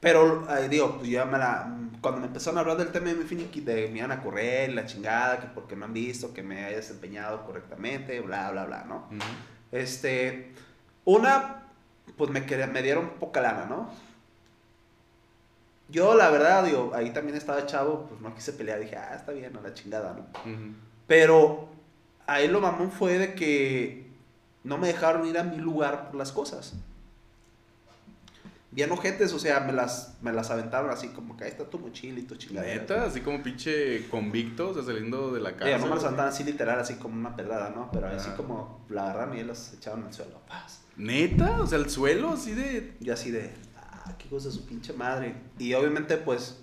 Pero, 0.00 0.46
ay, 0.48 0.68
digo, 0.68 0.98
pues 0.98 1.08
ya 1.10 1.24
me 1.24 1.38
la... 1.38 1.74
Cuando 2.00 2.20
me 2.20 2.28
empezaron 2.28 2.58
a 2.58 2.60
hablar 2.60 2.76
del 2.76 2.92
tema 2.92 3.06
de 3.08 3.16
mi 3.16 3.24
finiqui, 3.24 3.60
de 3.62 3.88
me 3.88 3.98
iban 3.98 4.12
a 4.12 4.22
correr, 4.22 4.72
la 4.72 4.86
chingada, 4.86 5.40
que 5.40 5.48
porque 5.48 5.74
me 5.74 5.84
han 5.86 5.92
visto, 5.92 6.32
que 6.32 6.44
me 6.44 6.64
haya 6.64 6.76
desempeñado 6.76 7.44
correctamente, 7.44 8.20
bla, 8.20 8.52
bla, 8.52 8.66
bla, 8.66 8.84
¿no? 8.84 9.08
Este, 9.72 10.52
una, 11.04 11.67
pues 12.16 12.30
me, 12.30 12.44
quería- 12.46 12.66
me 12.66 12.82
dieron 12.82 13.10
poca 13.20 13.40
lana, 13.40 13.66
¿no? 13.66 13.90
Yo, 15.90 16.14
la 16.14 16.28
verdad, 16.30 16.64
digo, 16.64 16.92
ahí 16.94 17.10
también 17.10 17.36
estaba 17.36 17.64
chavo, 17.64 18.06
pues 18.08 18.20
no 18.20 18.34
quise 18.34 18.52
pelear, 18.52 18.78
dije, 18.80 18.96
ah, 18.96 19.14
está 19.16 19.32
bien, 19.32 19.56
a 19.56 19.60
la 19.60 19.72
chingada, 19.72 20.12
¿no? 20.14 20.50
Ujú. 20.50 20.74
Pero 21.06 21.68
ahí 22.26 22.46
lo 22.48 22.60
mamón 22.60 22.90
fue 22.92 23.18
de 23.18 23.34
que 23.34 24.06
no 24.64 24.76
me 24.76 24.88
dejaron 24.88 25.26
ir 25.26 25.38
a 25.38 25.44
mi 25.44 25.56
lugar 25.56 26.06
por 26.08 26.16
las 26.16 26.30
cosas. 26.30 26.74
Bien 28.70 28.90
ojetes, 28.92 29.32
o 29.32 29.38
sea, 29.38 29.60
me 29.60 29.72
las, 29.72 30.18
me 30.20 30.30
las 30.30 30.50
aventaron 30.50 30.90
así 30.90 31.08
como 31.08 31.36
que 31.38 31.44
ahí 31.44 31.50
está 31.50 31.64
tu 31.70 31.78
mochila 31.78 32.20
y 32.20 32.24
tu 32.24 32.36
chingada. 32.36 32.66
Neta, 32.66 33.04
así 33.04 33.22
como 33.22 33.42
pinche 33.42 34.06
convicto, 34.10 34.68
o 34.70 34.74
sea, 34.74 34.82
saliendo 34.82 35.32
de 35.32 35.40
la 35.40 35.50
Digo, 35.50 35.60
cárcel. 35.60 35.80
no 35.80 35.86
me 35.86 35.94
las 35.94 36.04
aventaron 36.04 36.32
así 36.32 36.44
literal, 36.44 36.78
así 36.78 36.94
como 36.96 37.14
una 37.16 37.34
pedrada, 37.34 37.70
¿no? 37.70 37.90
Pero 37.90 38.08
así 38.08 38.28
como 38.36 38.84
la 38.90 39.04
agarraron 39.04 39.38
y 39.38 39.42
las 39.42 39.72
echaron 39.72 40.04
al 40.04 40.12
suelo. 40.12 40.38
Paz. 40.46 40.82
Neta, 40.98 41.62
o 41.62 41.66
sea, 41.66 41.78
el 41.78 41.88
suelo 41.88 42.30
así 42.30 42.52
de. 42.52 42.94
Y 43.00 43.08
así 43.08 43.30
de, 43.30 43.50
ah, 43.78 44.14
qué 44.18 44.28
cosa 44.28 44.48
de 44.48 44.54
su 44.54 44.66
pinche 44.66 44.92
madre. 44.92 45.34
Y 45.58 45.72
obviamente, 45.72 46.18
pues, 46.18 46.60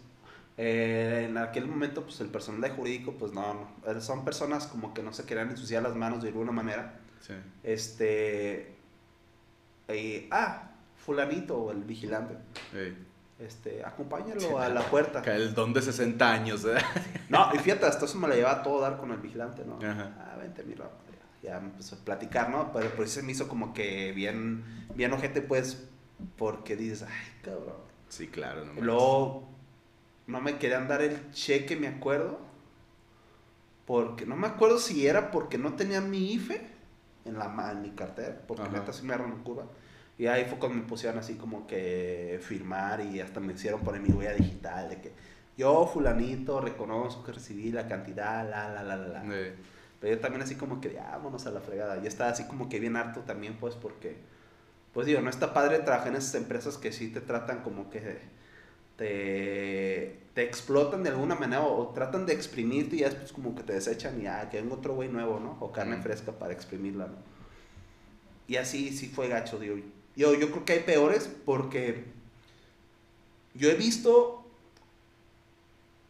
eh, 0.58 1.26
en 1.28 1.38
aquel 1.40 1.66
momento, 1.66 2.04
pues, 2.04 2.22
el 2.22 2.28
personal 2.28 2.62
de 2.62 2.70
jurídico, 2.70 3.14
pues, 3.14 3.32
no, 3.34 3.54
no. 3.56 3.92
Eh, 3.92 4.00
Son 4.00 4.24
personas 4.24 4.68
como 4.68 4.94
que 4.94 5.02
no 5.02 5.12
se 5.12 5.24
querían 5.26 5.50
ensuciar 5.50 5.82
las 5.82 5.96
manos 5.96 6.22
de 6.22 6.30
alguna 6.30 6.52
manera. 6.52 7.00
Sí. 7.20 7.34
Este, 7.64 8.76
y, 9.90 10.28
ah, 10.32 10.72
fulanito 11.06 11.58
o 11.58 11.72
el 11.72 11.84
vigilante, 11.84 12.36
Ey. 12.74 12.98
este, 13.40 13.86
acompáñalo 13.86 14.58
a 14.58 14.70
la 14.70 14.82
puerta. 14.82 15.22
El 15.32 15.54
don 15.54 15.72
de 15.72 15.82
60 15.82 16.32
años, 16.32 16.66
¿eh? 16.66 16.78
No, 17.30 17.50
y 17.54 17.60
fíjate, 17.60 17.86
hasta 17.86 18.06
eso 18.06 18.18
me 18.18 18.28
la 18.28 18.36
llevaba 18.36 18.60
a 18.60 18.64
todo 18.64 18.82
dar 18.82 18.98
con 18.98 19.12
el 19.12 19.18
vigilante, 19.18 19.64
¿no? 19.66 19.78
Ajá. 19.88 20.16
Ah, 20.20 20.38
vente, 20.38 20.64
mira. 20.64 20.90
Ya, 21.44 21.60
me 21.60 21.68
empezó 21.68 21.96
a 21.96 22.00
platicar, 22.00 22.50
¿no? 22.50 22.74
Pero 22.74 22.90
por 22.96 23.06
eso 23.06 23.20
se 23.20 23.24
me 23.24 23.34
hizo 23.34 23.48
como 23.48 23.72
que 23.72 24.12
bien, 24.14 24.64
bien 24.96 25.14
ojete, 25.14 25.44
pues, 25.44 25.88
porque 26.38 26.76
dices, 26.76 27.04
ay, 27.04 27.42
cabrón. 27.44 27.76
Sí, 28.10 28.28
claro. 28.28 28.66
No. 28.66 28.82
Luego, 28.82 29.48
no 30.26 30.42
me 30.42 30.58
querían 30.58 30.88
dar 30.88 31.04
el 31.04 31.32
cheque, 31.32 31.76
me 31.76 31.88
acuerdo. 31.88 32.40
Porque, 33.86 34.26
no 34.26 34.36
me 34.36 34.48
acuerdo 34.48 34.80
si 34.80 35.06
era 35.06 35.30
porque 35.30 35.60
no 35.60 35.74
tenía 35.74 36.02
mi 36.02 36.34
IFE 36.34 36.68
en, 37.26 37.38
la, 37.38 37.72
en 37.72 37.84
mi 37.84 37.92
cartera, 37.92 38.42
porque 38.48 38.68
neta 38.70 38.92
sí 38.92 39.04
me 39.04 39.14
agarraron 39.14 39.38
en 39.38 39.44
curva. 39.44 39.66
Y 40.18 40.28
ahí 40.28 40.46
fue 40.46 40.58
cuando 40.60 40.78
me 40.78 40.84
pusieron 40.88 41.20
así 41.20 41.36
como 41.36 41.68
que 41.68 42.40
firmar 42.42 43.02
y 43.02 43.20
hasta 43.20 43.40
me 43.40 43.54
hicieron 43.54 43.82
poner 43.82 44.02
mi 44.02 44.10
huella 44.12 44.34
digital 44.34 44.90
de 44.90 45.02
que 45.02 45.12
yo, 45.58 45.88
fulanito, 45.88 46.60
reconozco 46.62 47.24
que 47.24 47.32
recibí 47.34 47.72
la 47.72 47.88
cantidad, 47.88 48.50
la, 48.50 48.70
la, 48.70 48.84
la, 48.84 48.98
la. 48.98 49.24
Ey. 49.24 49.54
Pero 50.00 50.16
yo 50.16 50.22
también 50.22 50.42
así 50.44 50.56
como 50.56 50.82
que, 50.82 50.90
vámonos 50.96 51.46
a 51.48 51.52
la 51.52 51.62
fregada. 51.62 51.98
Y 52.04 52.08
estaba 52.08 52.30
así 52.32 52.46
como 52.46 52.68
que 52.70 52.80
bien 52.80 52.96
harto 52.98 53.22
también, 53.22 53.58
pues, 53.58 53.76
porque, 53.76 54.18
pues 54.94 55.08
digo, 55.08 55.22
no 55.22 55.30
está 55.30 55.54
padre 55.54 55.80
trabajar 55.80 56.10
en 56.10 56.16
esas 56.18 56.36
empresas 56.36 56.78
que 56.78 56.92
sí 56.92 57.10
te 57.10 57.22
tratan 57.22 57.62
como 57.64 57.90
que 57.90 58.20
te, 58.98 60.20
te 60.34 60.44
explotan 60.44 61.04
de 61.04 61.10
alguna 61.10 61.36
manera 61.36 61.64
o, 61.64 61.90
tratan 61.94 62.26
de 62.26 62.34
exprimirte 62.34 62.98
y 62.98 63.00
ya 63.00 63.08
después 63.10 63.32
como 63.34 63.56
que 63.56 63.64
te 63.64 63.74
desechan 63.74 64.20
y 64.20 64.24
ya, 64.24 64.50
que 64.50 64.62
venga 64.62 64.76
otro 64.76 64.96
güey 64.96 65.10
nuevo, 65.10 65.40
¿no? 65.40 65.58
O 65.62 65.72
carne 65.72 65.98
Mm. 65.98 66.04
fresca 66.04 66.32
para 66.34 66.54
exprimirla, 66.54 67.08
¿no? 67.08 67.16
Y 68.48 68.58
así 68.58 68.92
sí 68.96 69.08
fue 69.10 69.28
gacho, 69.28 69.60
digo. 69.60 69.76
Yo, 70.16 70.34
yo 70.34 70.50
creo 70.52 70.66
que 70.66 70.74
hay 70.74 70.80
peores 70.82 71.30
porque 71.46 72.06
yo 73.54 73.70
he 73.70 73.76
visto 73.76 74.46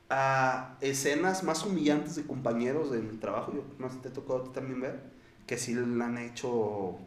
a 0.10 0.78
escenas 0.82 1.44
más 1.44 1.64
humillantes 1.66 2.16
de 2.16 2.24
compañeros 2.24 2.92
de 2.92 3.00
mi 3.00 3.18
trabajo, 3.18 3.54
yo 3.54 3.64
no 3.80 3.90
sé 3.90 3.96
si 3.96 4.02
te 4.02 4.10
tocó 4.10 4.38
a 4.38 4.44
ti 4.44 4.50
también 4.54 4.82
ver, 4.82 5.00
que 5.48 5.58
sí 5.58 5.74
la 5.74 6.06
han 6.06 6.18
hecho, 6.18 6.98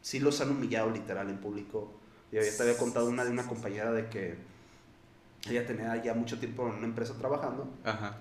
sí 0.00 0.20
los 0.20 0.40
han 0.40 0.50
humillado 0.50 0.90
literal 0.90 1.28
en 1.28 1.38
público. 1.38 1.92
Yo 2.32 2.40
ya 2.42 2.56
te 2.56 2.62
había 2.62 2.76
contado 2.76 3.08
una 3.08 3.24
de 3.24 3.30
una 3.30 3.46
compañera 3.46 3.92
de 3.92 4.08
que 4.08 4.36
ella 5.48 5.66
tenía 5.66 6.02
ya 6.02 6.14
mucho 6.14 6.38
tiempo 6.38 6.66
en 6.68 6.74
una 6.74 6.86
empresa 6.86 7.14
trabajando 7.14 7.68
Ajá. 7.84 8.18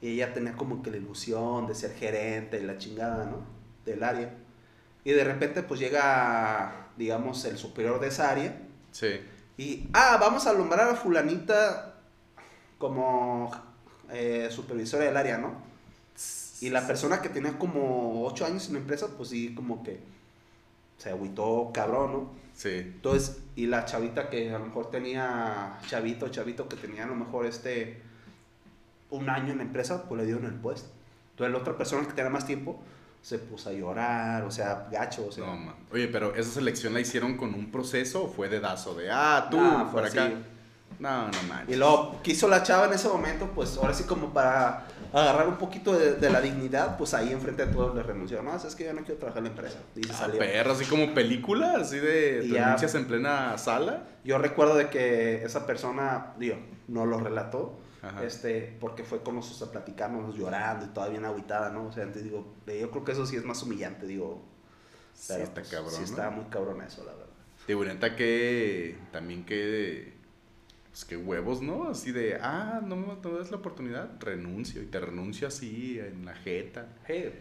y 0.00 0.08
ella 0.08 0.34
tenía 0.34 0.54
como 0.54 0.82
que 0.82 0.90
la 0.90 0.98
ilusión 0.98 1.66
de 1.66 1.74
ser 1.74 1.94
gerente 1.94 2.60
y 2.60 2.64
la 2.64 2.76
chingada, 2.76 3.24
¿no? 3.24 3.38
Del 3.84 4.02
área. 4.02 4.34
Y 5.04 5.12
de 5.12 5.24
repente 5.24 5.62
pues 5.62 5.78
llega, 5.80 6.88
digamos, 6.96 7.44
el 7.44 7.58
superior 7.58 8.00
de 8.00 8.08
esa 8.08 8.30
área 8.30 8.58
Sí. 8.90 9.20
y, 9.58 9.88
ah, 9.92 10.16
vamos 10.20 10.46
a 10.46 10.50
alumbrar 10.50 10.88
a 10.88 10.94
fulanita 10.96 11.94
como 12.78 13.50
eh, 14.10 14.48
supervisora 14.50 15.04
del 15.04 15.16
área, 15.16 15.38
¿no? 15.38 15.62
Y 16.60 16.70
la 16.70 16.86
persona 16.86 17.20
que 17.20 17.28
tenía 17.28 17.58
como 17.58 18.24
8 18.26 18.46
años 18.46 18.66
en 18.68 18.74
la 18.74 18.78
empresa, 18.80 19.08
pues 19.16 19.28
sí, 19.30 19.54
como 19.54 19.82
que 19.82 20.00
se 20.98 21.10
agüitó 21.10 21.70
cabrón, 21.74 22.12
¿no? 22.12 22.30
Sí. 22.54 22.70
Entonces, 22.70 23.38
y 23.56 23.66
la 23.66 23.84
chavita 23.84 24.30
que 24.30 24.54
a 24.54 24.58
lo 24.58 24.66
mejor 24.66 24.90
tenía, 24.90 25.78
chavito, 25.88 26.28
chavito 26.28 26.68
que 26.68 26.76
tenía 26.76 27.04
a 27.04 27.08
lo 27.08 27.16
mejor 27.16 27.46
este, 27.46 28.00
un 29.10 29.28
año 29.28 29.52
en 29.52 29.58
la 29.58 29.64
empresa, 29.64 30.04
pues 30.08 30.20
le 30.20 30.26
dieron 30.26 30.44
el 30.46 30.54
puesto. 30.54 30.88
Entonces 31.32 31.52
la 31.52 31.58
otra 31.58 31.76
persona 31.76 32.06
que 32.06 32.12
tenía 32.14 32.30
más 32.30 32.46
tiempo 32.46 32.80
se 33.24 33.38
puso 33.38 33.70
a 33.70 33.72
llorar, 33.72 34.42
o 34.44 34.50
sea, 34.50 34.86
gacho, 34.92 35.26
o 35.28 35.32
sea. 35.32 35.46
No, 35.46 35.56
man. 35.56 35.74
Oye, 35.90 36.08
pero 36.08 36.34
¿esa 36.34 36.50
selección 36.50 36.92
la 36.92 37.00
hicieron 37.00 37.38
con 37.38 37.54
un 37.54 37.70
proceso 37.72 38.24
o 38.24 38.28
fue 38.28 38.50
dedazo? 38.50 38.94
De, 38.94 39.10
ah, 39.10 39.48
tú, 39.50 39.58
Nah, 39.58 39.90
por 39.90 40.04
acá. 40.04 40.26
así. 40.26 40.34
No, 40.98 41.26
no 41.28 41.42
manches. 41.48 41.74
Y 41.74 41.78
luego 41.78 42.20
quiso 42.22 42.46
la 42.48 42.62
chava 42.62 42.86
en 42.86 42.92
ese 42.92 43.08
momento, 43.08 43.50
pues 43.54 43.78
ahora 43.78 43.94
sí 43.94 44.04
como 44.04 44.32
para 44.34 44.86
agarrar 45.12 45.48
un 45.48 45.56
poquito 45.56 45.94
de, 45.98 46.12
de 46.16 46.28
la 46.30 46.42
dignidad, 46.42 46.98
pues 46.98 47.14
ahí 47.14 47.32
enfrente 47.32 47.64
de 47.64 47.72
todos 47.72 47.94
le 47.96 48.02
renunció. 48.02 48.42
No, 48.42 48.54
es 48.54 48.74
que 48.74 48.84
yo 48.84 48.92
no 48.92 49.00
quiero 49.00 49.16
trabajar 49.18 49.38
en 49.38 49.44
la 49.44 49.50
empresa. 49.50 49.78
Y 49.96 50.04
se 50.04 50.12
Ah, 50.12 50.16
salió. 50.16 50.38
perro, 50.38 50.72
así 50.72 50.84
como 50.84 51.14
película, 51.14 51.76
así 51.80 51.98
de 51.98 52.46
renuncias 52.52 52.94
en 52.94 53.06
plena 53.06 53.56
sala. 53.56 54.02
Yo 54.22 54.36
recuerdo 54.36 54.74
de 54.76 54.90
que 54.90 55.42
esa 55.44 55.66
persona, 55.66 56.34
digo, 56.38 56.56
no 56.88 57.06
lo 57.06 57.18
relató, 57.18 57.80
Ajá. 58.04 58.24
este, 58.24 58.76
porque 58.80 59.02
fue 59.02 59.22
con 59.22 59.36
nosotros 59.36 59.68
a 59.68 59.72
platicarnos 59.72 60.36
llorando 60.36 60.86
y 60.86 60.88
todavía 60.88 61.20
bien 61.20 61.24
agüitada, 61.24 61.70
¿no? 61.70 61.86
O 61.86 61.92
sea, 61.92 62.02
entonces 62.02 62.24
digo, 62.24 62.54
eh, 62.66 62.80
yo 62.80 62.90
creo 62.90 63.04
que 63.04 63.12
eso 63.12 63.26
sí 63.26 63.36
es 63.36 63.44
más 63.44 63.62
humillante, 63.62 64.06
digo. 64.06 64.42
Sí, 65.14 65.26
pero, 65.28 65.44
está 65.44 65.54
pues, 65.54 65.68
cabrón. 65.68 65.92
Sí 65.92 66.00
¿no? 66.00 66.04
está 66.06 66.30
muy 66.30 66.44
cabrón 66.46 66.82
eso, 66.82 67.04
la 67.04 67.12
verdad. 67.12 67.26
Digo, 67.66 67.84
neta 67.84 68.14
que 68.14 68.98
también 69.10 69.44
que 69.44 70.12
pues 70.90 71.04
que 71.04 71.16
huevos, 71.16 71.60
¿no? 71.60 71.88
Así 71.88 72.12
de, 72.12 72.38
ah, 72.40 72.80
no 72.84 72.94
me 72.94 73.06
no 73.06 73.38
das 73.38 73.50
la 73.50 73.56
oportunidad, 73.56 74.10
renuncio 74.20 74.80
y 74.82 74.86
te 74.86 75.00
renuncio 75.00 75.48
así 75.48 75.98
en 75.98 76.24
la 76.24 76.34
jeta. 76.34 76.86
Hey, 77.06 77.32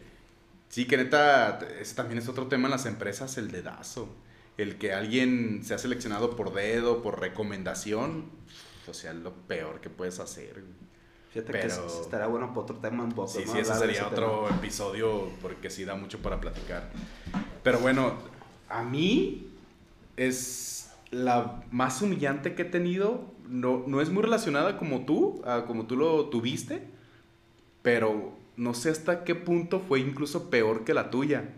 Sí, 0.73 0.85
que 0.85 0.97
neta, 0.97 1.59
ese 1.79 1.93
también 1.93 2.17
es 2.17 2.27
otro 2.27 2.47
tema 2.47 2.65
en 2.65 2.71
las 2.71 2.87
empresas, 2.87 3.37
el 3.37 3.51
dedazo. 3.51 4.09
El 4.57 4.79
que 4.79 4.91
alguien 4.91 5.63
sea 5.63 5.77
seleccionado 5.77 6.35
por 6.35 6.51
dedo, 6.51 7.03
por 7.03 7.19
recomendación, 7.19 8.31
o 8.87 8.93
sea, 8.93 9.13
lo 9.13 9.31
peor 9.33 9.79
que 9.81 9.89
puedes 9.89 10.19
hacer. 10.19 10.63
fíjate 11.31 11.51
Pero- 11.51 11.61
que 11.61 11.87
es- 11.87 11.99
estará 12.01 12.27
bueno 12.27 12.49
para 12.49 12.59
otro 12.61 12.75
tema 12.77 13.03
un 13.03 13.11
poco, 13.11 13.27
Sí, 13.27 13.43
sí, 13.47 13.57
ese 13.57 13.73
sería 13.73 13.95
ese 14.01 14.03
otro 14.05 14.47
episodio 14.49 15.29
porque 15.41 15.69
sí 15.71 15.83
da 15.83 15.95
mucho 15.95 16.19
para 16.19 16.39
platicar. 16.39 16.89
Pero 17.63 17.79
bueno, 17.79 18.13
a 18.69 18.83
mí 18.83 19.47
es 20.15 20.91
la 21.09 21.63
más 21.71 22.01
humillante 22.03 22.53
que 22.55 22.61
he 22.63 22.65
tenido. 22.65 23.31
No, 23.47 23.83
no 23.87 23.99
es 24.01 24.09
muy 24.09 24.21
relacionada 24.23 24.77
como 24.77 25.05
tú, 25.05 25.41
a 25.45 25.65
como 25.65 25.85
tú 25.87 25.95
lo 25.97 26.25
tuviste, 26.29 26.83
pero 27.81 28.33
no 28.55 28.73
sé 28.75 28.89
hasta 28.91 29.23
qué 29.23 29.33
punto 29.35 29.79
fue 29.79 29.99
incluso 29.99 30.49
peor 30.51 30.83
que 30.85 30.93
la 30.93 31.09
tuya. 31.09 31.49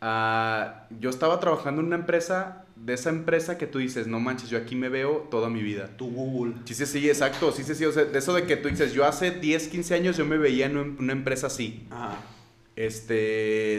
Ah, 0.00 0.86
yo 0.98 1.10
estaba 1.10 1.38
trabajando 1.40 1.80
en 1.82 1.88
una 1.88 1.96
empresa, 1.96 2.59
de 2.84 2.94
esa 2.94 3.10
empresa 3.10 3.58
que 3.58 3.66
tú 3.66 3.78
dices, 3.78 4.06
no 4.06 4.20
manches, 4.20 4.48
yo 4.50 4.56
aquí 4.58 4.74
me 4.74 4.88
veo 4.88 5.28
toda 5.30 5.48
mi 5.50 5.62
vida. 5.62 5.96
Tu 5.96 6.10
Google. 6.10 6.54
Sí, 6.64 6.74
sí, 6.74 6.86
sí, 6.86 7.08
exacto, 7.08 7.52
sí, 7.52 7.62
sí, 7.62 7.74
sí, 7.74 7.84
o 7.84 7.92
sea, 7.92 8.04
de 8.04 8.18
eso 8.18 8.32
de 8.34 8.44
que 8.46 8.56
tú 8.56 8.68
dices, 8.68 8.92
yo 8.94 9.04
hace 9.04 9.30
10, 9.32 9.68
15 9.68 9.94
años 9.94 10.16
yo 10.16 10.24
me 10.24 10.38
veía 10.38 10.66
en 10.66 10.76
un- 10.78 10.96
una 10.98 11.12
empresa 11.12 11.48
así. 11.48 11.86
Ajá. 11.90 12.16
Este, 12.76 13.78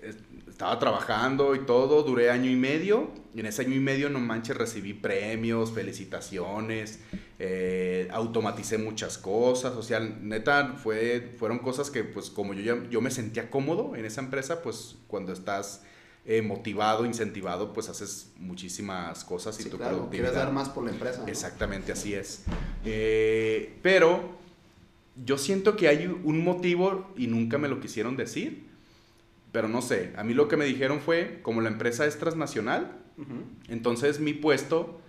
es- 0.00 0.16
estaba 0.48 0.78
trabajando 0.78 1.54
y 1.54 1.60
todo, 1.60 2.02
duré 2.02 2.30
año 2.30 2.50
y 2.50 2.56
medio, 2.56 3.10
y 3.34 3.40
en 3.40 3.46
ese 3.46 3.62
año 3.62 3.74
y 3.74 3.80
medio, 3.80 4.10
no 4.10 4.20
manches, 4.20 4.56
recibí 4.56 4.92
premios, 4.92 5.72
felicitaciones, 5.72 7.00
eh, 7.38 8.08
automaticé 8.12 8.76
muchas 8.78 9.16
cosas, 9.18 9.72
o 9.74 9.82
sea, 9.82 9.98
neta, 10.00 10.74
fue, 10.76 11.34
fueron 11.38 11.58
cosas 11.58 11.90
que, 11.90 12.04
pues, 12.04 12.30
como 12.30 12.52
yo, 12.54 12.62
ya- 12.62 12.88
yo 12.90 13.00
me 13.00 13.10
sentía 13.10 13.50
cómodo 13.50 13.96
en 13.96 14.04
esa 14.04 14.20
empresa, 14.20 14.62
pues, 14.62 14.96
cuando 15.08 15.32
estás 15.32 15.82
eh, 16.24 16.40
motivado, 16.42 17.04
incentivado, 17.04 17.72
pues, 17.72 17.88
haces 17.88 18.30
muchísimas 18.38 19.24
cosas 19.24 19.58
y 19.58 19.64
Sí, 19.64 19.70
tu 19.70 19.76
claro, 19.76 19.96
productividad. 19.96 20.30
quieres 20.30 20.44
dar 20.44 20.52
más 20.54 20.68
por 20.68 20.84
la 20.84 20.90
empresa. 20.92 21.22
¿no? 21.22 21.26
Exactamente, 21.28 21.92
así 21.92 22.14
es. 22.14 22.44
Eh, 22.84 23.76
pero 23.82 24.30
yo 25.24 25.36
siento 25.36 25.76
que 25.76 25.88
hay 25.88 26.06
un 26.06 26.44
motivo 26.44 27.10
y 27.16 27.26
nunca 27.26 27.58
me 27.58 27.68
lo 27.68 27.80
quisieron 27.80 28.16
decir. 28.16 28.70
Pero 29.50 29.68
no 29.68 29.82
sé, 29.82 30.14
a 30.16 30.24
mí 30.24 30.32
lo 30.32 30.48
que 30.48 30.56
me 30.56 30.64
dijeron 30.64 31.00
fue, 31.00 31.40
como 31.42 31.60
la 31.60 31.68
empresa 31.68 32.06
es 32.06 32.18
transnacional, 32.18 32.98
entonces 33.68 34.18
mi 34.18 34.32
puesto 34.32 35.01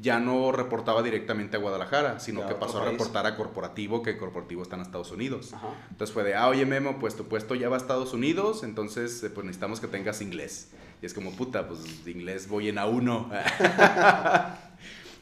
ya 0.00 0.20
no 0.20 0.52
reportaba 0.52 1.02
directamente 1.02 1.56
a 1.56 1.60
Guadalajara, 1.60 2.20
sino 2.20 2.46
que 2.46 2.54
pasó 2.54 2.82
a 2.82 2.84
reportar 2.90 3.26
a 3.26 3.36
corporativo, 3.36 4.02
que 4.02 4.18
corporativo 4.18 4.62
está 4.62 4.76
en 4.76 4.82
Estados 4.82 5.10
Unidos. 5.10 5.54
Ajá. 5.54 5.68
Entonces 5.90 6.12
fue 6.12 6.22
de, 6.24 6.34
ah, 6.34 6.48
oye 6.48 6.66
Memo, 6.66 6.98
pues 6.98 7.16
tu 7.16 7.24
puesto 7.28 7.54
ya 7.54 7.68
va 7.68 7.76
a 7.76 7.78
Estados 7.78 8.12
Unidos, 8.12 8.62
entonces 8.62 9.22
eh, 9.22 9.30
pues 9.30 9.46
necesitamos 9.46 9.80
que 9.80 9.86
tengas 9.86 10.20
inglés. 10.20 10.70
Y 11.02 11.06
es 11.06 11.14
como, 11.14 11.32
puta, 11.32 11.66
pues 11.66 12.04
de 12.04 12.10
inglés 12.10 12.48
voy 12.48 12.68
en 12.68 12.76
A1. 12.76 13.30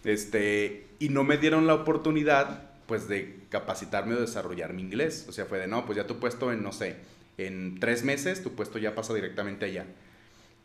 este, 0.04 0.88
y 0.98 1.08
no 1.08 1.22
me 1.22 1.38
dieron 1.38 1.66
la 1.66 1.74
oportunidad, 1.74 2.70
pues, 2.86 3.08
de 3.08 3.44
capacitarme 3.48 4.14
o 4.14 4.20
desarrollar 4.20 4.72
mi 4.72 4.82
inglés. 4.82 5.26
O 5.28 5.32
sea, 5.32 5.44
fue 5.46 5.58
de, 5.58 5.68
no, 5.68 5.86
pues 5.86 5.96
ya 5.96 6.06
tu 6.06 6.18
puesto 6.18 6.52
en, 6.52 6.62
no 6.62 6.72
sé, 6.72 6.96
en 7.36 7.78
tres 7.78 8.02
meses, 8.02 8.42
tu 8.42 8.54
puesto 8.54 8.78
ya 8.78 8.96
pasa 8.96 9.14
directamente 9.14 9.66
allá. 9.66 9.86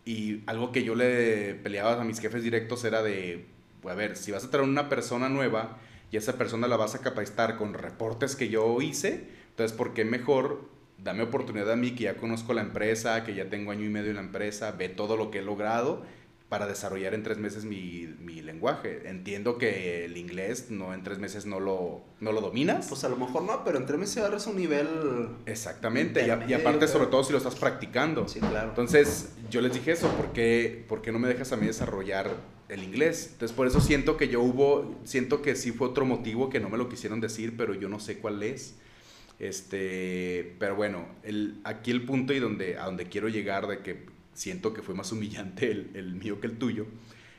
Y 0.05 0.41
algo 0.47 0.71
que 0.71 0.83
yo 0.83 0.95
le 0.95 1.53
peleaba 1.55 2.01
a 2.01 2.03
mis 2.03 2.19
jefes 2.19 2.43
directos 2.43 2.83
era 2.83 3.03
de, 3.03 3.45
a 3.91 3.95
ver, 3.95 4.15
si 4.17 4.31
vas 4.31 4.43
a 4.45 4.49
traer 4.49 4.67
una 4.67 4.89
persona 4.89 5.29
nueva 5.29 5.77
y 6.11 6.17
esa 6.17 6.34
persona 6.38 6.67
la 6.67 6.77
vas 6.77 6.95
a 6.95 6.99
capacitar 6.99 7.57
con 7.57 7.73
reportes 7.73 8.36
que 8.36 8.49
yo 8.49 8.81
hice, 8.81 9.27
entonces, 9.49 9.75
¿por 9.75 9.93
qué 9.93 10.05
mejor 10.05 10.69
dame 10.97 11.23
oportunidad 11.23 11.71
a 11.71 11.75
mí 11.75 11.91
que 11.95 12.03
ya 12.05 12.15
conozco 12.15 12.53
la 12.53 12.61
empresa, 12.61 13.23
que 13.23 13.34
ya 13.36 13.49
tengo 13.49 13.71
año 13.71 13.86
y 13.86 13.89
medio 13.89 14.09
en 14.11 14.15
la 14.15 14.21
empresa, 14.21 14.71
ve 14.71 14.89
todo 14.89 15.17
lo 15.17 15.31
que 15.31 15.39
he 15.39 15.41
logrado 15.41 16.03
para 16.49 16.67
desarrollar 16.67 17.15
en 17.15 17.23
tres 17.23 17.39
meses 17.39 17.65
mi, 17.65 18.07
mi 18.19 18.41
lenguaje? 18.41 19.09
Entiendo 19.09 19.57
que 19.57 20.05
el 20.05 20.15
inglés 20.17 20.67
no 20.69 20.93
en 20.93 21.03
tres 21.03 21.17
meses 21.19 21.45
no 21.47 21.59
lo, 21.59 22.03
no 22.19 22.31
lo 22.31 22.41
dominas. 22.41 22.86
Pues 22.88 23.03
a 23.03 23.09
lo 23.09 23.15
mejor 23.17 23.41
no, 23.43 23.63
pero 23.65 23.79
entre 23.79 23.97
meses 23.97 24.17
agarras 24.17 24.45
un 24.47 24.55
nivel. 24.57 24.88
Exactamente, 25.47 26.21
y, 26.21 26.23
a- 26.23 26.27
y 26.27 26.31
Intermedio, 26.34 26.57
aparte 26.59 26.88
sobre 26.88 27.07
todo 27.07 27.23
si 27.23 27.31
lo 27.31 27.38
estás 27.39 27.55
practicando. 27.55 28.27
Sí, 28.27 28.39
claro. 28.39 28.69
Entonces, 28.69 29.34
yo 29.49 29.61
les 29.61 29.73
dije 29.73 29.91
eso, 29.91 30.07
¿por 30.09 30.31
qué, 30.31 30.86
por 30.88 31.01
qué 31.01 31.11
no 31.11 31.19
me 31.19 31.27
dejas 31.27 31.51
a 31.51 31.57
mí 31.57 31.65
desarrollar 31.65 32.29
el 32.74 32.84
inglés? 32.84 33.30
Entonces, 33.34 33.55
por 33.55 33.67
eso 33.67 33.80
siento 33.82 34.17
que 34.17 34.28
yo 34.28 34.41
hubo, 34.41 34.99
siento 35.03 35.41
que 35.41 35.55
sí 35.55 35.71
fue 35.71 35.88
otro 35.88 36.05
motivo 36.05 36.49
que 36.49 36.59
no 36.59 36.69
me 36.69 36.78
lo 36.78 36.89
quisieron 36.89 37.19
decir, 37.21 37.55
pero 37.57 37.74
yo 37.74 37.89
no 37.89 37.99
sé 37.99 38.17
cuál 38.19 38.43
es. 38.43 38.76
Este, 39.39 40.55
pero 40.59 40.76
bueno, 40.76 41.05
el, 41.24 41.59
aquí 41.63 41.91
el 41.91 42.03
punto 42.05 42.34
y 42.34 42.39
donde, 42.39 42.78
a 42.78 42.86
donde 42.86 43.07
quiero 43.07 43.28
llegar 43.30 43.67
de 43.67 43.80
que 43.80 44.05
siento 44.34 44.74
que 44.74 44.82
fue 44.82 44.95
más 44.95 45.11
humillante 45.11 45.69
el, 45.71 45.91
el 45.95 46.15
mío 46.15 46.39
que 46.39 46.47
el 46.47 46.57
tuyo, 46.57 46.86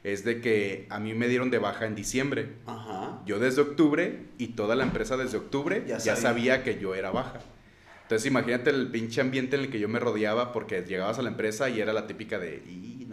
es 0.02 0.22
de 0.24 0.40
que 0.40 0.86
a 0.90 1.00
mí 1.00 1.14
me 1.14 1.28
dieron 1.28 1.50
de 1.50 1.58
baja 1.58 1.86
en 1.86 1.94
diciembre. 1.94 2.56
Ajá. 2.66 3.22
Yo 3.24 3.38
desde 3.38 3.62
octubre 3.62 4.26
y 4.38 4.48
toda 4.48 4.76
la 4.76 4.84
empresa 4.84 5.16
desde 5.16 5.38
octubre 5.38 5.82
Ya 5.86 5.98
ya, 5.98 6.14
sabía. 6.14 6.62
que 6.62 6.78
yo 6.78 6.94
era 6.94 7.10
baja. 7.10 7.40
Entonces 8.02 8.26
imagínate 8.26 8.68
el 8.68 8.88
pinche 8.90 9.22
ambiente 9.22 9.56
en 9.56 9.62
el 9.62 9.70
que 9.70 9.80
yo 9.80 9.88
me 9.88 9.98
rodeaba 9.98 10.52
porque 10.52 10.82
llegabas 10.82 11.18
a 11.18 11.22
la 11.22 11.30
empresa 11.30 11.70
y 11.70 11.80
era 11.80 11.94
la 11.94 12.06
típica 12.06 12.38
de, 12.38 12.62
y 12.68 13.03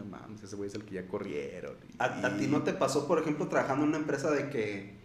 mames, 0.42 0.48
ese 0.48 0.56
güey 0.56 0.68
es 0.70 0.76
el 0.76 0.84
que 0.86 0.96
ya 0.96 1.08
corrieron. 1.08 1.76
¿A, 2.00 2.06
a 2.28 2.36
y- 2.36 2.40
ti 2.40 2.48
no 2.48 2.64
te 2.64 2.74
pasó, 2.74 3.08
por 3.08 3.20
ejemplo, 3.20 3.48
trabajando 3.48 3.84
en 3.84 3.90
una 3.90 3.98
empresa 4.00 4.32
de 4.32 4.50
que 4.50 5.00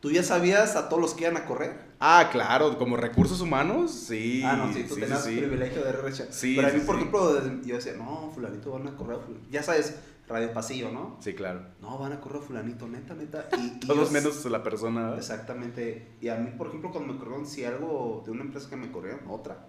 tú 0.00 0.10
ya 0.10 0.22
sabías 0.22 0.76
a 0.76 0.88
todos 0.88 1.00
los 1.02 1.14
que 1.14 1.24
iban 1.24 1.36
a 1.36 1.44
correr? 1.46 1.92
Ah, 2.00 2.28
claro, 2.32 2.76
como 2.78 2.96
recursos 2.96 3.40
humanos, 3.40 3.92
sí. 3.92 4.42
ah, 4.44 4.56
no, 4.56 4.72
sí, 4.72 4.84
tú 4.88 4.94
sí, 4.96 5.00
tenías 5.00 5.24
sí. 5.24 5.36
privilegio 5.36 5.82
de 5.84 5.90
RH. 5.90 6.32
Sí, 6.32 6.54
Pero 6.56 6.68
a 6.68 6.72
mí, 6.72 6.80
sí, 6.80 6.86
por 6.86 6.96
sí. 6.96 7.00
ejemplo, 7.00 7.62
yo 7.64 7.74
decía, 7.76 7.92
no, 7.94 8.30
fulanito 8.34 8.72
van 8.72 8.88
a 8.88 8.96
correr. 8.96 9.18
a 9.18 9.20
fulan-". 9.20 9.40
Ya 9.50 9.62
sabes, 9.62 9.98
radio 10.28 10.52
pasillo, 10.52 10.90
¿no? 10.90 11.16
Sí, 11.20 11.34
claro. 11.34 11.62
No, 11.80 11.98
van 11.98 12.12
a 12.12 12.20
correr 12.20 12.38
a 12.42 12.44
fulanito, 12.44 12.88
neta, 12.88 13.14
neta. 13.14 13.48
Y, 13.58 13.66
y 13.66 13.80
Todos 13.86 14.08
yo- 14.08 14.12
menos 14.12 14.44
la 14.46 14.62
persona. 14.64 15.02
¿verdad? 15.02 15.18
Exactamente. 15.18 16.08
Y 16.20 16.28
a 16.28 16.34
mí, 16.36 16.50
por 16.58 16.66
ejemplo, 16.68 16.90
cuando 16.90 17.12
me 17.12 17.18
corrieron, 17.20 17.46
si 17.46 17.64
algo 17.64 18.22
de 18.24 18.32
una 18.32 18.42
empresa 18.42 18.68
que 18.68 18.76
me 18.76 18.90
corrieron, 18.90 19.20
otra, 19.28 19.68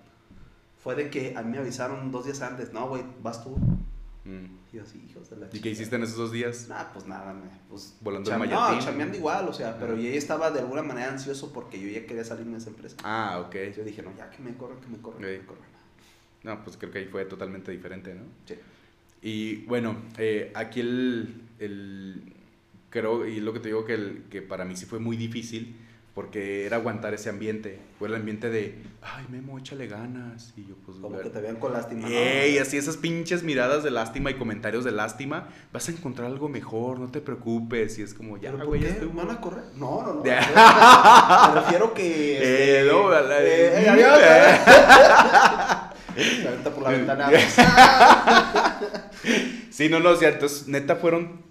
fue 0.83 0.95
de 0.95 1.09
que 1.11 1.35
a 1.37 1.43
mí 1.43 1.51
me 1.51 1.59
avisaron 1.59 2.11
dos 2.11 2.25
días 2.25 2.41
antes, 2.41 2.73
no, 2.73 2.87
güey, 2.89 3.03
vas 3.21 3.43
tú. 3.43 3.55
Mm. 4.25 4.45
Y 4.71 4.77
yo 4.77 4.83
así, 4.83 5.05
hijos 5.09 5.29
de 5.29 5.35
la 5.37 5.45
¿Y 5.47 5.49
qué 5.49 5.55
chingada". 5.55 5.71
hiciste 5.73 5.95
en 5.97 6.03
esos 6.03 6.17
dos 6.17 6.31
días? 6.31 6.67
Nah, 6.69 6.85
pues 6.93 7.05
nada, 7.05 7.33
me, 7.33 7.41
pues... 7.69 7.97
Volando 8.01 8.29
el 8.31 8.35
cham- 8.37 8.39
mayatín. 8.39 8.77
No, 8.79 8.83
chambeando 8.85 9.17
igual, 9.17 9.47
o 9.49 9.53
sea, 9.53 9.77
pero 9.77 9.95
yo 9.97 10.03
ya 10.09 10.17
estaba 10.17 10.49
de 10.51 10.59
alguna 10.59 10.81
manera 10.81 11.11
ansioso 11.11 11.51
porque 11.51 11.79
yo 11.79 11.87
ya 11.89 12.05
quería 12.07 12.23
salirme 12.23 12.53
de 12.53 12.57
esa 12.59 12.69
empresa. 12.69 12.95
Ah, 13.03 13.43
ok. 13.45 13.55
Yo 13.75 13.83
dije, 13.83 14.01
no, 14.01 14.15
ya 14.17 14.29
que 14.29 14.41
me 14.41 14.55
corran, 14.55 14.79
que 14.79 14.87
me 14.87 14.97
corran, 14.99 15.21
que 15.21 15.37
me 15.39 15.45
corran. 15.45 15.63
No, 16.43 16.63
pues 16.63 16.77
creo 16.77 16.91
que 16.91 16.99
ahí 16.99 17.05
fue 17.05 17.25
totalmente 17.25 17.71
diferente, 17.71 18.13
¿no? 18.15 18.21
Sí. 18.45 18.55
Y 19.21 19.55
bueno, 19.65 19.95
eh, 20.17 20.51
aquí 20.55 20.79
el, 20.81 21.41
el- 21.59 22.33
Creo, 22.89 23.25
y 23.25 23.39
lo 23.39 23.53
que 23.53 23.59
te 23.59 23.69
digo, 23.69 23.85
que, 23.85 23.95
el, 23.95 24.23
que 24.29 24.41
para 24.43 24.65
mí 24.65 24.75
sí 24.75 24.85
fue 24.85 24.99
muy 24.99 25.17
difícil, 25.17 25.75
porque 26.13 26.65
era 26.65 26.77
aguantar 26.77 27.13
ese 27.13 27.29
ambiente. 27.29 27.79
Fue 27.97 28.07
el 28.07 28.13
ambiente 28.15 28.49
de, 28.51 28.77
ay, 29.01 29.25
Memo, 29.29 29.57
échale 29.57 29.87
ganas. 29.87 30.53
Y 30.55 30.65
yo, 30.67 30.75
pues, 30.85 30.97
Como 30.99 31.19
que 31.19 31.29
te 31.29 31.41
vean 31.41 31.55
con 31.55 31.73
lástima. 31.73 32.01
¿no? 32.07 32.07
Ey, 32.15 32.59
así 32.59 32.77
esas 32.77 32.97
pinches 32.97 33.41
miradas 33.43 33.83
de 33.83 33.89
lástima 33.91 34.29
y 34.29 34.35
comentarios 34.35 34.83
de 34.83 34.91
lástima, 34.91 35.47
vas 35.71 35.87
a 35.89 35.91
encontrar 35.91 36.27
algo 36.27 36.49
mejor, 36.49 36.99
no 36.99 37.09
te 37.09 37.19
preocupes. 37.19 37.97
Y 37.97 38.03
es 38.03 38.13
como, 38.13 38.37
ya, 38.37 38.51
¿Pero 38.51 38.57
por 38.59 38.67
güey, 38.67 38.81
ya 38.81 38.89
estoy- 38.89 39.09
¿Van 39.13 39.31
a 39.31 39.41
correr? 39.41 39.63
No, 39.75 40.03
no, 40.03 40.13
no. 40.13 40.23
Me 40.23 41.61
refiero 41.61 41.93
que... 41.95 42.37
Eh, 42.37 42.79
este, 42.81 42.91
no, 42.91 43.07
a 43.09 43.21
la- 43.21 43.41
eh, 43.41 43.83
eh, 43.83 43.89
adiós, 43.89 44.19
eh. 46.15 46.47
Avienta 46.47 46.69
por 46.69 46.83
la 46.83 46.89
ventana. 46.91 47.29
Sí, 49.69 49.89
no, 49.89 49.99
no, 49.99 50.11
o 50.11 50.15
sea, 50.15 50.29
entonces, 50.29 50.67
neta, 50.67 50.97
fueron, 50.97 51.41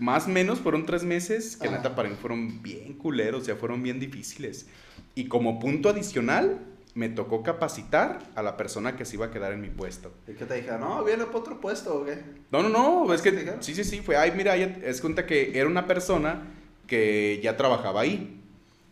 más 0.00 0.26
o 0.26 0.30
menos, 0.30 0.60
fueron 0.60 0.86
tres 0.86 1.04
meses 1.04 1.56
que 1.56 1.68
neta 1.68 1.94
para 1.94 2.08
mí 2.08 2.16
fueron 2.20 2.62
bien 2.62 2.94
culeros, 2.94 3.42
o 3.42 3.44
sea, 3.44 3.56
fueron 3.56 3.82
bien 3.82 4.00
difíciles. 4.00 4.66
Y 5.14 5.26
como 5.28 5.58
punto 5.58 5.88
adicional, 5.88 6.58
me 6.94 7.08
tocó 7.08 7.42
capacitar 7.42 8.18
a 8.34 8.42
la 8.42 8.56
persona 8.56 8.96
que 8.96 9.04
se 9.04 9.14
iba 9.16 9.26
a 9.26 9.30
quedar 9.30 9.52
en 9.52 9.60
mi 9.60 9.68
puesto. 9.68 10.12
¿Y 10.26 10.32
qué 10.32 10.44
te 10.46 10.54
dije? 10.54 10.70
No, 10.78 11.04
viene 11.04 11.26
para 11.26 11.38
otro 11.38 11.60
puesto, 11.60 12.00
¿o 12.00 12.04
qué? 12.04 12.18
No, 12.50 12.62
no, 12.62 12.68
no, 12.68 13.14
es 13.14 13.22
¿Te 13.22 13.30
que, 13.30 13.36
dijeron? 13.36 13.62
sí, 13.62 13.74
sí, 13.74 13.84
sí, 13.84 14.00
fue, 14.00 14.16
ay, 14.16 14.32
mira, 14.36 14.56
es 14.56 15.00
cuenta 15.00 15.26
que 15.26 15.56
era 15.58 15.68
una 15.68 15.86
persona 15.86 16.42
que 16.86 17.38
ya 17.42 17.56
trabajaba 17.56 18.00
ahí. 18.00 18.40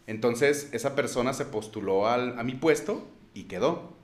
Entonces, 0.07 0.68
esa 0.72 0.94
persona 0.94 1.32
se 1.32 1.46
postuló 1.46 2.07
al, 2.07 2.38
a 2.38 2.44
mi 2.44 2.54
puesto 2.54 3.09
y 3.34 3.44
quedó. 3.44 3.95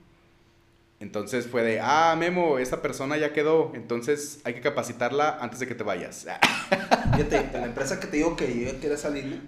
Entonces 1.03 1.49
fue 1.49 1.65
de, 1.65 1.81
ah, 1.81 2.15
Memo, 2.17 2.61
esa 2.61 2.81
persona 2.81 3.17
ya 3.17 3.33
quedó, 3.33 3.73
entonces 3.75 4.41
hay 4.45 4.55
que 4.55 4.61
capacitarla 4.61 5.37
antes 5.41 5.59
de 5.59 5.67
que 5.67 5.75
te 5.75 5.83
vayas. 5.83 6.27
Fíjate, 7.17 7.39
en 7.39 7.61
la 7.61 7.67
empresa 7.67 7.99
que 7.99 8.07
te 8.07 8.19
digo 8.19 8.37
que 8.37 8.47
yo 8.67 8.79
quería 8.79 8.97
salirme, 8.97 9.41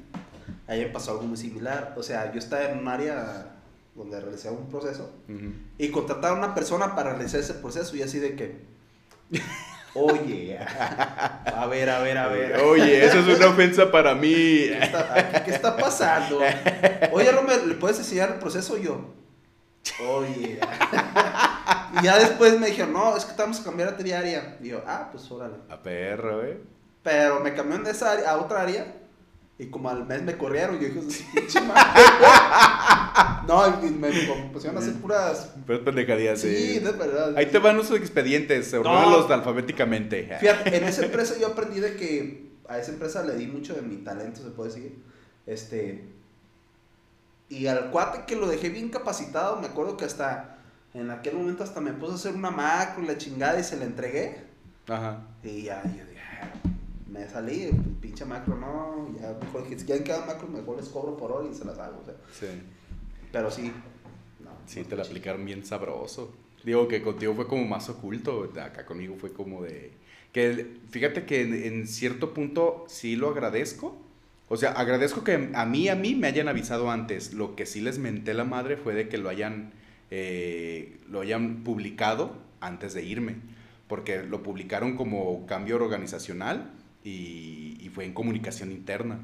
ahí 0.66 0.80
me 0.80 0.86
pasó 0.86 1.12
algo 1.12 1.22
muy 1.22 1.36
similar. 1.36 1.94
O 1.96 2.02
sea, 2.02 2.32
yo 2.32 2.40
estaba 2.40 2.64
en 2.64 2.78
un 2.80 2.88
área 2.88 3.54
donde 3.94 4.20
realizaba 4.20 4.56
un 4.56 4.68
proceso 4.68 5.12
y 5.78 5.90
contrataron 5.90 6.38
a 6.42 6.46
una 6.46 6.54
persona 6.56 6.96
para 6.96 7.12
realizar 7.12 7.38
ese 7.38 7.54
proceso 7.54 7.94
y 7.94 8.02
así 8.02 8.18
de 8.18 8.34
que, 8.34 8.56
oye, 9.94 10.58
a 10.58 11.66
ver, 11.70 11.88
a 11.88 12.00
ver, 12.00 12.18
a 12.18 12.26
ver. 12.26 12.56
Oye, 12.62 13.04
eso 13.04 13.20
es 13.20 13.36
una 13.38 13.46
ofensa 13.46 13.92
para 13.92 14.16
mí. 14.16 14.32
¿Qué 14.32 14.78
está, 14.82 15.18
aquí, 15.20 15.44
¿qué 15.44 15.50
está 15.52 15.76
pasando? 15.76 16.40
Oye, 17.12 17.30
Romer, 17.30 17.64
¿le 17.64 17.74
puedes 17.74 18.00
enseñar 18.00 18.32
el 18.32 18.38
proceso? 18.40 18.76
Yo, 18.76 19.14
oye. 20.00 20.60
Y 22.00 22.04
ya 22.04 22.18
después 22.18 22.58
me 22.58 22.66
dijeron, 22.66 22.92
no, 22.92 23.16
es 23.16 23.24
que 23.24 23.34
te 23.34 23.42
vamos 23.42 23.60
a 23.60 23.64
cambiar 23.64 23.90
a 23.90 23.96
ti 23.96 24.10
área. 24.10 24.58
Y 24.60 24.68
yo, 24.70 24.82
ah, 24.86 25.08
pues 25.12 25.30
órale. 25.30 25.54
A 25.68 25.80
perro, 25.80 26.44
eh. 26.44 26.60
Pero 27.02 27.38
me 27.40 27.54
cambiaron 27.54 27.84
de 27.84 27.92
esa 27.92 28.12
área 28.12 28.30
a 28.30 28.38
otra 28.38 28.62
área. 28.62 28.96
Y 29.58 29.66
como 29.66 29.88
al 29.88 30.04
mes 30.04 30.22
me 30.22 30.36
corrieron. 30.36 30.76
Y 30.76 30.88
yo 30.88 31.02
dije, 31.02 31.24
pinche 31.32 31.60
madre". 31.60 32.02
No, 33.46 33.86
y 33.86 33.90
me, 33.90 34.08
me 34.08 34.50
pusieron 34.52 34.78
a 34.78 34.80
hacer 34.80 34.94
puras. 34.94 35.52
Pero 35.66 35.84
pendejadías, 35.84 36.40
Sí, 36.40 36.76
eh. 36.76 36.80
de 36.80 36.92
verdad. 36.92 37.36
Ahí 37.36 37.46
te 37.46 37.58
van 37.58 37.76
los 37.76 37.90
expedientes, 37.90 38.72
ordénalos 38.72 39.30
alfabéticamente. 39.30 40.36
Fíjate, 40.40 40.76
en 40.76 40.84
esa 40.84 41.04
empresa 41.04 41.34
yo 41.38 41.48
aprendí 41.48 41.78
de 41.78 41.94
que 41.94 42.54
a 42.68 42.78
esa 42.78 42.90
empresa 42.90 43.22
le 43.22 43.36
di 43.36 43.46
mucho 43.46 43.74
de 43.74 43.82
mi 43.82 43.96
talento, 43.98 44.42
se 44.42 44.50
puede 44.50 44.70
decir. 44.70 44.98
Este. 45.46 46.13
Y 47.48 47.66
al 47.66 47.90
cuate 47.90 48.24
que 48.26 48.36
lo 48.36 48.46
dejé 48.46 48.68
bien 48.70 48.88
capacitado, 48.88 49.60
me 49.60 49.66
acuerdo 49.66 49.96
que 49.96 50.04
hasta 50.04 50.50
En 50.94 51.10
aquel 51.10 51.34
momento 51.34 51.64
hasta 51.64 51.80
me 51.80 51.92
puse 51.92 52.12
a 52.12 52.14
hacer 52.14 52.34
una 52.34 52.52
macro, 52.52 53.02
la 53.02 53.18
chingada 53.18 53.58
y 53.58 53.64
se 53.64 53.76
la 53.76 53.84
entregué. 53.84 54.44
Ajá. 54.86 55.26
Y 55.42 55.62
ya, 55.62 55.82
yo 55.82 55.90
dije, 56.06 56.20
"Ah, 56.40 56.52
me 57.08 57.28
salí, 57.28 57.68
pinche 58.00 58.24
macro, 58.24 58.56
no, 58.56 59.12
ya 59.20 59.36
mejor 59.44 59.64
dije, 59.64 59.80
si 59.80 59.86
quieren 59.86 60.04
cada 60.04 60.24
macro, 60.24 60.46
mejor 60.46 60.76
les 60.76 60.88
cobro 60.88 61.16
por 61.16 61.32
hora 61.32 61.48
y 61.50 61.54
se 61.54 61.64
las 61.64 61.78
hago, 61.80 62.00
o 62.00 62.04
sea. 62.04 62.14
Sí. 62.32 62.62
Pero 63.32 63.50
sí, 63.50 63.72
no. 64.38 64.50
Sí, 64.66 64.82
no 64.82 64.86
te 64.86 64.94
la 64.96 65.02
aplicaron 65.02 65.44
bien 65.44 65.66
sabroso. 65.66 66.32
Digo 66.64 66.86
que 66.86 67.02
contigo 67.02 67.34
fue 67.34 67.48
como 67.48 67.64
más 67.64 67.88
oculto, 67.88 68.48
acá 68.62 68.86
conmigo 68.86 69.16
fue 69.16 69.32
como 69.32 69.62
de... 69.62 69.92
Que 70.32 70.78
fíjate 70.90 71.26
que 71.26 71.42
en, 71.42 71.54
en 71.54 71.88
cierto 71.88 72.32
punto 72.32 72.84
sí 72.88 73.16
lo 73.16 73.30
agradezco. 73.30 73.96
O 74.54 74.56
sea, 74.56 74.70
agradezco 74.70 75.24
que 75.24 75.50
a 75.52 75.66
mí, 75.66 75.88
a 75.88 75.96
mí 75.96 76.14
me 76.14 76.28
hayan 76.28 76.46
avisado 76.46 76.88
antes. 76.88 77.34
Lo 77.34 77.56
que 77.56 77.66
sí 77.66 77.80
les 77.80 77.98
menté 77.98 78.34
la 78.34 78.44
madre 78.44 78.76
fue 78.76 78.94
de 78.94 79.08
que 79.08 79.18
lo 79.18 79.28
hayan, 79.28 79.72
eh, 80.12 80.96
lo 81.10 81.22
hayan 81.22 81.64
publicado 81.64 82.38
antes 82.60 82.94
de 82.94 83.02
irme. 83.02 83.34
Porque 83.88 84.22
lo 84.22 84.44
publicaron 84.44 84.96
como 84.96 85.44
cambio 85.46 85.74
organizacional 85.74 86.70
y, 87.02 87.78
y 87.80 87.88
fue 87.92 88.04
en 88.04 88.12
comunicación 88.14 88.70
interna. 88.70 89.18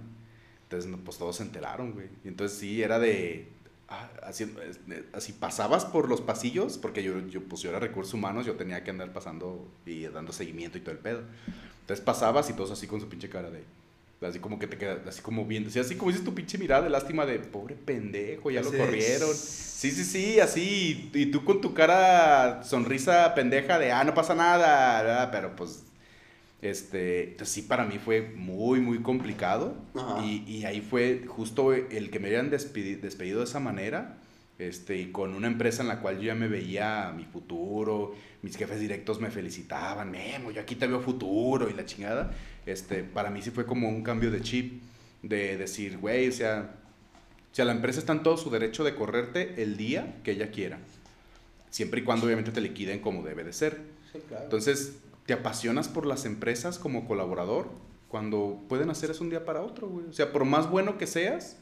Entonces, 0.65 0.91
pues 1.05 1.17
todos 1.17 1.37
se 1.37 1.45
enteraron, 1.45 1.93
güey. 1.93 2.09
Y 2.25 2.29
entonces 2.29 2.59
sí, 2.59 2.83
era 2.83 2.99
de... 2.99 3.47
ah, 3.89 4.11
Así, 4.25 4.53
eh, 4.91 5.05
así 5.13 5.33
pasabas 5.33 5.85
por 5.85 6.09
los 6.09 6.21
pasillos, 6.23 6.77
porque 6.77 7.05
yo, 7.05 7.25
yo, 7.29 7.45
pues 7.45 7.63
yo 7.63 7.71
era 7.71 7.79
recursos 7.79 8.15
humanos, 8.15 8.47
yo 8.47 8.57
tenía 8.57 8.83
que 8.83 8.91
andar 8.91 9.13
pasando 9.13 9.69
y 9.87 10.03
dando 10.07 10.33
seguimiento 10.33 10.77
y 10.77 10.81
todo 10.81 10.93
el 10.93 10.99
pedo. 11.01 11.23
Entonces 11.83 12.05
pasabas 12.05 12.51
y 12.51 12.55
todos 12.55 12.73
así 12.73 12.89
con 12.89 13.01
su 13.01 13.09
pinche 13.09 13.29
cara 13.29 13.49
de... 13.51 13.63
Así 14.21 14.39
como 14.39 14.59
que 14.59 14.67
te 14.67 14.77
quedas, 14.77 14.99
así 15.07 15.23
como 15.23 15.47
viendo, 15.47 15.71
así, 15.71 15.97
como 15.97 16.11
dices 16.11 16.25
tu 16.25 16.35
pinche 16.35 16.59
mirada 16.59 16.83
de 16.83 16.91
lástima 16.91 17.25
de 17.25 17.39
pobre 17.39 17.75
pendejo, 17.75 18.51
ya 18.51 18.61
lo 18.61 18.69
Así 18.69 18.79
corrieron. 18.79 19.31
Sí, 19.35 19.91
sí, 19.93 20.05
sí, 20.05 20.41
así. 20.41 21.11
Y 21.15 21.27
tú 21.27 21.43
con 21.45 21.61
tu 21.63 21.73
cara 21.73 22.63
sonrisa 22.63 23.35
pendeja 23.35 23.79
de, 23.79 23.93
ah, 23.93 24.05
no 24.05 24.13
pasa 24.13 24.35
nada, 24.35 25.03
¿verdad? 25.03 25.31
Pero 25.33 25.57
pues, 25.57 25.85
este, 26.63 27.37
sí 27.45 27.63
para 27.63 27.85
mí 27.87 27.99
fue 27.99 28.23
muy, 28.37 28.81
muy 28.81 29.03
complicado. 29.03 29.75
Y, 30.23 30.45
y 30.47 30.65
ahí 30.67 30.81
fue 30.83 31.25
justo 31.27 31.73
el 31.75 32.11
que 32.11 32.21
me 32.21 32.29
habían 32.29 32.51
despedi- 32.51 33.01
despedido 33.01 33.41
de 33.41 33.45
esa 33.47 33.61
manera. 33.61 34.20
Este, 34.61 34.95
y 34.99 35.11
con 35.11 35.35
una 35.35 35.47
empresa 35.47 35.81
en 35.81 35.89
la 35.89 36.01
cual 36.01 36.17
yo 36.17 36.25
ya 36.25 36.35
me 36.35 36.47
veía 36.47 37.15
mi 37.17 37.25
futuro, 37.25 38.15
mis 38.43 38.55
jefes 38.59 38.79
directos 38.79 39.19
me 39.19 39.31
felicitaban, 39.31 40.11
Memo, 40.11 40.51
yo 40.51 40.61
aquí 40.61 40.75
te 40.75 40.87
veo 40.87 41.01
futuro 41.01 41.71
y 41.71 41.73
la 41.73 41.87
chingada. 41.87 42.31
Este, 42.67 43.03
para 43.03 43.31
mí 43.31 43.41
sí 43.41 43.51
fue 43.51 43.65
como 43.65 43.89
un 43.89 44.03
cambio 44.03 44.31
de 44.31 44.43
chip, 44.43 44.83
de 45.23 45.57
decir, 45.57 45.97
güey, 45.97 46.29
o 46.29 46.33
sea, 46.33 46.75
o 47.51 47.55
sea, 47.55 47.65
la 47.65 47.73
empresa 47.73 48.01
está 48.01 48.13
en 48.13 48.23
todo 48.23 48.37
su 48.37 48.51
derecho 48.51 48.85
de 48.85 48.95
correrte 48.95 49.63
el 49.63 49.79
día 49.79 50.21
que 50.25 50.33
ella 50.33 50.51
quiera. 50.51 50.79
Siempre 51.71 52.03
y 52.03 52.05
cuando 52.05 52.27
obviamente 52.27 52.51
te 52.51 52.61
liquiden 52.61 53.01
como 53.01 53.23
debe 53.23 53.45
de 53.45 53.55
ser. 53.55 53.81
Sí, 54.13 54.19
claro. 54.29 54.45
Entonces, 54.45 54.99
¿te 55.25 55.33
apasionas 55.33 55.89
por 55.89 56.05
las 56.05 56.27
empresas 56.27 56.79
como 56.79 57.09
colaborador? 57.09 57.71
Cuando 58.09 58.63
pueden 58.69 58.91
hacer 58.91 59.11
eso 59.11 59.25
un 59.25 59.31
día 59.31 59.47
para 59.47 59.63
otro, 59.63 59.89
güey. 59.89 60.05
O 60.05 60.13
sea, 60.13 60.33
por 60.33 60.45
más 60.45 60.69
bueno 60.69 60.99
que 60.99 61.07
seas, 61.07 61.57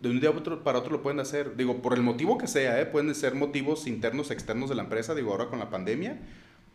de 0.00 0.10
un 0.10 0.20
día 0.20 0.30
otro- 0.30 0.62
para 0.62 0.78
otro 0.78 0.92
lo 0.92 1.02
pueden 1.02 1.18
hacer. 1.20 1.56
Digo, 1.56 1.82
por 1.82 1.94
el 1.94 2.02
motivo 2.02 2.38
que 2.38 2.46
sea, 2.46 2.80
¿eh? 2.80 2.86
Pueden 2.86 3.14
ser 3.14 3.34
motivos 3.34 3.86
internos, 3.86 4.30
externos 4.30 4.68
de 4.68 4.76
la 4.76 4.82
empresa. 4.82 5.14
Digo, 5.14 5.32
ahora 5.32 5.46
con 5.46 5.58
la 5.58 5.70
pandemia. 5.70 6.18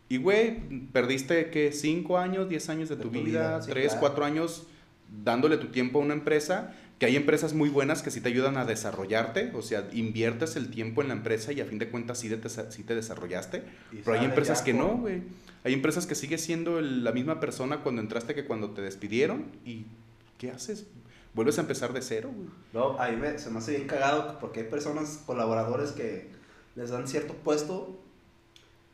Y, 0.08 0.18
güey, 0.18 0.58
perdiste, 0.92 1.48
¿qué? 1.50 1.72
¿Cinco 1.72 2.18
años, 2.18 2.48
diez 2.48 2.68
años 2.68 2.88
de, 2.90 2.96
De 2.96 3.02
tu, 3.02 3.08
tu 3.10 3.22
vida? 3.22 3.24
vida, 3.56 3.62
sí, 3.62 3.70
¿Tres, 3.70 3.86
claro. 3.86 4.00
cuatro 4.00 4.24
años 4.26 4.66
dándole 5.24 5.56
tu 5.56 5.68
tiempo 5.68 5.98
a 6.00 6.02
una 6.02 6.14
empresa? 6.14 6.74
Que 6.98 7.06
hay 7.06 7.16
empresas 7.16 7.54
muy 7.54 7.70
buenas 7.70 8.02
que 8.02 8.10
sí 8.10 8.20
te 8.20 8.28
ayudan 8.28 8.56
a 8.58 8.64
desarrollarte. 8.66 9.50
O 9.54 9.62
sea, 9.62 9.88
inviertes 9.92 10.56
el 10.56 10.70
tiempo 10.70 11.00
en 11.02 11.08
la 11.08 11.14
empresa 11.14 11.52
y 11.52 11.60
a 11.60 11.64
fin 11.64 11.78
de 11.78 11.88
cuentas 11.88 12.18
sí 12.18 12.28
te, 12.28 12.48
sí 12.48 12.82
te 12.84 12.94
desarrollaste. 12.94 13.62
Y 13.92 13.96
Pero 14.04 14.18
hay 14.18 14.24
empresas 14.26 14.60
que 14.62 14.74
no, 14.74 14.98
güey. 14.98 15.22
Hay 15.64 15.72
empresas 15.72 16.06
que 16.06 16.14
sigue 16.14 16.36
siendo 16.36 16.78
el- 16.78 17.02
la 17.02 17.10
misma 17.12 17.40
persona 17.40 17.78
cuando 17.78 18.02
entraste 18.02 18.34
que 18.34 18.44
cuando 18.44 18.70
te 18.70 18.82
despidieron. 18.82 19.46
¿Y 19.64 19.86
qué 20.38 20.50
haces? 20.50 20.86
Vuelves 21.34 21.58
a 21.58 21.62
empezar 21.62 21.92
de 21.92 22.00
cero, 22.00 22.30
güey. 22.34 22.48
Luego, 22.72 23.00
ahí 23.00 23.16
me- 23.16 23.38
se 23.38 23.50
me 23.50 23.58
hace 23.58 23.72
bien 23.76 23.86
cagado 23.88 24.38
porque 24.38 24.60
hay 24.60 24.66
personas, 24.66 25.20
colaboradores 25.26 25.90
que 25.92 26.30
les 26.76 26.90
dan 26.90 27.06
cierto 27.08 27.34
puesto 27.34 27.98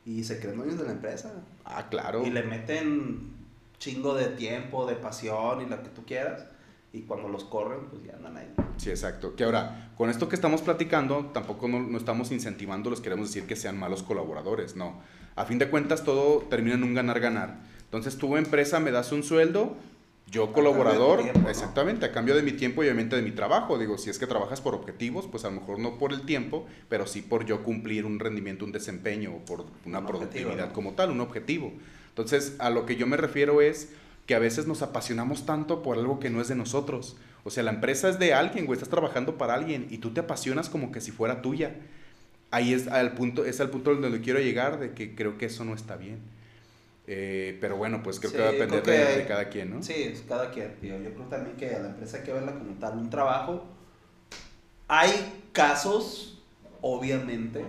y 0.05 0.25
se 0.25 0.41
creen 0.41 0.57
dueños 0.57 0.79
de 0.79 0.85
la 0.85 0.93
empresa. 0.93 1.33
Ah, 1.65 1.89
claro. 1.91 2.25
Y 2.27 2.31
le 2.31 2.43
meten 2.43 3.31
chingo 3.79 4.15
de 4.15 4.27
tiempo, 4.29 4.87
de 4.87 4.95
pasión 4.97 5.61
y 5.63 5.67
lo 5.67 5.83
que 5.83 5.89
tú 5.91 6.05
quieras. 6.05 6.45
Y 6.93 7.03
cuando 7.03 7.29
los 7.29 7.45
corren, 7.45 7.87
pues 7.91 8.03
ya 8.03 8.15
andan 8.17 8.37
ahí. 8.37 8.53
Sí, 8.79 8.91
exacto. 8.91 9.37
Que 9.37 9.45
ahora, 9.45 9.93
con 9.97 10.11
esto 10.11 10.29
que 10.29 10.35
estamos 10.35 10.61
platicando, 10.63 11.27
tampoco 11.33 11.69
no, 11.69 11.79
no 11.81 11.97
estamos 11.97 12.33
incentivando, 12.33 12.91
les 12.91 13.01
queremos 13.01 13.29
decir 13.29 13.47
que 13.47 13.55
sean 13.55 13.79
malos 13.79 14.03
colaboradores, 14.03 14.75
no. 14.75 15.01
A 15.37 15.45
fin 15.45 15.59
de 15.59 15.71
cuentas, 15.71 16.03
todo 16.03 16.41
termina 16.51 16.75
en 16.75 16.83
un 16.83 16.95
ganar-ganar. 16.95 17.59
Entonces, 17.85 18.17
tu 18.19 18.37
empresa 18.37 18.81
me 18.81 18.91
das 18.91 19.13
un 19.13 19.23
sueldo, 19.23 19.77
yo 20.27 20.53
colaborador, 20.53 21.23
exactamente, 21.49 22.07
a 22.07 22.13
cambio 22.13 22.37
de 22.37 22.43
mi 22.43 22.53
tiempo 22.53 22.83
y 22.83 22.87
obviamente 22.87 23.17
de 23.17 23.23
mi 23.23 23.33
trabajo. 23.33 23.79
Digo, 23.79 23.99
si 23.99 24.11
es 24.11 24.19
que 24.19 24.27
trabajas 24.27 24.61
por 24.61 24.75
objetivos, 24.75 25.27
pues 25.27 25.45
a 25.45 25.51
lo 25.51 25.61
mejor 25.61 25.81
no 25.81 25.99
por 25.99 26.13
el 26.13 26.23
tiempo, 26.23 26.67
pero 26.89 27.07
sí 27.07 27.21
por 27.21 27.45
yo 27.47 27.65
cumplir 27.65 28.07
un 28.07 28.21
rendimiento, 28.21 28.65
un 28.65 28.73
desempeño, 28.73 29.35
o 29.35 29.45
por 29.45 29.67
una 29.85 29.99
Un 29.99 30.07
productividad 30.07 30.53
objetivo, 30.53 30.69
¿no? 30.69 30.73
como 30.73 30.93
tal, 30.93 31.11
un 31.11 31.21
objetivo. 31.21 31.73
Entonces, 32.11 32.55
a 32.59 32.71
lo 32.71 32.87
que 32.87 32.97
yo 32.97 33.07
me 33.09 33.17
refiero 33.17 33.61
es 33.61 33.91
que 34.27 34.37
a 34.37 34.39
veces 34.39 34.69
nos 34.69 34.83
apasionamos 34.83 35.47
tanto 35.47 35.83
por 35.83 35.99
algo 35.99 36.21
que 36.21 36.31
no 36.31 36.41
es 36.41 36.47
de 36.47 36.55
nosotros. 36.55 37.17
O 37.43 37.51
sea, 37.51 37.65
la 37.65 37.73
empresa 37.73 38.09
es 38.09 38.21
de 38.21 38.33
alguien, 38.33 38.67
güey, 38.67 38.77
estás 38.77 38.91
trabajando 38.91 39.37
para 39.39 39.55
alguien 39.55 39.89
y 39.91 39.99
tú 39.99 40.11
te 40.11 40.21
apasionas 40.21 40.69
como 40.69 40.93
que 40.93 41.01
si 41.01 41.11
fuera 41.11 41.43
tuya. 41.43 41.75
Ahí 42.53 42.73
es 42.73 42.87
al 42.87 43.15
punto, 43.15 43.45
es 43.45 43.61
al 43.61 43.71
punto 43.71 43.95
donde 43.95 44.21
quiero 44.21 44.39
llegar 44.39 44.79
de 44.79 44.93
que 44.93 45.17
creo 45.17 45.39
que 45.39 45.47
eso 45.47 45.65
no 45.65 45.75
está 45.75 45.97
bien. 45.97 46.19
Eh, 47.13 47.59
pero 47.61 47.77
bueno, 47.77 48.05
pues 48.05 48.21
creo 48.21 48.31
Sí, 48.31 48.37
que 48.37 48.43
va 48.45 48.49
a 48.51 48.53
depender 48.53 48.85
de 49.19 49.27
cada 49.27 49.49
quien, 49.49 49.71
¿no? 49.75 49.83
Sí, 49.83 49.95
es 49.95 50.23
cada 50.29 50.49
quien. 50.53 50.77
tío. 50.81 50.97
Yo 51.01 51.13
creo 51.13 51.27
también 51.27 51.57
que 51.57 51.75
a 51.75 51.81
la 51.81 51.89
empresa 51.89 52.19
hay 52.19 52.23
que 52.23 52.33
verla 52.33 52.55
como 52.55 52.73
tal 52.75 52.99
un 52.99 53.11
trabajo. 53.11 53.65
Hay 54.87 55.43
casos, 55.53 56.41
obviamente. 56.81 57.65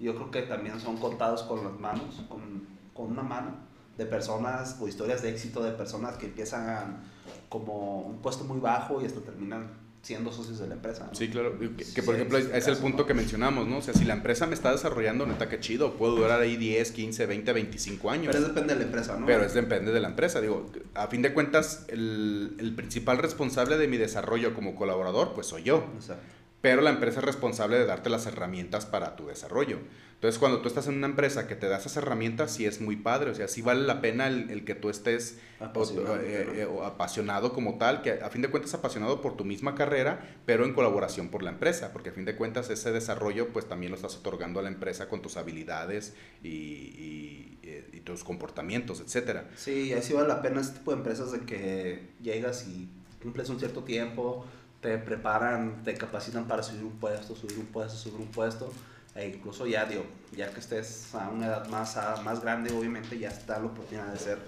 Yo 0.00 0.14
creo 0.14 0.30
que 0.30 0.42
también 0.42 0.80
son 0.80 0.96
contados 0.96 1.42
con 1.42 1.62
las 1.62 1.78
manos, 1.78 2.24
con, 2.30 2.66
con 2.94 3.10
una 3.10 3.22
mano, 3.22 3.54
de 3.98 4.06
personas 4.06 4.78
o 4.80 4.88
historias 4.88 5.20
de 5.20 5.28
éxito 5.28 5.62
de 5.62 5.72
personas 5.72 6.16
que 6.16 6.24
empiezan 6.24 7.02
como 7.50 8.00
un 8.00 8.22
puesto 8.22 8.44
muy 8.44 8.60
bajo 8.60 9.02
y 9.02 9.04
hasta 9.04 9.20
terminan 9.20 9.68
siendo 10.02 10.32
socios 10.32 10.58
de 10.58 10.66
la 10.66 10.74
empresa. 10.74 11.06
¿no? 11.06 11.14
Sí, 11.14 11.28
claro. 11.28 11.58
Que, 11.58 11.74
que, 11.76 11.84
Sí, 11.84 12.02
por 12.02 12.16
ejemplo 12.16 12.36
es, 12.36 12.46
es 12.52 12.66
el 12.66 12.76
punto 12.76 13.06
que 13.06 13.14
mencionamos, 13.14 13.68
¿no? 13.68 13.78
O 13.78 13.82
sea, 13.82 13.94
si 13.94 14.04
la 14.04 14.14
empresa 14.14 14.46
me 14.46 14.54
está 14.54 14.72
desarrollando, 14.72 15.26
neta, 15.26 15.48
qué 15.48 15.60
chido. 15.60 15.94
Puedo 15.94 16.16
durar 16.16 16.40
ahí 16.40 16.56
10, 16.56 16.90
15, 16.90 17.26
20, 17.26 17.52
25 17.52 18.10
años. 18.10 18.26
Pero 18.26 18.38
eso 18.44 18.48
depende 18.48 18.74
de 18.74 18.80
la 18.80 18.86
empresa, 18.86 19.16
¿no? 19.16 19.26
Pero 19.26 19.44
es 19.44 19.54
depende 19.54 19.92
de 19.92 20.00
la 20.00 20.08
empresa. 20.08 20.40
Digo, 20.40 20.70
a 20.94 21.06
fin 21.06 21.22
de 21.22 21.32
cuentas, 21.32 21.86
el, 21.88 22.56
el 22.58 22.74
principal 22.74 23.18
responsable 23.18 23.78
de 23.78 23.86
mi 23.86 23.96
desarrollo 23.96 24.54
como 24.54 24.74
colaborador, 24.74 25.34
pues 25.34 25.46
soy 25.46 25.62
yo. 25.62 25.86
Exacto. 25.94 26.24
Pero 26.60 26.80
la 26.80 26.90
empresa 26.90 27.20
es 27.20 27.24
responsable 27.24 27.78
de 27.78 27.86
darte 27.86 28.08
las 28.10 28.26
herramientas 28.26 28.86
para 28.86 29.16
tu 29.16 29.26
desarrollo. 29.26 29.78
Entonces, 30.22 30.38
cuando 30.38 30.60
tú 30.62 30.68
estás 30.68 30.86
en 30.86 30.94
una 30.94 31.08
empresa 31.08 31.48
que 31.48 31.56
te 31.56 31.66
da 31.68 31.78
esas 31.78 31.96
herramientas, 31.96 32.52
sí 32.54 32.64
es 32.64 32.80
muy 32.80 32.94
padre. 32.94 33.32
O 33.32 33.34
sea, 33.34 33.48
sí 33.48 33.60
vale 33.60 33.80
la 33.82 34.00
pena 34.00 34.28
el, 34.28 34.50
el 34.50 34.64
que 34.64 34.76
tú 34.76 34.88
estés 34.88 35.40
o- 35.58 35.64
Apasionado, 35.64 36.16
eh, 36.20 36.44
¿no? 36.46 36.54
eh, 36.54 36.64
o 36.64 36.84
apasionado 36.84 37.52
como 37.52 37.76
tal, 37.76 38.02
que 38.02 38.12
a 38.12 38.30
fin 38.30 38.40
de 38.40 38.46
cuentas 38.48 38.72
apasionado 38.72 39.20
por 39.20 39.36
tu 39.36 39.44
misma 39.44 39.74
carrera, 39.74 40.24
pero 40.46 40.64
en 40.64 40.74
colaboración 40.74 41.28
por 41.28 41.42
la 41.42 41.50
empresa, 41.50 41.92
porque 41.92 42.10
a 42.10 42.12
fin 42.12 42.24
de 42.24 42.36
cuentas 42.36 42.70
ese 42.70 42.92
desarrollo 42.92 43.48
pues 43.48 43.68
también 43.68 43.90
lo 43.90 43.96
estás 43.96 44.14
otorgando 44.14 44.60
a 44.60 44.62
la 44.62 44.68
empresa 44.68 45.08
con 45.08 45.22
tus 45.22 45.36
habilidades 45.36 46.14
y, 46.44 46.48
y- 46.50 47.58
eh, 47.64 47.90
y 47.92 47.98
tus 48.02 48.22
comportamientos, 48.22 49.00
etcétera. 49.00 49.48
Sí, 49.56 49.92
ahí 49.92 50.02
sí 50.02 50.12
vale 50.12 50.28
la 50.28 50.40
pena 50.40 50.60
este 50.60 50.78
tipo 50.78 50.92
de 50.92 50.98
empresas 50.98 51.32
de 51.32 51.40
que 51.40 52.10
llegas 52.22 52.68
y 52.68 52.88
cumples 53.20 53.48
un 53.48 53.58
cierto 53.58 53.82
tiempo, 53.82 54.46
te 54.80 54.98
preparan, 54.98 55.82
te 55.82 55.94
capacitan 55.94 56.46
para 56.46 56.62
subir 56.62 56.84
un 56.84 56.92
puesto, 57.00 57.34
subir 57.34 57.58
un 57.58 57.66
puesto, 57.66 57.96
subir 57.96 58.20
un 58.20 58.28
puesto. 58.28 58.72
E 59.14 59.28
incluso 59.28 59.66
ya, 59.66 59.84
digo, 59.84 60.04
ya 60.34 60.50
que 60.50 60.60
estés 60.60 61.14
a 61.14 61.28
una 61.28 61.46
edad 61.46 61.68
más, 61.68 61.96
a- 61.96 62.20
más 62.22 62.40
grande, 62.40 62.72
obviamente 62.72 63.18
ya 63.18 63.28
está 63.28 63.58
la 63.58 63.66
oportunidad 63.66 64.10
de 64.12 64.18
ser 64.18 64.38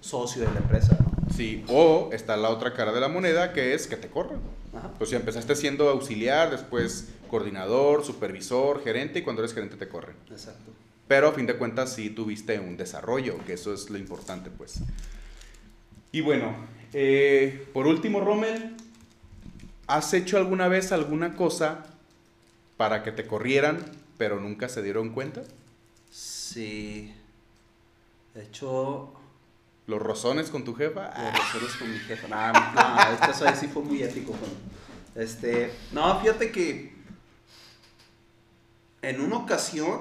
socio 0.00 0.42
de 0.42 0.52
la 0.52 0.60
empresa. 0.60 0.96
¿no? 1.00 1.34
Sí, 1.34 1.64
o 1.68 2.10
está 2.12 2.36
la 2.36 2.50
otra 2.50 2.72
cara 2.72 2.92
de 2.92 3.00
la 3.00 3.08
moneda 3.08 3.52
que 3.52 3.74
es 3.74 3.86
que 3.88 3.96
te 3.96 4.08
corran. 4.08 4.40
Ajá. 4.76 4.92
O 5.00 5.06
sea, 5.06 5.18
empezaste 5.18 5.56
siendo 5.56 5.88
auxiliar, 5.88 6.50
después 6.50 7.08
coordinador, 7.28 8.04
supervisor, 8.04 8.84
gerente, 8.84 9.18
y 9.18 9.22
cuando 9.22 9.42
eres 9.42 9.52
gerente 9.54 9.76
te 9.76 9.88
corren. 9.88 10.14
Exacto. 10.30 10.70
Pero 11.08 11.28
a 11.28 11.32
fin 11.32 11.46
de 11.46 11.56
cuentas 11.56 11.92
sí 11.92 12.10
tuviste 12.10 12.60
un 12.60 12.76
desarrollo, 12.76 13.38
que 13.44 13.54
eso 13.54 13.74
es 13.74 13.90
lo 13.90 13.98
importante, 13.98 14.50
pues. 14.50 14.80
Y 16.12 16.20
bueno, 16.20 16.54
eh, 16.92 17.66
por 17.72 17.88
último, 17.88 18.20
Rommel, 18.20 18.76
¿has 19.88 20.14
hecho 20.14 20.36
alguna 20.36 20.68
vez 20.68 20.92
alguna 20.92 21.34
cosa 21.34 21.84
para 22.76 23.02
que 23.02 23.12
te 23.12 23.26
corrieran, 23.26 23.84
pero 24.18 24.40
nunca 24.40 24.68
se 24.68 24.82
dieron 24.82 25.10
cuenta? 25.10 25.42
Sí. 26.10 27.14
De 28.34 28.42
hecho, 28.42 29.12
¿Los 29.86 30.02
rozones 30.02 30.50
con 30.50 30.64
tu 30.64 30.74
jefa? 30.74 31.02
Las 31.08 31.32
relaciones 31.32 31.76
con 31.76 31.92
mi 31.92 31.98
jefa. 31.98 32.28
No, 32.28 32.52
no, 32.52 33.30
eso 33.30 33.46
ahí 33.46 33.54
sí 33.54 33.68
fue 33.68 33.82
muy 33.82 34.02
ético. 34.02 34.34
Este, 35.14 35.72
no, 35.92 36.20
fíjate 36.20 36.50
que 36.50 36.94
En 39.02 39.20
una 39.20 39.36
ocasión, 39.36 40.00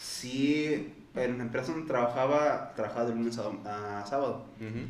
sí, 0.00 0.94
en 1.14 1.38
la 1.38 1.44
empresa 1.44 1.72
donde 1.72 1.88
trabajaba, 1.88 2.72
trabajaba 2.74 3.06
de 3.06 3.14
lunes 3.14 3.38
a, 3.38 4.00
a 4.00 4.06
sábado. 4.06 4.46
Ujú. 4.60 4.86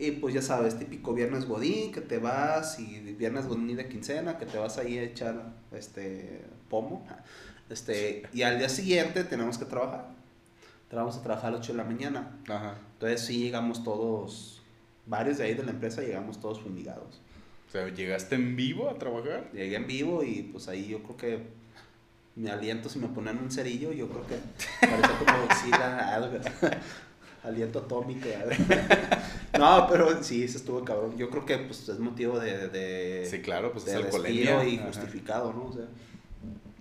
Y 0.00 0.12
pues 0.12 0.32
ya 0.32 0.40
sabes, 0.40 0.78
típico 0.78 1.12
viernes 1.12 1.44
godín, 1.44 1.92
que 1.92 2.00
te 2.00 2.16
vas, 2.16 2.80
y 2.80 3.00
viernes 3.18 3.46
godín 3.46 3.76
de 3.76 3.86
quincena, 3.86 4.38
que 4.38 4.46
te 4.46 4.56
vas 4.56 4.78
ahí 4.78 4.96
a 4.96 5.02
echar 5.02 5.52
este 5.72 6.40
pomo. 6.70 7.06
Este, 7.68 8.22
y 8.32 8.40
al 8.40 8.58
día 8.58 8.70
siguiente 8.70 9.24
tenemos 9.24 9.58
que 9.58 9.66
trabajar. 9.66 10.08
Vamos 10.90 11.18
a 11.18 11.22
trabajar 11.22 11.48
a 11.48 11.50
las 11.50 11.60
8 11.60 11.72
de 11.72 11.76
la 11.76 11.84
mañana. 11.84 12.40
Ajá. 12.48 12.78
Entonces 12.94 13.26
sí 13.26 13.40
llegamos 13.40 13.84
todos, 13.84 14.62
varios 15.04 15.36
de 15.36 15.44
ahí 15.44 15.54
de 15.54 15.64
la 15.64 15.72
empresa 15.72 16.00
llegamos 16.00 16.40
todos 16.40 16.62
fumigados. 16.62 17.20
O 17.68 17.70
sea, 17.70 17.86
¿llegaste 17.88 18.36
en 18.36 18.56
vivo 18.56 18.88
a 18.88 18.98
trabajar? 18.98 19.50
Llegué 19.52 19.76
en 19.76 19.86
vivo 19.86 20.24
y 20.24 20.44
pues 20.44 20.66
ahí 20.68 20.88
yo 20.88 21.02
creo 21.02 21.16
que 21.18 21.46
mi 22.36 22.48
aliento, 22.48 22.88
si 22.88 22.98
me 22.98 23.08
ponen 23.08 23.36
un 23.36 23.50
cerillo, 23.50 23.92
yo 23.92 24.08
creo 24.08 24.26
que 24.26 24.36
parece 24.80 25.12
como 25.18 25.46
Godzilla, 25.46 26.14
algo. 26.14 26.38
aliento 27.44 27.78
atómico. 27.80 28.28
algo. 28.38 28.64
no, 29.58 29.86
pero 29.90 30.22
sí, 30.22 30.46
se 30.48 30.58
estuvo 30.58 30.84
cabrón. 30.84 31.16
Yo 31.16 31.30
creo 31.30 31.44
que 31.46 31.58
pues 31.58 31.88
es 31.88 31.98
motivo 31.98 32.38
de, 32.38 32.68
de, 32.68 33.26
Sí, 33.30 33.40
claro, 33.40 33.72
pues 33.72 33.84
de 33.86 33.92
es 33.92 33.96
alcoholemia. 33.98 34.64
y 34.64 34.76
Ajá. 34.78 34.86
justificado, 34.88 35.52
¿no? 35.52 35.64
O 35.66 35.72
sea, 35.72 35.84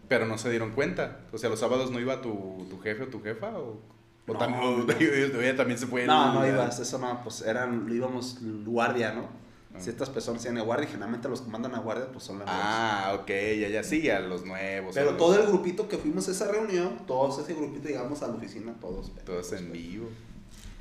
Pero 0.07 0.25
no 0.25 0.37
se 0.37 0.49
dieron 0.49 0.71
cuenta. 0.71 1.19
O 1.31 1.37
sea, 1.37 1.49
los 1.49 1.59
sábados 1.59 1.91
no 1.91 1.99
iba 1.99 2.21
tu, 2.21 2.65
tu 2.69 2.79
jefe 2.79 3.03
o 3.03 3.07
tu 3.07 3.21
jefa 3.21 3.57
o, 3.57 3.79
o 4.27 4.33
No. 4.33 4.37
también, 4.37 4.63
o- 4.63 4.91
ella 5.41 5.55
también 5.55 5.77
se 5.79 5.87
fue. 5.87 6.05
no, 6.05 6.33
no 6.33 6.47
ibas, 6.47 6.79
eso 6.79 6.97
no, 6.99 7.21
pues 7.23 7.41
eran, 7.41 7.87
íbamos 7.91 8.37
guardia, 8.65 9.13
¿no? 9.13 9.39
Ah. 9.73 9.79
Ciertas 9.79 10.09
personas 10.09 10.41
tienen 10.41 10.65
guardia 10.65 10.85
y 10.85 10.87
generalmente 10.87 11.29
los 11.29 11.41
que 11.41 11.49
mandan 11.51 11.75
a 11.75 11.79
guardia 11.79 12.07
pues 12.11 12.23
son 12.23 12.39
las. 12.39 12.47
Ah, 12.49 13.15
ok, 13.21 13.27
ya, 13.59 13.67
ya 13.69 13.83
sí, 13.83 14.09
a 14.09 14.19
los 14.19 14.43
nuevos. 14.43 14.95
Pero 14.95 15.11
los- 15.11 15.17
todo 15.17 15.39
el 15.39 15.45
grupito 15.47 15.87
que 15.87 15.97
fuimos 15.97 16.27
a 16.27 16.31
esa 16.31 16.51
reunión, 16.51 16.97
todos 17.05 17.37
ese 17.39 17.53
grupito 17.53 17.87
llegamos 17.87 18.23
a 18.23 18.27
la 18.27 18.33
oficina, 18.33 18.73
todos. 18.81 19.11
Todos 19.25 19.51
en 19.53 19.71
vivo. 19.71 20.09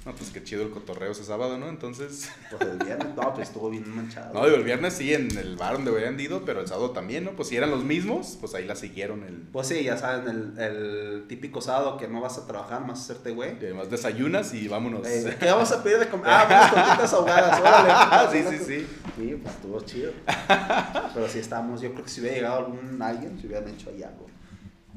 No, 0.09 0.15
pues 0.15 0.31
qué 0.31 0.43
chido 0.43 0.63
el 0.63 0.71
cotorreo 0.71 1.13
ese 1.13 1.23
sábado, 1.23 1.59
¿no? 1.59 1.69
Entonces. 1.69 2.31
Pues 2.49 2.63
el 2.63 2.79
viernes, 2.79 3.15
no, 3.15 3.35
pues 3.35 3.49
estuvo 3.49 3.69
bien 3.69 3.95
manchado. 3.95 4.33
No, 4.33 4.43
digo, 4.47 4.57
el 4.57 4.65
viernes 4.65 4.95
sí 4.95 5.13
en 5.13 5.37
el 5.37 5.57
bar 5.57 5.75
donde 5.75 5.91
habían 5.91 6.19
ido, 6.19 6.47
pero 6.47 6.63
el 6.63 6.67
sábado 6.67 6.93
también, 6.93 7.27
¿no? 7.27 7.33
Pues 7.33 7.49
si 7.49 7.59
eran 7.59 7.71
los 7.71 7.85
mismos, 7.85 8.39
pues 8.41 8.55
ahí 8.55 8.65
la 8.65 8.75
siguieron 8.75 9.23
el. 9.23 9.35
Pues 9.53 9.67
sí, 9.69 9.85
ya 9.85 9.99
saben, 9.99 10.55
el, 10.57 10.59
el 10.59 11.25
típico 11.29 11.61
sábado 11.61 11.99
que 11.99 12.09
no 12.09 12.23
vas 12.23 12.39
a 12.39 12.47
trabajar, 12.47 12.87
más 12.87 13.03
hacerte 13.03 13.33
güey. 13.33 13.53
Y 13.61 13.67
además 13.67 13.91
desayunas 13.91 14.55
y 14.55 14.67
vámonos. 14.67 15.07
Eh, 15.07 15.37
¿Qué 15.39 15.45
vamos 15.45 15.71
a 15.73 15.83
pedir 15.83 15.99
de 15.99 16.09
comer? 16.09 16.27
Ah, 16.27 16.47
unas 16.49 16.73
tortitas 16.73 17.13
ahogadas, 17.13 17.61
órale. 17.61 18.33
sí, 18.51 18.57
sí, 18.57 18.65
sí. 18.65 18.87
Sí, 19.15 19.41
pues 19.43 19.55
estuvo 19.57 19.81
chido. 19.83 20.13
Pero 21.13 21.29
sí 21.29 21.39
estamos, 21.39 21.83
yo 21.83 21.93
creo 21.93 22.05
que 22.05 22.11
si 22.11 22.23
hubiera 22.23 22.37
llegado 22.37 22.59
algún 22.61 23.03
alguien, 23.03 23.39
si 23.39 23.47
hubieran 23.47 23.69
hecho 23.69 23.91
ahí 23.91 24.03
algo. 24.03 24.27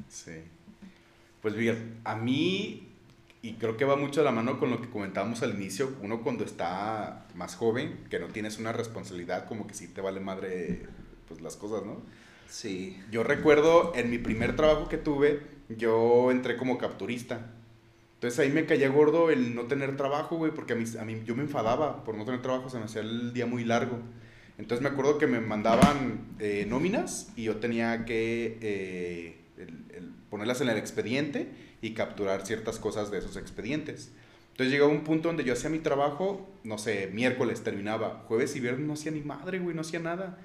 Sí. 0.08 0.42
Pues 1.42 1.54
fíjate, 1.54 1.84
a 2.06 2.16
mí, 2.16 2.91
y 3.42 3.54
creo 3.54 3.76
que 3.78 3.86
va 3.86 3.96
mucho 3.96 4.20
de 4.22 4.26
la 4.26 4.32
mano 4.32 4.60
con 4.60 4.70
lo 4.70 4.82
que 4.82 4.90
comentábamos 4.90 5.42
al 5.42 5.56
inicio, 5.56 5.94
uno 6.02 6.22
cuando 6.22 6.44
está 6.44 7.26
más 7.36 7.56
joven, 7.56 8.00
que 8.10 8.20
no 8.20 8.28
tienes 8.28 8.60
una 8.60 8.72
responsabilidad, 8.72 9.48
como 9.48 9.66
que 9.68 9.74
sí 9.74 9.88
te 9.88 10.02
vale 10.02 10.20
madre 10.20 10.84
pues 11.28 11.42
las 11.42 11.56
cosas, 11.56 11.84
¿no? 11.86 12.02
Sí. 12.48 13.00
Yo 13.12 13.24
recuerdo 13.24 13.94
en 13.96 14.10
mi 14.12 14.18
primer 14.18 14.56
trabajo 14.56 14.90
que 14.90 14.98
tuve, 14.98 15.40
yo 15.70 16.30
entré 16.32 16.58
como 16.58 16.78
capturista. 16.78 17.48
Entonces 18.16 18.40
ahí 18.40 18.52
me 18.52 18.66
caía 18.68 18.90
gordo 18.90 19.32
el 19.32 19.56
no 19.56 19.64
tener 19.64 19.98
trabajo, 19.98 20.36
güey, 20.38 20.52
porque 20.54 20.74
a 20.74 20.76
mí, 20.76 20.84
a 21.00 21.06
mí 21.06 21.24
yo 21.26 21.36
me 21.36 21.42
enfadaba 21.42 22.04
por 22.04 22.16
no 22.16 22.26
tener 22.26 22.42
trabajo, 22.44 22.70
se 22.70 22.78
me 22.78 22.86
hacía 22.86 23.02
el 23.02 23.34
día 23.34 23.48
muy 23.48 23.64
largo. 23.64 23.98
Entonces 24.60 24.84
me 24.84 24.90
acuerdo 24.90 25.18
que 25.18 25.26
me 25.26 25.40
mandaban 25.40 26.36
eh, 26.40 26.68
nóminas 26.70 27.32
y 27.36 27.44
yo 27.46 27.56
tenía 27.56 28.06
que 28.06 28.60
eh, 28.62 29.42
el- 29.58 29.86
el 29.96 30.12
ponerlas 30.30 30.62
en 30.62 30.70
el 30.70 30.78
expediente 30.78 31.48
y 31.82 31.94
capturar 31.94 32.46
ciertas 32.46 32.80
cosas 32.80 33.12
de 33.12 33.20
esos 33.20 33.38
expedientes. 33.38 34.12
Entonces 34.52 34.72
llegaba 34.72 34.92
un 34.92 35.04
punto 35.04 35.30
donde 35.30 35.44
yo 35.44 35.54
hacía 35.54 35.70
mi 35.70 35.80
trabajo, 35.80 36.50
no 36.64 36.78
sé, 36.78 37.10
miércoles 37.12 37.64
terminaba, 37.64 38.24
jueves 38.28 38.56
y 38.56 38.60
viernes 38.60 38.86
no 38.86 38.94
hacía 38.94 39.12
ni 39.12 39.22
madre, 39.22 39.60
güey, 39.60 39.76
no 39.76 39.82
hacía 39.82 40.00
nada. 40.00 40.38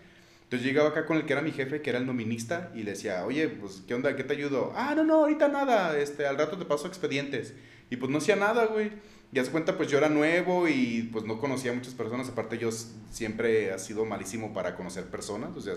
Entonces 0.45 0.65
llegaba 0.65 0.91
acá 0.91 1.07
con 1.07 1.17
el 1.17 1.27
que 1.27 1.33
era 1.33 1.43
mi 1.43 1.51
jefe, 1.51 1.83
que 1.83 1.91
era 1.91 1.99
el 1.99 2.07
nominista, 2.07 2.71
y 2.73 2.85
le 2.85 2.93
decía, 2.93 3.27
oye, 3.27 3.49
pues, 3.49 3.83
¿qué 3.87 3.95
onda? 3.95 4.15
¿Qué 4.15 4.23
te 4.23 4.35
ayudo? 4.35 4.73
Ah, 4.77 4.95
no, 4.95 5.03
no, 5.03 5.15
ahorita 5.23 5.49
nada, 5.49 5.99
este, 5.99 6.25
al 6.25 6.39
rato 6.39 6.57
te 6.57 6.65
paso 6.65 6.87
expedientes. 6.87 7.53
Y 7.91 7.97
pues 7.97 8.11
no 8.11 8.19
hacía 8.19 8.37
nada, 8.37 8.67
güey. 8.67 8.93
Ya 9.33 9.45
se 9.45 9.51
cuenta, 9.51 9.77
pues 9.77 9.91
yo 9.91 9.99
era 9.99 10.09
nuevo 10.09 10.69
y 10.69 11.11
pues 11.13 11.25
no 11.25 11.41
conocía 11.41 11.73
a 11.73 11.75
muchas 11.75 11.95
personas. 11.95 12.29
Aparte, 12.29 12.59
yo 12.59 12.71
siempre 12.71 13.75
he 13.75 13.79
sido 13.81 14.05
malísimo 14.05 14.53
para 14.55 14.77
conocer 14.77 15.07
personas. 15.07 15.57
O 15.57 15.61
sea, 15.61 15.75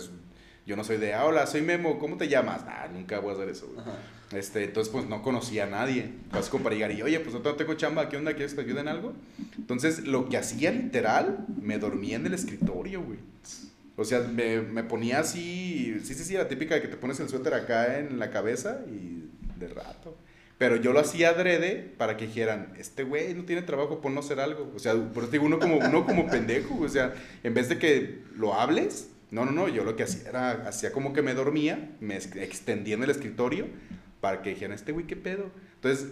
yo 0.66 0.76
no 0.76 0.84
soy 0.84 0.98
de, 0.98 1.14
ah, 1.14 1.24
hola, 1.26 1.48
soy 1.48 1.62
Memo, 1.62 1.98
¿cómo 1.98 2.16
te 2.16 2.28
llamas? 2.28 2.62
Ah, 2.68 2.88
nunca 2.92 3.18
voy 3.18 3.32
a 3.32 3.34
hacer 3.34 3.48
eso, 3.48 3.72
güey. 3.74 3.84
Este, 4.32 4.62
entonces, 4.64 4.92
pues 4.92 5.06
no 5.06 5.22
conocía 5.22 5.64
a 5.64 5.66
nadie. 5.66 6.10
Casi 6.30 6.56
para 6.58 6.74
llegar 6.74 6.92
y, 6.92 7.02
oye, 7.02 7.18
pues 7.20 7.34
no 7.34 7.40
tengo 7.40 7.74
chamba, 7.74 8.08
¿qué 8.08 8.16
onda? 8.16 8.32
¿Quieres 8.34 8.54
que 8.54 8.62
te 8.62 8.68
ayude 8.68 8.80
en 8.80 8.88
algo? 8.88 9.12
Entonces, 9.58 10.06
lo 10.06 10.28
que 10.28 10.36
hacía 10.36 10.70
literal, 10.70 11.46
me 11.60 11.78
dormía 11.78 12.16
en 12.16 12.26
el 12.26 12.34
escritorio, 12.34 13.02
güey. 13.02 13.18
O 13.96 14.04
sea, 14.04 14.20
me, 14.20 14.60
me 14.60 14.84
ponía 14.84 15.18
así, 15.20 15.96
sí, 16.04 16.14
sí, 16.14 16.24
sí, 16.24 16.34
la 16.34 16.48
típica 16.48 16.74
de 16.76 16.80
que 16.82 16.88
te 16.88 16.96
pones 16.96 17.18
el 17.20 17.28
suéter 17.28 17.54
acá 17.54 17.98
en 17.98 18.18
la 18.18 18.30
cabeza 18.30 18.80
y 18.88 19.28
de 19.58 19.68
rato. 19.68 20.16
Pero 20.58 20.76
yo 20.76 20.92
lo 20.92 21.00
hacía 21.00 21.30
adrede 21.30 21.92
para 21.98 22.16
que 22.16 22.26
dijeran, 22.26 22.72
este 22.78 23.02
güey 23.02 23.34
no 23.34 23.44
tiene 23.44 23.62
trabajo 23.62 24.00
por 24.00 24.12
no 24.12 24.20
hacer 24.20 24.40
algo. 24.40 24.72
O 24.76 24.78
sea, 24.78 24.94
por 24.94 25.24
eso 25.24 25.32
digo, 25.32 25.44
uno 25.46 25.58
como, 25.58 25.78
uno 25.78 26.06
como 26.06 26.28
pendejo, 26.28 26.78
o 26.80 26.88
sea, 26.88 27.14
en 27.42 27.52
vez 27.52 27.68
de 27.68 27.78
que 27.78 28.20
lo 28.36 28.54
hables, 28.54 29.08
no, 29.30 29.44
no, 29.44 29.52
no, 29.52 29.68
yo 29.68 29.84
lo 29.84 29.96
que 29.96 30.02
hacía 30.04 30.28
era, 30.28 30.50
hacía 30.68 30.92
como 30.92 31.12
que 31.12 31.22
me 31.22 31.34
dormía, 31.34 31.90
me 32.00 32.16
ex- 32.16 32.36
extendía 32.36 32.94
en 32.94 33.02
el 33.02 33.10
escritorio 33.10 33.66
para 34.20 34.42
que 34.42 34.50
dijeran, 34.50 34.74
este 34.74 34.92
güey, 34.92 35.06
¿qué 35.06 35.16
pedo? 35.16 35.50
Entonces, 35.76 36.08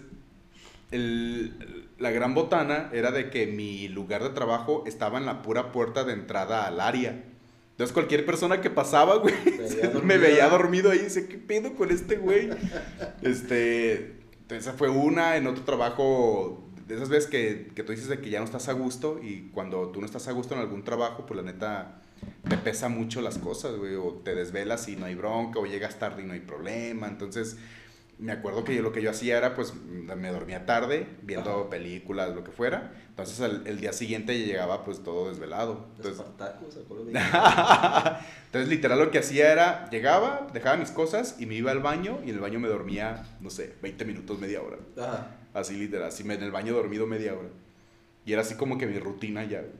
el- 0.91 1.87
la 1.99 2.11
gran 2.11 2.35
botana 2.35 2.91
era 2.93 3.11
de 3.11 3.31
que 3.31 3.47
mi 3.47 3.89
lugar 3.89 4.23
de 4.23 4.31
trabajo 4.31 4.85
estaba 4.87 5.19
en 5.19 5.27
la 5.27 5.43
pura 5.43 5.73
puerta 5.73 6.05
de 6.05 6.13
entrada 6.15 6.67
al 6.67 6.81
área. 6.81 7.25
Entonces 7.73 7.93
cualquier 7.95 8.25
persona 8.27 8.61
que 8.61 8.71
pasaba, 8.71 9.17
güey, 9.19 9.35
veía 9.45 9.91
me 10.03 10.19
veía 10.19 10.49
dormido 10.49 10.91
ahí 10.91 10.99
y 10.99 11.05
dice, 11.05 11.29
¿qué 11.29 11.39
pedo 11.39 11.75
con 11.75 11.91
este 11.91 12.17
güey? 12.17 12.49
Este, 13.23 14.17
esa 14.49 14.73
fue 14.73 14.89
una, 14.89 15.37
en 15.37 15.47
otro 15.47 15.63
trabajo, 15.65 16.65
de 16.87 16.95
esas 16.97 17.09
veces 17.09 17.29
que, 17.31 17.69
que 17.75 17.83
tú 17.83 17.93
dices 17.93 18.09
de 18.09 18.19
que 18.21 18.31
ya 18.31 18.39
no 18.41 18.47
estás 18.47 18.69
a 18.69 18.73
gusto 18.73 19.21
y 19.23 19.51
cuando 19.53 19.91
tú 19.91 20.01
no 20.01 20.07
estás 20.07 20.27
a 20.29 20.33
gusto 20.33 20.55
en 20.55 20.61
algún 20.61 20.83
trabajo, 20.83 21.27
pues 21.27 21.37
la 21.37 21.43
neta 21.53 22.01
te 22.49 22.57
pesa 22.57 22.89
mucho 22.89 23.21
las 23.21 23.39
cosas, 23.39 23.77
güey, 23.77 23.95
o 23.95 24.21
te 24.25 24.35
desvelas 24.35 24.89
y 24.89 24.97
no 24.97 25.07
hay 25.07 25.15
bronca, 25.15 25.61
o 25.61 25.67
llegas 25.67 25.99
tarde 25.99 26.23
y 26.23 26.27
no 26.27 26.33
hay 26.33 26.41
problema, 26.41 27.07
entonces 27.07 27.59
me 28.19 28.33
acuerdo 28.33 28.65
que 28.65 28.75
yo 28.75 28.83
lo 28.83 28.93
que 28.93 29.01
yo 29.03 29.11
hacía 29.11 29.37
era, 29.39 29.55
pues, 29.55 29.75
me 29.75 30.31
dormía 30.31 30.67
tarde, 30.67 31.07
viendo 31.23 31.51
Ajá. 31.61 31.71
películas, 31.71 32.35
lo 32.35 32.43
que 32.45 32.51
fuera. 32.51 32.93
Entonces, 33.11 33.39
el, 33.41 33.67
el 33.67 33.81
día 33.81 33.93
siguiente 33.93 34.37
llegaba, 34.39 34.85
pues, 34.85 35.03
todo 35.05 35.29
desvelado. 35.29 35.87
Entonces, 35.97 36.25
entonces, 38.47 38.69
literal, 38.69 38.99
lo 38.99 39.11
que 39.11 39.19
hacía 39.19 39.53
era, 39.53 39.89
llegaba, 39.91 40.49
dejaba 40.53 40.77
mis 40.77 40.91
cosas 40.91 41.37
y 41.39 41.47
me 41.47 41.55
iba 41.55 41.71
al 41.71 41.81
baño 41.81 42.19
y 42.25 42.31
en 42.31 42.37
el 42.37 42.41
baño 42.41 42.59
me 42.61 42.69
dormía, 42.69 43.25
no 43.41 43.51
sé, 43.51 43.75
20 43.83 44.05
minutos, 44.05 44.39
media 44.39 44.63
hora. 44.63 44.79
Ajá. 45.01 45.37
Así, 45.55 45.75
literal, 45.77 46.09
así 46.09 46.25
me- 46.25 46.35
en 46.35 46.43
el 46.43 46.51
baño 46.51 46.75
dormido 46.75 47.07
media 47.07 47.35
hora. 47.35 47.49
Y 48.25 48.33
era 48.33 48.43
así 48.43 48.55
como 48.57 48.79
que 48.79 48.87
mi 48.87 48.99
rutina 48.99 49.45
ya. 49.45 49.61
güey. 49.61 49.73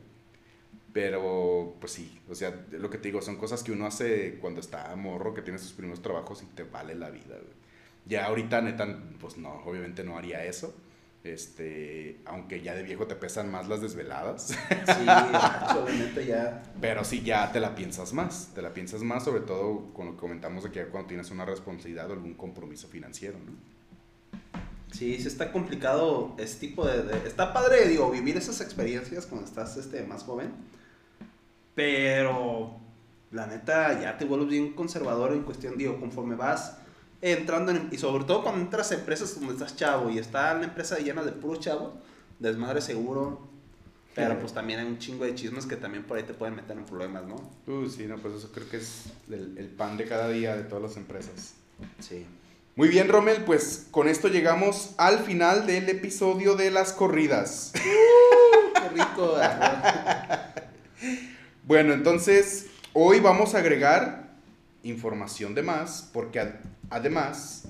Pero, 0.93 1.77
pues 1.81 1.93
sí, 1.93 2.19
o 2.31 2.35
sea, 2.35 2.65
lo 2.73 2.89
que 2.91 2.99
te 2.99 3.09
digo, 3.09 3.21
son 3.21 3.37
cosas 3.37 3.63
que 3.63 3.73
uno 3.73 3.87
hace 3.87 4.39
cuando 4.41 4.61
está 4.61 4.95
morro, 4.97 5.35
que 5.35 5.43
tiene 5.43 5.59
sus 5.59 5.73
primeros 5.73 6.01
trabajos 6.03 6.43
y 6.43 6.47
te 6.47 6.63
vale 6.65 6.95
la 6.95 7.11
vida, 7.11 7.37
güey. 7.37 7.58
Ya 8.09 8.27
ahorita, 8.27 8.61
neta, 8.63 8.87
pues 9.21 9.37
no, 9.37 9.63
obviamente 9.65 10.03
no 10.05 10.17
haría 10.17 10.45
eso. 10.45 10.75
Este, 11.25 12.21
aunque 12.25 12.63
ya 12.63 12.75
de 12.75 12.83
viejo 12.85 13.07
te 13.07 13.15
pesan 13.17 13.51
más 13.51 13.69
las 13.69 13.83
desveladas. 13.83 14.47
Sí, 14.47 15.05
neta 15.05 16.23
ya. 16.23 16.63
Pero 16.81 17.05
sí 17.05 17.23
ya 17.23 17.53
te 17.53 17.61
la 17.61 17.75
piensas 17.75 18.13
más, 18.13 18.53
te 18.55 18.63
la 18.63 18.73
piensas 18.73 19.03
más, 19.03 19.25
sobre 19.25 19.41
todo 19.43 19.93
con 19.93 20.07
lo 20.07 20.13
que 20.13 20.19
comentamos 20.21 20.65
de 20.65 20.71
que 20.71 20.85
cuando 20.87 21.09
tienes 21.09 21.31
una 21.31 21.45
responsabilidad 21.45 22.09
o 22.11 22.15
algún 22.15 22.35
compromiso 22.35 22.89
financiero, 22.89 23.39
¿no? 23.45 23.53
Sí, 24.93 25.19
sí 25.21 25.29
está 25.29 25.53
complicado 25.53 26.35
ese 26.39 26.59
tipo 26.61 26.87
de, 26.87 27.03
de- 27.03 27.29
Está 27.29 27.53
padre, 27.53 27.87
digo, 27.89 28.11
vivir 28.11 28.39
esas 28.39 28.61
experiencias 28.63 29.27
cuando 29.27 29.47
estás 29.47 29.77
este, 29.77 30.03
más 30.05 30.23
joven. 30.23 30.51
Pero 31.75 32.79
la 33.33 33.47
neta 33.47 34.01
ya 34.01 34.17
te 34.17 34.25
vuelves 34.25 34.49
bien 34.49 34.73
conservador 34.73 35.33
en 35.33 35.43
cuestión, 35.43 35.77
digo, 35.77 36.01
conforme 36.01 36.37
vas 36.37 36.79
entrando 37.21 37.73
en, 37.73 37.89
y 37.91 37.99
sobre 37.99 38.25
todo 38.25 38.43
cuando 38.43 38.61
entras 38.61 38.93
a 38.93 38.95
empresas 38.95 39.35
donde 39.39 39.55
estás 39.55 39.77
chavo 39.77 40.11
y 40.11 40.19
está 40.19 40.55
la 40.55 40.65
empresa 40.65 40.99
llena 40.99 41.23
de 41.23 41.33
puro 41.33 41.59
chavo, 41.59 41.95
desmadre 42.39 42.81
seguro. 42.81 43.47
Pero 44.15 44.41
pues 44.41 44.53
también 44.53 44.81
hay 44.81 44.87
un 44.87 44.99
chingo 44.99 45.25
de 45.25 45.35
chismes 45.37 45.65
que 45.65 45.77
también 45.77 46.03
por 46.03 46.17
ahí 46.17 46.25
te 46.25 46.35
pueden 46.35 46.57
meter 46.57 46.77
en 46.77 46.85
problemas, 46.85 47.23
¿no? 47.25 47.37
Uh, 47.73 47.89
sí, 47.89 48.05
no, 48.07 48.17
pues 48.17 48.35
eso 48.35 48.51
creo 48.53 48.69
que 48.69 48.79
es 48.79 49.05
el, 49.31 49.57
el 49.57 49.69
pan 49.69 49.97
de 49.97 50.07
cada 50.07 50.29
día 50.29 50.57
de 50.57 50.65
todas 50.65 50.83
las 50.83 50.97
empresas. 50.97 51.55
Sí. 52.01 52.27
Muy 52.75 52.89
bien, 52.89 53.09
Rommel, 53.09 53.45
pues 53.45 53.87
con 53.91 54.09
esto 54.09 54.27
llegamos 54.27 54.95
al 54.99 55.21
final 55.21 55.67
del 55.67 55.89
episodio 55.89 56.57
de 56.57 56.71
las 56.71 56.93
corridas. 56.93 57.73
Qué 58.75 58.89
rico. 58.91 59.37
Bueno, 61.65 61.93
entonces 61.93 62.71
hoy 62.95 63.21
vamos 63.21 63.55
a 63.55 63.59
agregar 63.59 64.31
información 64.85 65.55
de 65.55 65.63
más, 65.63 66.09
porque 66.15 66.55
además 66.91 67.69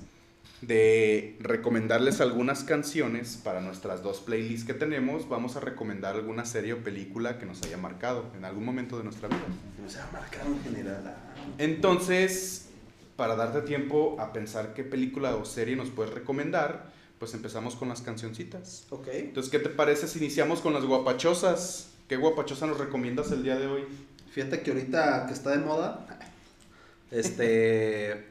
de 0.61 1.37
recomendarles 1.39 2.19
algunas 2.19 2.63
canciones 2.63 3.39
para 3.41 3.61
nuestras 3.61 4.03
dos 4.03 4.19
playlists 4.19 4.65
que 4.65 4.73
tenemos, 4.73 5.29
vamos 5.29 5.55
a 5.55 5.61
recomendar 5.61 6.15
alguna 6.15 6.45
serie 6.45 6.73
o 6.73 6.83
película 6.83 7.37
que 7.39 7.45
nos 7.45 7.61
haya 7.63 7.77
marcado 7.77 8.25
en 8.37 8.43
algún 8.43 8.65
momento 8.65 8.97
de 8.97 9.05
nuestra 9.05 9.29
vida. 9.29 9.39
O 9.85 9.89
sea, 9.89 10.09
marcado 10.11 10.47
en 10.47 10.61
general. 10.63 11.03
ah. 11.07 11.33
Entonces, 11.57 12.67
para 13.15 13.35
darte 13.35 13.61
tiempo 13.61 14.17
a 14.19 14.33
pensar 14.33 14.73
qué 14.73 14.83
película 14.83 15.35
o 15.35 15.45
serie 15.45 15.75
nos 15.75 15.89
puedes 15.89 16.13
recomendar, 16.13 16.91
pues 17.19 17.33
empezamos 17.33 17.75
con 17.75 17.89
las 17.89 18.01
cancioncitas. 18.01 18.85
Ok. 18.89 19.07
Entonces, 19.11 19.51
¿qué 19.51 19.59
te 19.59 19.69
parece 19.69 20.07
si 20.07 20.19
iniciamos 20.19 20.61
con 20.61 20.73
las 20.73 20.85
guapachosas? 20.85 21.91
¿Qué 22.07 22.17
guapachosa 22.17 22.65
nos 22.65 22.79
recomiendas 22.79 23.31
el 23.31 23.43
día 23.43 23.57
de 23.57 23.67
hoy? 23.67 23.83
Fíjate 24.31 24.61
que 24.61 24.71
ahorita 24.71 25.25
que 25.27 25.33
está 25.33 25.51
de 25.51 25.57
moda, 25.57 26.05
este, 27.11 28.28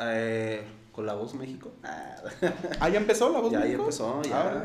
eh, 0.00 0.62
con 0.92 1.06
la 1.06 1.14
voz 1.14 1.34
México. 1.34 1.72
Ah, 1.82 2.16
Ah, 2.80 2.88
ya 2.88 2.98
empezó 2.98 3.30
la 3.32 3.40
voz 3.40 3.52
ya, 3.52 3.58
ya 3.60 3.64
México? 3.64 3.82
empezó, 3.84 4.22
ya. 4.22 4.40
Ah, 4.40 4.64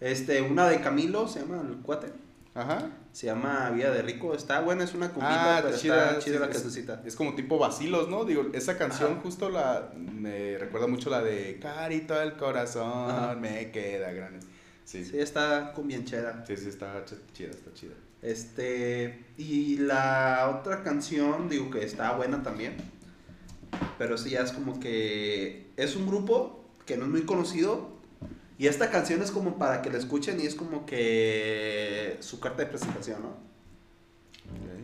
Este, 0.00 0.42
una 0.42 0.68
de 0.68 0.80
Camilo, 0.80 1.28
se 1.28 1.40
llama 1.40 1.62
El 1.68 1.76
Cuate. 1.78 2.12
Ajá. 2.54 2.90
Se 3.12 3.26
llama 3.26 3.70
Vida 3.70 3.90
de 3.90 4.02
Rico. 4.02 4.34
Está 4.34 4.60
buena, 4.60 4.84
es 4.84 4.92
una 4.94 5.08
cumbita, 5.10 5.58
Ah, 5.58 5.60
pero 5.62 5.74
está 5.74 5.86
está 5.88 6.08
chida, 6.10 6.18
chida 6.18 6.34
sí, 6.34 6.38
la 6.40 6.46
es- 6.46 6.52
cancioncita. 6.52 7.02
Es 7.06 7.16
como 7.16 7.34
tipo 7.34 7.58
vacilos, 7.58 8.08
¿no? 8.08 8.24
Digo, 8.24 8.46
esa 8.52 8.76
canción 8.76 9.12
Ajá. 9.12 9.20
justo 9.22 9.48
la 9.48 9.90
me 9.96 10.58
recuerda 10.58 10.86
mucho 10.86 11.08
la 11.08 11.22
de 11.22 11.58
Carito 11.60 12.14
del 12.14 12.34
corazón, 12.34 13.10
Ajá. 13.10 13.34
me 13.36 13.70
queda 13.70 14.12
grande. 14.12 14.40
Sí, 14.84 15.04
Sí, 15.04 15.18
está 15.18 15.72
con 15.72 15.86
bien 15.88 16.04
chera. 16.04 16.44
sí, 16.46 16.56
sí, 16.56 16.68
está 16.68 17.04
ch- 17.06 17.16
chida, 17.32 17.50
está 17.50 17.72
chida. 17.72 17.94
Este, 18.20 19.24
y 19.38 19.76
la 19.78 20.54
otra 20.58 20.82
canción, 20.82 21.48
digo 21.48 21.70
que 21.70 21.84
está 21.84 22.12
buena 22.16 22.42
también. 22.42 22.76
Pero 23.98 24.18
sí, 24.18 24.30
ya 24.30 24.40
es 24.40 24.52
como 24.52 24.80
que 24.80 25.66
es 25.76 25.96
un 25.96 26.06
grupo 26.06 26.64
que 26.86 26.96
no 26.96 27.04
es 27.04 27.10
muy 27.10 27.22
conocido. 27.22 27.90
Y 28.58 28.66
esta 28.66 28.90
canción 28.90 29.22
es 29.22 29.30
como 29.30 29.58
para 29.58 29.82
que 29.82 29.90
la 29.90 29.98
escuchen 29.98 30.40
y 30.40 30.46
es 30.46 30.54
como 30.54 30.86
que 30.86 32.16
su 32.20 32.38
carta 32.40 32.62
de 32.62 32.68
presentación, 32.68 33.22
¿no? 33.22 33.36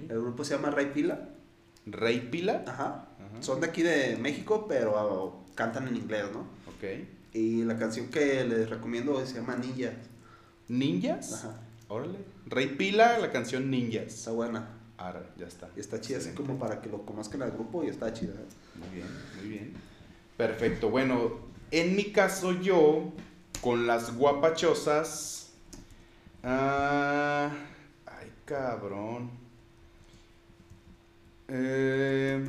El 0.09 0.21
grupo 0.21 0.43
se 0.45 0.55
llama 0.55 0.71
Ray 0.71 0.93
Pila. 0.93 1.29
Rey 1.87 2.29
Pila. 2.31 2.65
Ajá. 2.67 3.09
Ajá. 3.19 3.43
Son 3.43 3.61
de 3.61 3.67
aquí 3.67 3.83
de 3.83 4.17
México, 4.17 4.67
pero 4.69 5.45
cantan 5.55 5.89
en 5.89 5.97
inglés, 5.97 6.25
¿no? 6.33 6.41
Ok. 6.67 7.07
Y 7.35 7.65
la 7.65 7.79
canción 7.79 8.09
que 8.09 8.45
les 8.45 8.71
recomiendo 8.71 9.25
se 9.27 9.35
llama 9.35 9.57
Ninja. 9.57 9.93
Ninjas. 10.69 11.35
Ajá. 11.35 11.61
Órale. 11.89 12.19
Rey 12.47 12.69
Pila, 12.69 13.19
la 13.19 13.31
canción 13.31 13.71
Ninjas. 13.71 14.07
Está 14.07 14.31
buena. 14.33 14.78
Ahora, 14.99 15.23
ya 15.37 15.47
está. 15.47 15.71
Y 15.77 15.81
está 15.81 16.01
chida, 16.01 16.19
así 16.19 16.33
como 16.33 16.59
para 16.59 16.81
que 16.83 16.91
lo 16.91 17.07
conozcan 17.07 17.43
al 17.43 17.53
grupo 17.53 17.85
y 17.85 17.87
está 17.87 18.13
chida. 18.13 18.35
Muy 18.75 18.89
bien, 18.97 19.07
muy 19.37 19.49
bien. 19.49 19.73
Perfecto. 20.37 20.91
Bueno, 20.91 21.39
en 21.71 21.95
mi 21.95 22.13
caso 22.13 22.53
yo, 22.53 23.13
con 23.61 23.87
las 23.87 24.17
guapachosas... 24.17 25.53
ah, 26.43 27.51
ay, 28.07 28.33
cabrón. 28.45 29.31
Eh, 31.47 32.47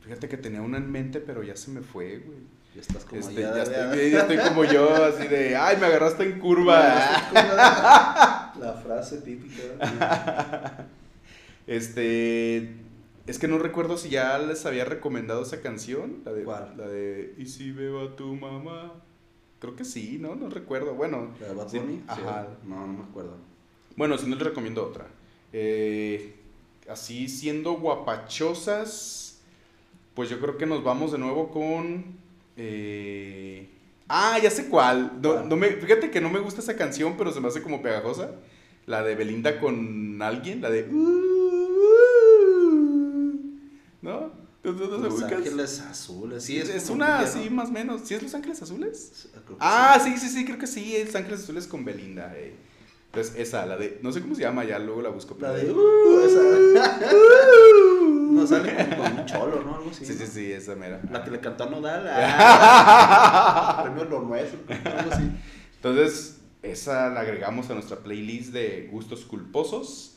fíjate 0.00 0.28
que 0.28 0.36
tenía 0.38 0.62
una 0.62 0.78
en 0.78 0.90
mente, 0.90 1.20
pero 1.20 1.42
ya 1.42 1.56
se 1.56 1.70
me 1.70 1.82
fue, 1.82 2.18
güey. 2.18 2.53
Y 2.74 2.78
estás 2.80 3.04
como 3.04 3.20
Este, 3.20 3.34
ya, 3.40 3.54
ya, 3.56 3.64
ya- 3.64 3.84
estoy, 3.94 4.10
ya 4.10 4.18
estoy 4.20 4.36
como 4.38 4.64
yo, 4.64 5.04
así 5.04 5.28
de, 5.28 5.54
ay, 5.56 5.76
me 5.78 5.86
agarraste 5.86 6.24
en 6.24 6.40
curva. 6.40 6.74
La 8.58 8.80
frase 8.84 9.18
típica. 9.18 10.86
Este. 11.66 12.76
Es 13.26 13.38
que 13.38 13.48
no 13.48 13.58
recuerdo 13.58 13.96
si 13.96 14.10
ya 14.10 14.38
les 14.38 14.66
había 14.66 14.84
recomendado 14.84 15.42
esa 15.42 15.60
canción. 15.62 16.20
La 16.24 16.32
de. 16.32 16.44
¿Cuál? 16.44 16.74
La 16.76 16.86
de. 16.86 17.34
Y 17.38 17.46
si 17.46 17.70
veo 17.72 18.00
a 18.08 18.16
tu 18.16 18.34
mamá. 18.34 18.92
Creo 19.60 19.76
que 19.76 19.84
sí, 19.84 20.18
¿no? 20.20 20.34
No 20.34 20.50
recuerdo. 20.50 20.94
Bueno. 20.94 21.30
¿La 21.40 21.48
de 21.48 21.54
Bad 21.54 21.68
sí, 21.68 21.78
Bunny? 21.78 21.96
Sí, 21.96 22.02
ajá. 22.08 22.48
No, 22.64 22.86
no 22.86 22.92
me 22.92 23.04
acuerdo. 23.04 23.36
Bueno, 23.96 24.18
si 24.18 24.26
no 24.28 24.36
les 24.36 24.44
recomiendo 24.44 24.84
otra. 24.84 25.06
Eh, 25.52 26.34
así 26.90 27.28
siendo 27.28 27.74
guapachosas. 27.74 29.38
Pues 30.14 30.28
yo 30.28 30.38
creo 30.38 30.58
que 30.58 30.66
nos 30.66 30.84
vamos 30.84 31.12
de 31.12 31.18
nuevo 31.18 31.50
con. 31.50 32.22
Eh, 32.56 33.70
Ah, 34.08 34.38
ya 34.42 34.50
sé 34.50 34.66
cuál. 34.68 35.18
No, 35.22 35.42
no 35.44 35.56
me, 35.56 35.68
fíjate 35.68 36.10
que 36.10 36.20
no 36.20 36.28
me 36.30 36.38
gusta 36.40 36.60
esa 36.60 36.76
canción, 36.76 37.16
pero 37.16 37.32
se 37.32 37.40
me 37.40 37.48
hace 37.48 37.62
como 37.62 37.80
pegajosa. 37.82 38.32
La 38.86 39.02
de 39.02 39.14
Belinda 39.14 39.58
con 39.60 40.20
alguien, 40.20 40.60
la 40.60 40.68
de. 40.70 40.86
¿No? 44.02 44.30
¿Tú, 44.62 44.74
tú- 44.74 44.88
tú 44.88 44.96
te 45.02 45.08
Los? 45.08 45.22
Ángeles 45.22 45.80
Azules. 45.80 46.42
Sí, 46.44 46.58
es, 46.58 46.68
es, 46.68 46.90
una 46.90 47.20
así 47.20 47.46
¿no? 47.50 47.56
más 47.56 47.68
o 47.68 47.72
menos. 47.72 48.02
¿Sí 48.04 48.14
es 48.14 48.22
Los 48.22 48.34
Ángeles 48.34 48.60
Azules? 48.62 49.28
Ah, 49.58 49.98
sí, 50.02 50.16
sí, 50.18 50.28
sí, 50.28 50.44
creo 50.44 50.58
que 50.58 50.66
sí, 50.66 50.94
es 50.96 51.14
Ángeles 51.14 51.40
Azules 51.40 51.66
con 51.66 51.84
Belinda. 51.84 52.32
eh. 52.36 52.54
Entonces, 53.06 53.34
esa, 53.38 53.64
la 53.66 53.76
de. 53.76 53.98
No 54.02 54.12
sé 54.12 54.20
cómo 54.20 54.34
se 54.34 54.42
llama, 54.42 54.64
ya 54.64 54.78
luego 54.78 55.00
la 55.00 55.08
busco. 55.10 55.36
La 55.40 55.52
de. 55.52 55.70
Uh, 55.70 56.20
esa. 56.26 57.00
No 58.34 58.46
sale 58.46 58.74
como 58.74 59.02
con 59.04 59.18
un 59.20 59.26
cholo, 59.26 59.62
¿no? 59.62 59.76
Algo 59.76 59.90
así. 59.90 60.04
Sí, 60.04 60.14
sí, 60.14 60.26
sí, 60.26 60.52
esa 60.52 60.74
mera. 60.74 61.00
La 61.10 61.22
que 61.22 61.30
le 61.30 61.40
cantó 61.40 61.64
a 61.64 61.70
Nodal. 61.70 62.06
ah, 62.10 63.80
Premio 63.84 64.04
Lo 64.04 64.20
Nuestro. 64.22 64.58
Algo 64.68 65.12
así. 65.12 65.30
Entonces, 65.76 66.40
esa 66.62 67.10
la 67.10 67.20
agregamos 67.20 67.70
a 67.70 67.74
nuestra 67.74 67.98
playlist 67.98 68.52
de 68.52 68.88
gustos 68.90 69.24
culposos. 69.24 70.16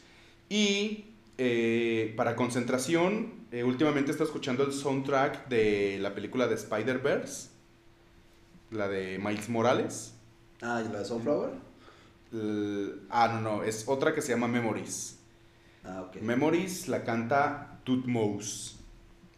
Y 0.50 1.06
eh, 1.38 2.14
para 2.18 2.36
concentración, 2.36 3.34
eh, 3.52 3.64
últimamente 3.64 4.12
está 4.12 4.24
escuchando 4.24 4.64
el 4.64 4.74
soundtrack 4.74 5.48
de 5.50 6.00
la 6.00 6.16
película 6.16 6.48
de 6.48 6.56
Spider-Verse, 6.56 7.50
la 8.72 8.88
de 8.88 9.20
Miles 9.20 9.50
Morales. 9.50 10.14
Ah, 10.62 10.82
¿y 10.84 10.92
la 10.92 11.00
de 11.00 11.06
Sunflower? 11.06 11.52
Ah, 13.10 13.30
no, 13.34 13.42
no, 13.42 13.64
es 13.64 13.88
otra 13.88 14.14
que 14.14 14.22
se 14.22 14.30
llama 14.34 14.48
Memories. 14.48 15.20
Ah, 15.84 16.02
ok. 16.08 16.22
Memories 16.22 16.88
la 16.88 17.04
canta 17.04 17.77
Tutmose. 17.92 18.76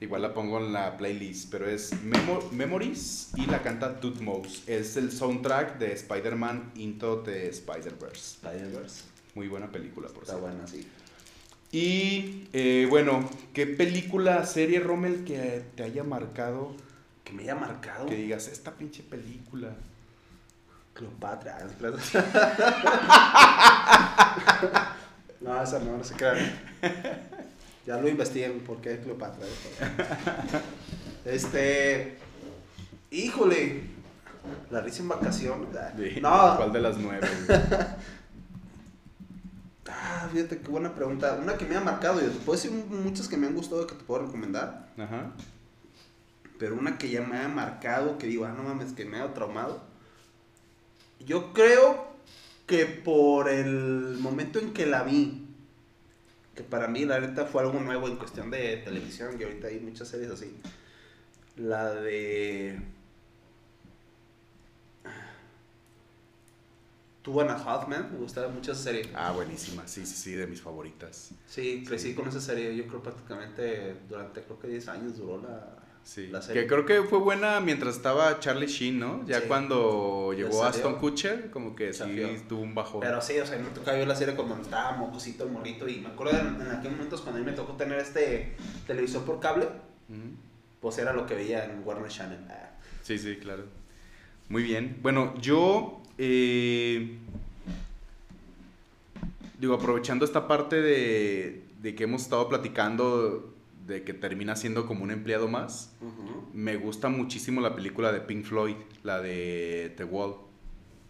Igual 0.01 0.23
la 0.23 0.33
pongo 0.33 0.57
en 0.57 0.73
la 0.73 0.97
playlist, 0.97 1.51
pero 1.51 1.69
es 1.69 1.93
Memo- 2.03 2.49
Memories 2.51 3.29
y 3.35 3.45
la 3.45 3.61
canta 3.61 3.99
Tutmose. 3.99 4.63
Es 4.65 4.97
el 4.97 5.11
soundtrack 5.11 5.77
de 5.77 5.93
Spider-Man 5.93 6.71
Into 6.77 7.19
the 7.19 7.47
Spider-Verse. 7.49 8.37
Spider-Verse. 8.41 9.03
Muy 9.35 9.47
buena 9.49 9.71
película, 9.71 10.07
por 10.07 10.23
Está 10.23 10.33
cierto. 10.37 10.47
buena, 10.47 10.65
sí. 10.67 10.87
Y 11.71 12.47
eh, 12.53 12.87
bueno, 12.89 13.29
¿qué 13.53 13.67
película, 13.67 14.43
serie, 14.47 14.79
Rommel, 14.79 15.23
que 15.25 15.63
te 15.75 15.83
haya 15.83 16.03
marcado? 16.03 16.73
Que 17.23 17.31
me 17.33 17.43
haya 17.43 17.53
marcado. 17.53 18.07
Que 18.07 18.15
digas, 18.15 18.47
esta 18.47 18.71
pinche 18.73 19.03
película. 19.03 19.75
Cleopatra. 20.95 21.59
no, 25.41 25.61
esa 25.63 25.79
no, 25.79 25.97
no 25.97 26.03
se 26.03 26.15
crean. 26.15 26.59
Ya 27.85 27.97
lo 27.97 28.07
investiguen 28.07 28.59
por 28.59 28.81
qué 28.81 28.99
Cleopatra. 28.99 29.45
Este. 31.25 32.17
Híjole. 33.11 33.81
La 34.71 34.81
risa 34.81 35.01
en 35.01 35.09
vacaciones. 35.09 35.67
No. 36.21 36.55
¿Cuál 36.57 36.71
de 36.71 36.79
las 36.81 36.97
nueve? 36.97 37.27
Ah, 39.91 40.27
fíjate 40.31 40.59
qué 40.59 40.67
buena 40.69 40.93
pregunta. 40.93 41.39
Una 41.41 41.57
que 41.57 41.65
me 41.65 41.75
ha 41.75 41.81
marcado. 41.81 42.21
Yo 42.21 42.29
te 42.29 42.39
puedo 42.39 42.57
decir 42.57 42.71
muchas 42.71 43.27
que 43.27 43.37
me 43.37 43.47
han 43.47 43.55
gustado 43.55 43.87
que 43.87 43.95
te 43.95 44.03
puedo 44.03 44.25
recomendar. 44.25 44.87
Ajá. 44.97 45.31
Pero 46.59 46.75
una 46.75 46.97
que 46.97 47.09
ya 47.09 47.21
me 47.21 47.39
ha 47.39 47.47
marcado, 47.47 48.17
que 48.17 48.27
digo, 48.27 48.45
ah, 48.45 48.53
no 48.55 48.63
mames, 48.63 48.93
que 48.93 49.05
me 49.05 49.19
ha 49.19 49.33
traumado. 49.33 49.81
Yo 51.25 51.53
creo 51.53 52.07
que 52.67 52.85
por 52.85 53.49
el 53.49 54.17
momento 54.19 54.59
en 54.59 54.73
que 54.73 54.85
la 54.85 55.03
vi, 55.03 55.48
que 56.59 56.63
para 56.65 56.89
mí 56.89 57.05
la 57.05 57.21
neta 57.21 57.45
fue 57.45 57.61
algo 57.61 57.79
nuevo 57.79 58.09
en 58.09 58.17
cuestión 58.17 58.51
de 58.51 58.75
televisión, 58.83 59.37
y 59.39 59.43
ahorita 59.43 59.67
hay 59.67 59.79
muchas 59.79 60.09
series 60.09 60.29
así. 60.29 60.53
La 61.55 61.93
de... 61.93 62.77
Two 67.21 67.39
and 67.39 67.49
a 67.51 67.53
Half 67.55 67.87
Men, 67.87 68.11
me 68.11 68.17
gustaba 68.17 68.49
mucho 68.49 68.73
esa 68.73 68.83
serie. 68.83 69.09
Ah, 69.15 69.31
buenísima. 69.31 69.87
Sí, 69.87 70.05
sí, 70.05 70.15
sí, 70.15 70.33
de 70.33 70.47
mis 70.47 70.59
favoritas. 70.61 71.29
Sí, 71.47 71.85
crecí 71.87 72.09
Sí. 72.09 72.13
con 72.15 72.27
esa 72.27 72.41
serie, 72.41 72.75
yo 72.75 72.85
creo 72.87 73.01
prácticamente 73.01 73.95
durante 74.09 74.41
creo 74.43 74.59
que 74.59 74.67
10 74.67 74.87
años 74.89 75.15
duró 75.17 75.41
la, 75.41 75.77
Sí, 76.03 76.27
la 76.27 76.41
serie. 76.41 76.63
que 76.63 76.67
creo 76.67 76.85
que 76.85 77.03
fue 77.03 77.19
buena 77.19 77.59
mientras 77.59 77.95
estaba 77.95 78.39
Charlie 78.39 78.65
Sheen, 78.67 78.99
¿no? 78.99 79.23
Ya 79.27 79.41
Sí. 79.41 79.45
cuando 79.47 80.33
llegó 80.35 80.63
Aston. 80.63 80.95
Kutcher, 80.95 81.51
como 81.51 81.75
que 81.75 81.93
sí 81.93 82.03
tuvo 82.47 82.61
un 82.61 82.73
bajón. 82.73 83.01
Pero 83.01 83.21
sí, 83.21 83.37
o 83.37 83.45
sea, 83.45 83.59
me 83.59 83.69
tocaba 83.69 83.97
ver 83.97 84.07
la 84.07 84.15
serie 84.15 84.35
cuando 84.35 84.57
estaba 84.59 84.93
mocosito 84.97 85.47
morrito 85.47 85.87
y 85.87 85.99
me 85.99 86.07
acuerdo 86.07 86.39
en, 86.39 86.61
en 86.61 86.71
aquellos 86.71 86.93
momentos 86.93 87.21
cuando 87.21 87.39
a 87.39 87.43
mí 87.43 87.49
me 87.51 87.55
tocó 87.55 87.73
tener 87.73 87.99
este 87.99 88.55
televisor 88.87 89.23
por 89.23 89.39
cable, 89.39 89.67
pues 90.81 90.97
era 90.97 91.13
lo 91.13 91.27
que 91.27 91.35
veía 91.35 91.65
en 91.65 91.83
Warner 91.85 92.09
Channel. 92.09 92.39
Ah, 92.49 92.71
Sí, 93.03 93.17
sí, 93.19 93.37
claro. 93.37 93.63
Muy 94.49 94.63
bien. 94.63 94.97
Bueno, 95.03 95.35
yo 95.39 96.01
eh, 96.17 97.17
digo, 99.59 99.73
aprovechando 99.75 100.25
esta 100.25 100.47
parte 100.47 100.81
de, 100.81 101.63
de 101.81 101.95
que 101.95 102.05
hemos 102.05 102.23
estado 102.23 102.47
platicando 102.49 103.53
de 103.89 104.03
que 104.03 104.13
termina 104.13 104.55
siendo 104.55 104.85
como 104.85 105.03
un 105.03 105.11
empleado 105.11 105.47
más, 105.49 105.93
me 106.53 106.77
gusta 106.77 107.09
muchísimo 107.09 107.59
la 107.59 107.75
película 107.75 108.11
de 108.13 108.21
Pink 108.21 108.45
Floyd, 108.45 108.75
la 109.03 109.19
de 109.19 109.93
The 109.97 110.03
Wall. 110.05 110.35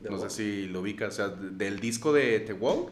The 0.01 0.09
no 0.09 0.17
Wall. 0.17 0.29
sé 0.29 0.35
si 0.35 0.67
lo 0.67 0.79
ubicas, 0.81 1.13
o 1.13 1.15
sea, 1.17 1.27
de- 1.27 1.51
del 1.51 1.79
disco 1.79 2.13
de 2.13 2.39
The 2.39 2.53
Wall, 2.53 2.87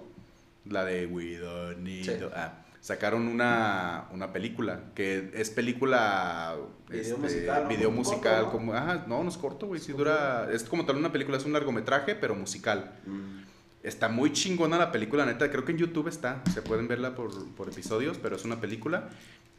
la 0.65 0.83
de 0.85 1.07
We 1.07 1.38
Don't 1.38 1.79
Need... 1.79 2.03
Sí. 2.03 2.11
ah, 2.35 2.65
sacaron 2.81 3.27
una, 3.27 4.07
una 4.11 4.31
película, 4.31 4.91
que 4.93 5.31
es 5.33 5.49
película... 5.49 6.55
Video 6.89 7.01
este, 7.01 7.17
musical, 7.17 7.63
¿no? 7.63 7.69
Video 7.69 7.91
musical, 7.91 8.43
corto, 8.43 8.45
¿no? 8.45 8.51
como... 8.51 8.73
Ajá, 8.73 9.05
no, 9.07 9.23
no 9.23 9.29
es 9.29 9.38
corto, 9.38 9.67
güey, 9.67 9.79
sí 9.81 9.91
Es 9.91 9.97
dura... 9.97 10.49
Es 10.51 10.63
como 10.63 10.85
tal 10.85 10.97
una 10.97 11.11
película, 11.11 11.38
es 11.38 11.45
un 11.45 11.53
largometraje, 11.53 12.15
pero 12.15 12.35
musical. 12.35 12.93
Mm. 13.05 13.38
Está 13.83 14.09
muy 14.09 14.33
chingona 14.33 14.77
la 14.77 14.91
película, 14.91 15.25
neta. 15.25 15.49
Creo 15.49 15.63
que 15.63 15.71
en 15.71 15.77
YouTube 15.77 16.09
está. 16.09 16.43
Se 16.53 16.61
pueden 16.61 16.89
verla 16.89 17.15
por, 17.15 17.31
por 17.55 17.69
episodios, 17.69 18.17
pero 18.17 18.35
es 18.35 18.43
una 18.43 18.59
película. 18.59 19.09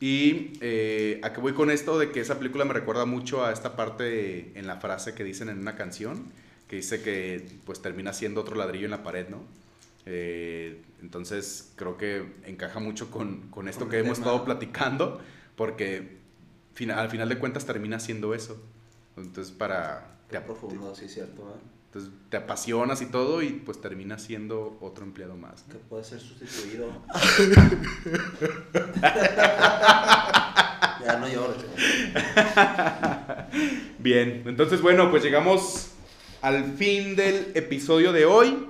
Y 0.01 0.53
eh, 0.61 1.21
a 1.25 1.33
qué 1.33 1.41
voy 1.41 1.55
con 1.55 1.71
esto 1.71 1.99
de 1.99 2.13
que 2.13 2.21
esa 2.21 2.39
película 2.39 2.65
me 2.65 2.73
recuerda 2.73 3.05
mucho 3.05 3.45
a 3.45 3.53
esta 3.53 3.75
parte 3.75 4.57
en 4.59 4.67
la 4.67 4.77
frase 4.77 5.15
que 5.15 5.25
dicen 5.25 5.49
en 5.49 5.59
una 5.59 5.75
canción, 5.75 6.27
que 6.69 6.77
dice 6.77 7.03
que 7.03 7.45
pues 7.65 7.83
termina 7.83 8.13
siendo 8.13 8.41
otro 8.43 8.55
ladrillo 8.55 8.85
en 8.85 8.93
la 8.93 9.03
pared, 9.03 9.29
¿no? 9.29 9.43
Eh, 10.07 10.81
entonces 11.03 11.73
creo 11.77 11.97
que 11.99 12.25
encaja 12.47 12.79
mucho 12.79 13.11
con, 13.11 13.49
con 13.51 13.69
esto 13.69 13.81
Con 13.81 13.91
que 13.91 13.99
hemos 13.99 14.19
tema. 14.19 14.27
estado 14.31 14.45
platicando, 14.45 15.21
porque 15.57 16.19
fina- 16.75 17.01
al 17.01 17.11
final 17.11 17.29
de 17.29 17.39
cuentas 17.39 17.67
termina 17.67 17.99
siendo 17.99 18.35
eso. 18.35 18.63
Entonces 19.17 19.53
para... 19.53 20.17
Qué 20.31 20.39
profundo, 20.41 20.95
sí, 20.95 21.09
cierto, 21.09 21.43
¿eh? 21.43 21.78
Entonces 21.99 22.15
te 22.31 22.37
apasionas 22.37 23.03
y 23.03 23.07
todo 23.07 23.43
y 23.43 23.49
pues 23.51 23.81
terminas 23.81 24.23
siendo 24.23 24.79
otro 24.81 25.05
empleado 25.05 25.37
más. 25.37 25.65
¿no? 25.67 25.73
Que 25.75 25.81
puede 25.81 26.05
ser 26.05 26.21
sustituido. 26.21 26.87
ya 31.05 31.17
no 31.19 31.29
llores. 31.29 31.65
Bien, 33.99 34.45
entonces 34.47 34.81
bueno, 34.81 35.11
pues 35.11 35.25
llegamos 35.25 35.89
al 36.41 36.75
fin 36.75 37.17
del 37.17 37.51
episodio 37.55 38.13
de 38.13 38.27
hoy 38.27 38.69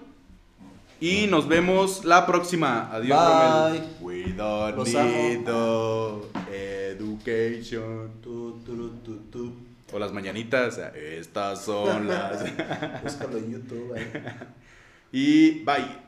y 1.01 1.27
nos 1.27 1.49
vemos 1.49 2.07
la 2.07 2.27
próxima. 2.27 2.89
Adiós, 2.91 3.19
Bye. 3.19 3.81
Romel. 3.81 3.91
We 4.01 4.33
don't 4.33 4.77
Los 4.77 4.95
amo. 4.95 5.11
need 5.11 5.41
no 5.41 6.23
education. 6.51 8.11
Tu, 8.23 8.59
tu, 8.65 8.91
tu. 9.31 9.68
O 9.93 9.99
las 9.99 10.13
mañanitas, 10.13 10.79
estas 10.95 11.65
son 11.65 12.09
las. 12.09 12.43
Búscalo 13.03 13.39
en 13.39 13.53
YouTube, 13.53 13.95
¿eh? 13.97 14.23
y 15.13 15.65
bye. 15.65 16.08